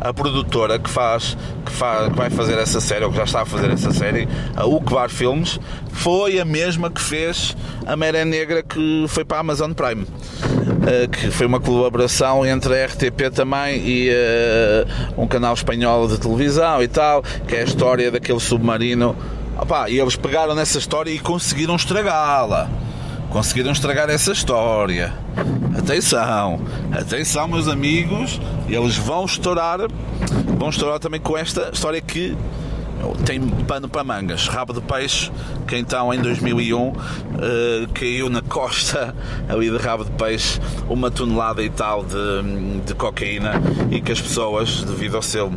a 0.00 0.12
produtora 0.12 0.78
que 0.78 0.90
faz, 0.90 1.36
que 1.64 1.72
faz 1.72 2.08
que 2.08 2.16
vai 2.16 2.30
fazer 2.30 2.58
essa 2.58 2.80
série, 2.80 3.04
ou 3.04 3.10
que 3.10 3.16
já 3.16 3.24
está 3.24 3.42
a 3.42 3.46
fazer 3.46 3.70
essa 3.70 3.92
série, 3.92 4.28
a 4.54 4.66
Ukvar 4.66 5.08
Filmes, 5.08 5.58
foi 5.92 6.38
a 6.40 6.44
mesma 6.44 6.90
que 6.90 7.00
fez 7.00 7.56
a 7.86 7.96
Maré 7.96 8.24
Negra 8.24 8.62
que 8.62 9.06
foi 9.08 9.24
para 9.24 9.38
a 9.38 9.40
Amazon 9.40 9.72
Prime. 9.72 10.06
Eh, 10.86 11.08
que 11.08 11.30
foi 11.30 11.46
uma 11.46 11.58
colaboração 11.58 12.46
entre 12.46 12.80
a 12.80 12.86
RTP 12.86 13.30
também 13.34 13.82
e 13.84 14.10
uh, 14.10 15.20
um 15.20 15.26
canal 15.26 15.54
espanhol 15.54 16.06
de 16.06 16.18
televisão 16.18 16.82
e 16.82 16.88
tal, 16.88 17.22
que 17.22 17.56
é 17.56 17.60
a 17.60 17.64
história 17.64 18.10
daquele 18.10 18.38
submarino. 18.38 19.16
Opa, 19.58 19.88
e 19.88 19.98
eles 19.98 20.16
pegaram 20.16 20.54
nessa 20.54 20.78
história 20.78 21.10
e 21.10 21.18
conseguiram 21.18 21.74
estragá-la. 21.74 22.68
Conseguiram 23.36 23.70
estragar 23.70 24.08
essa 24.08 24.32
história. 24.32 25.12
Atenção, 25.76 26.58
atenção, 26.90 27.46
meus 27.46 27.68
amigos, 27.68 28.40
eles 28.66 28.96
vão 28.96 29.26
estourar, 29.26 29.80
vão 30.58 30.70
estourar 30.70 30.98
também 30.98 31.20
com 31.20 31.36
esta 31.36 31.68
história 31.70 32.00
que 32.00 32.34
tem 33.26 33.46
pano 33.66 33.90
para 33.90 34.02
mangas. 34.02 34.48
Rabo 34.48 34.72
de 34.72 34.80
peixe, 34.80 35.30
que 35.68 35.76
então 35.76 36.14
em 36.14 36.22
2001 36.22 36.80
uh, 36.80 36.94
eh, 37.38 37.86
caiu 37.92 38.30
na 38.30 38.40
costa 38.40 39.14
ali 39.50 39.70
de 39.70 39.76
rabo 39.76 40.06
de 40.06 40.12
peixe 40.12 40.58
uma 40.88 41.10
tonelada 41.10 41.62
e 41.62 41.68
tal 41.68 42.06
de, 42.06 42.80
de 42.86 42.94
cocaína 42.94 43.60
e 43.90 44.00
que 44.00 44.12
as 44.12 44.20
pessoas, 44.20 44.82
devido 44.82 45.14
ao 45.14 45.22
seu 45.22 45.52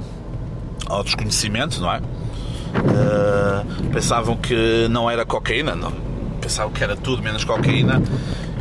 ao 0.86 1.02
desconhecimento, 1.02 1.80
não 1.80 1.94
é? 1.94 2.00
Uh, 2.00 3.90
pensavam 3.94 4.36
que 4.36 4.86
não 4.90 5.10
era 5.10 5.26
cocaína, 5.26 5.76
não. 5.76 6.09
Pensavam 6.50 6.74
que 6.74 6.84
era 6.84 6.96
tudo 6.96 7.22
menos 7.22 7.44
cocaína. 7.44 8.02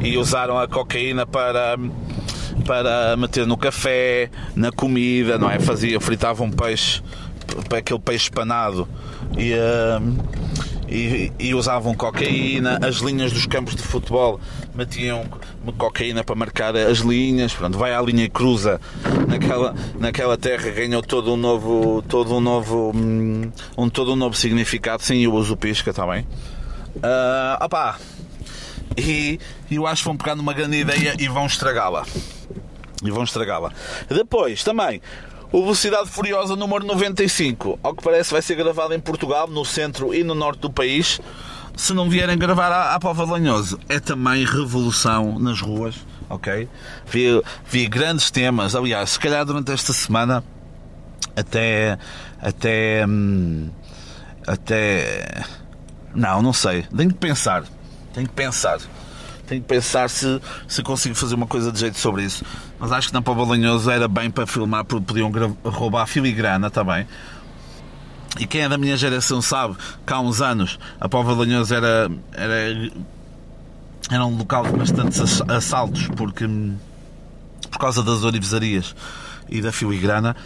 E 0.01 0.17
usaram 0.19 0.59
a 0.59 0.69
cocaína 0.69 1.27
para 1.27 1.77
para 2.65 3.17
meter 3.17 3.47
no 3.47 3.57
café, 3.57 4.31
na 4.55 4.71
comida, 4.71 5.39
não 5.39 5.51
é? 5.51 5.59
Fazia, 5.59 5.99
fritavam 5.99 6.51
peixe 6.51 7.03
aquele 7.75 7.99
peixe 7.99 8.25
espanado. 8.25 8.87
E, 9.39 9.55
uh, 9.55 10.17
e, 10.87 11.33
e, 11.39 11.55
usavam 11.55 11.95
cocaína, 11.95 12.79
as 12.83 12.97
linhas 12.97 13.33
dos 13.33 13.47
campos 13.47 13.75
de 13.75 13.83
futebol 13.83 14.39
metiam 14.75 15.25
cocaína 15.79 16.23
para 16.23 16.35
marcar 16.35 16.77
as 16.77 16.99
linhas, 16.99 17.53
pronto, 17.55 17.79
vai 17.79 17.95
à 17.95 18.03
linha 18.03 18.25
e 18.25 18.29
cruza 18.29 18.81
naquela, 19.27 19.75
naquela 19.99 20.37
terra. 20.37 20.71
Ganhou 20.71 21.03
todo 21.03 21.33
um 21.33 21.37
novo 21.37 22.03
todo 22.07 22.35
um 22.35 22.41
novo 22.41 22.93
um, 22.95 23.51
um 23.77 23.89
todo 23.89 24.13
um 24.13 24.17
novo 24.17 24.37
significado, 24.37 25.03
sim, 25.03 25.21
eu 25.25 25.33
uso 25.33 25.57
pisca, 25.57 25.91
está 25.91 26.07
bem? 26.07 26.27
Uh, 26.99 27.99
e 28.97 29.39
eu 29.71 29.87
acho 29.87 30.03
que 30.03 30.09
vão 30.09 30.17
pegar 30.17 30.35
numa 30.35 30.53
grande 30.53 30.79
ideia 30.79 31.15
e 31.19 31.29
vão 31.29 31.47
estragá-la. 31.47 32.05
E 33.03 33.11
vão 33.11 33.23
estragá-la. 33.23 33.73
Depois, 34.09 34.65
também, 34.65 35.01
o 35.53 35.63
Velocidade 35.63 36.09
Furiosa 36.11 36.57
número 36.57 36.85
95, 36.85 37.79
ao 37.83 37.95
que 37.95 38.03
parece 38.03 38.33
vai 38.33 38.43
ser 38.43 38.55
gravado 38.57 38.93
em 38.93 39.01
Portugal, 39.01 39.47
no 39.47 39.65
centro 39.65 40.13
e 40.13 40.25
no 40.25 40.35
norte 40.35 40.61
do 40.61 40.71
país. 40.71 41.21
Se 41.77 41.95
não 41.95 42.11
vierem 42.11 42.37
gravar 42.37 42.73
à, 42.73 42.95
à 42.95 42.99
Pova 42.99 43.25
Lanhoso, 43.25 43.79
é 43.89 44.01
também 44.01 44.45
revolução 44.45 45.39
nas 45.39 45.61
ruas, 45.61 45.95
ok? 46.29 46.69
Vi, 47.07 47.41
vi 47.67 47.87
grandes 47.87 48.33
temas, 48.33 48.75
aliás, 48.75 49.11
se 49.11 49.21
calhar 49.21 49.45
durante 49.45 49.71
esta 49.71 49.93
semana 49.93 50.43
até 51.37 51.97
até 52.41 53.07
hum, 53.07 53.71
até 54.45 55.45
não, 56.15 56.43
não 56.43 56.53
sei, 56.53 56.83
tenho 56.97 57.11
que 57.11 57.19
pensar, 57.19 57.65
tenho 58.13 58.27
que 58.27 58.35
pensar 58.35 58.79
tenho 59.49 59.63
que 59.63 59.67
pensar 59.67 60.11
se, 60.11 60.41
se 60.69 60.83
consigo 60.83 61.15
fazer 61.15 61.35
uma 61.35 61.47
coisa 61.47 61.73
de 61.73 61.81
jeito 61.81 61.99
sobre 61.99 62.23
isso. 62.23 62.45
Mas 62.79 62.93
acho 62.93 63.09
que 63.09 63.15
na 63.15 63.23
Pova 63.23 63.45
Lanhoso 63.45 63.91
era 63.91 64.07
bem 64.07 64.31
para 64.31 64.47
filmar, 64.47 64.85
porque 64.85 65.07
podiam 65.07 65.33
roubar 65.65 66.07
filigrana 66.07 66.71
também. 66.71 67.07
E 68.39 68.47
quem 68.47 68.61
é 68.61 68.69
da 68.69 68.77
minha 68.77 68.97
geração 68.97 69.41
sabe 69.41 69.75
que 70.07 70.13
há 70.13 70.21
uns 70.21 70.43
anos 70.43 70.79
a 71.01 71.09
Pova 71.09 71.33
Lanhoso 71.33 71.75
era, 71.75 72.11
era, 72.33 72.91
era 74.11 74.27
um 74.27 74.37
local 74.37 74.65
de 74.65 74.73
bastantes 74.73 75.43
assaltos, 75.49 76.07
porque 76.09 76.47
por 77.71 77.79
causa 77.79 78.03
das 78.03 78.23
orivesarias 78.25 78.95
e 79.49 79.63
da 79.63 79.73
filigrana. 79.73 80.37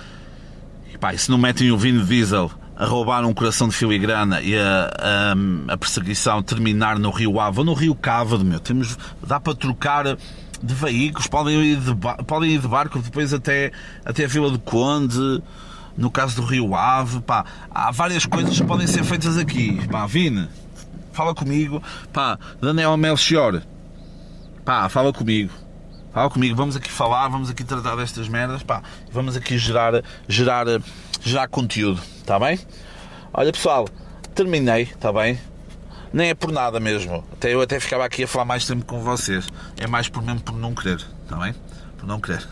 E 0.94 0.96
pá, 0.96 1.12
e 1.12 1.18
se 1.18 1.28
não 1.28 1.38
metem 1.38 1.72
o 1.72 1.76
vinho 1.76 2.04
diesel 2.04 2.52
a 2.76 2.84
roubar 2.86 3.24
um 3.24 3.34
coração 3.34 3.68
de 3.68 3.74
filigrana 3.74 4.40
e 4.40 4.56
a, 4.56 4.90
a, 4.98 5.72
a, 5.74 5.76
perseguição 5.76 6.42
terminar 6.42 6.98
no 6.98 7.10
Rio 7.10 7.38
Ave 7.38 7.60
ou 7.60 7.64
no 7.64 7.74
Rio 7.74 7.94
Cávado, 7.94 8.44
meu. 8.44 8.58
Temos, 8.58 8.98
dá 9.26 9.38
para 9.38 9.54
trocar 9.54 10.16
de 10.62 10.74
veículos, 10.74 11.26
podem 11.26 11.60
ir 11.60 11.76
de, 11.76 11.94
podem 12.26 12.52
ir 12.52 12.60
de 12.60 12.68
barco 12.68 12.98
depois 12.98 13.32
até, 13.32 13.72
até 14.04 14.24
a 14.24 14.28
Vila 14.28 14.50
do 14.50 14.58
Conde, 14.58 15.42
no 15.96 16.10
caso 16.10 16.36
do 16.36 16.46
Rio 16.46 16.74
Ave, 16.74 17.20
pá, 17.20 17.44
há 17.70 17.90
várias 17.90 18.24
coisas 18.24 18.58
que 18.58 18.66
podem 18.66 18.86
ser 18.86 19.04
feitas 19.04 19.36
aqui. 19.36 19.86
Pá, 19.88 20.06
Vine, 20.06 20.48
fala 21.12 21.34
comigo, 21.34 21.82
pá, 22.12 22.38
Daniel 22.60 22.96
Melchior, 22.96 23.62
pá, 24.64 24.88
fala 24.88 25.12
comigo. 25.12 25.52
Fala 26.12 26.28
comigo, 26.28 26.54
vamos 26.54 26.76
aqui 26.76 26.90
falar, 26.90 27.28
vamos 27.28 27.48
aqui 27.48 27.64
tratar 27.64 27.96
destas 27.96 28.28
merdas, 28.28 28.62
pá, 28.62 28.82
vamos 29.10 29.34
aqui 29.34 29.56
gerar, 29.56 30.02
gerar, 30.28 30.66
gerar 31.24 31.48
conteúdo, 31.48 32.00
está 32.18 32.38
bem? 32.38 32.58
Olha 33.32 33.52
pessoal, 33.52 33.88
terminei, 34.34 34.82
está 34.82 35.12
bem? 35.12 35.38
Nem 36.12 36.30
é 36.30 36.34
por 36.34 36.52
nada 36.52 36.78
mesmo. 36.78 37.24
Até 37.32 37.54
eu 37.54 37.60
até 37.62 37.80
ficava 37.80 38.04
aqui 38.04 38.24
a 38.24 38.28
falar 38.28 38.44
mais 38.44 38.66
tempo 38.66 38.84
com 38.84 39.00
vocês. 39.00 39.48
É 39.78 39.86
mais 39.86 40.08
por 40.08 40.22
mesmo 40.22 40.40
por 40.40 40.54
não 40.54 40.74
querer, 40.74 41.00
está 41.24 41.36
bem? 41.36 41.54
Por 41.96 42.06
não 42.06 42.20
querer. 42.20 42.46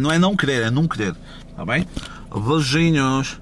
Não 0.00 0.12
é 0.12 0.18
não 0.18 0.36
querer, 0.36 0.64
é 0.64 0.70
não 0.70 0.86
querer, 0.86 1.14
está 1.50 1.64
bem? 1.64 1.86
Beijinhos. 2.34 3.38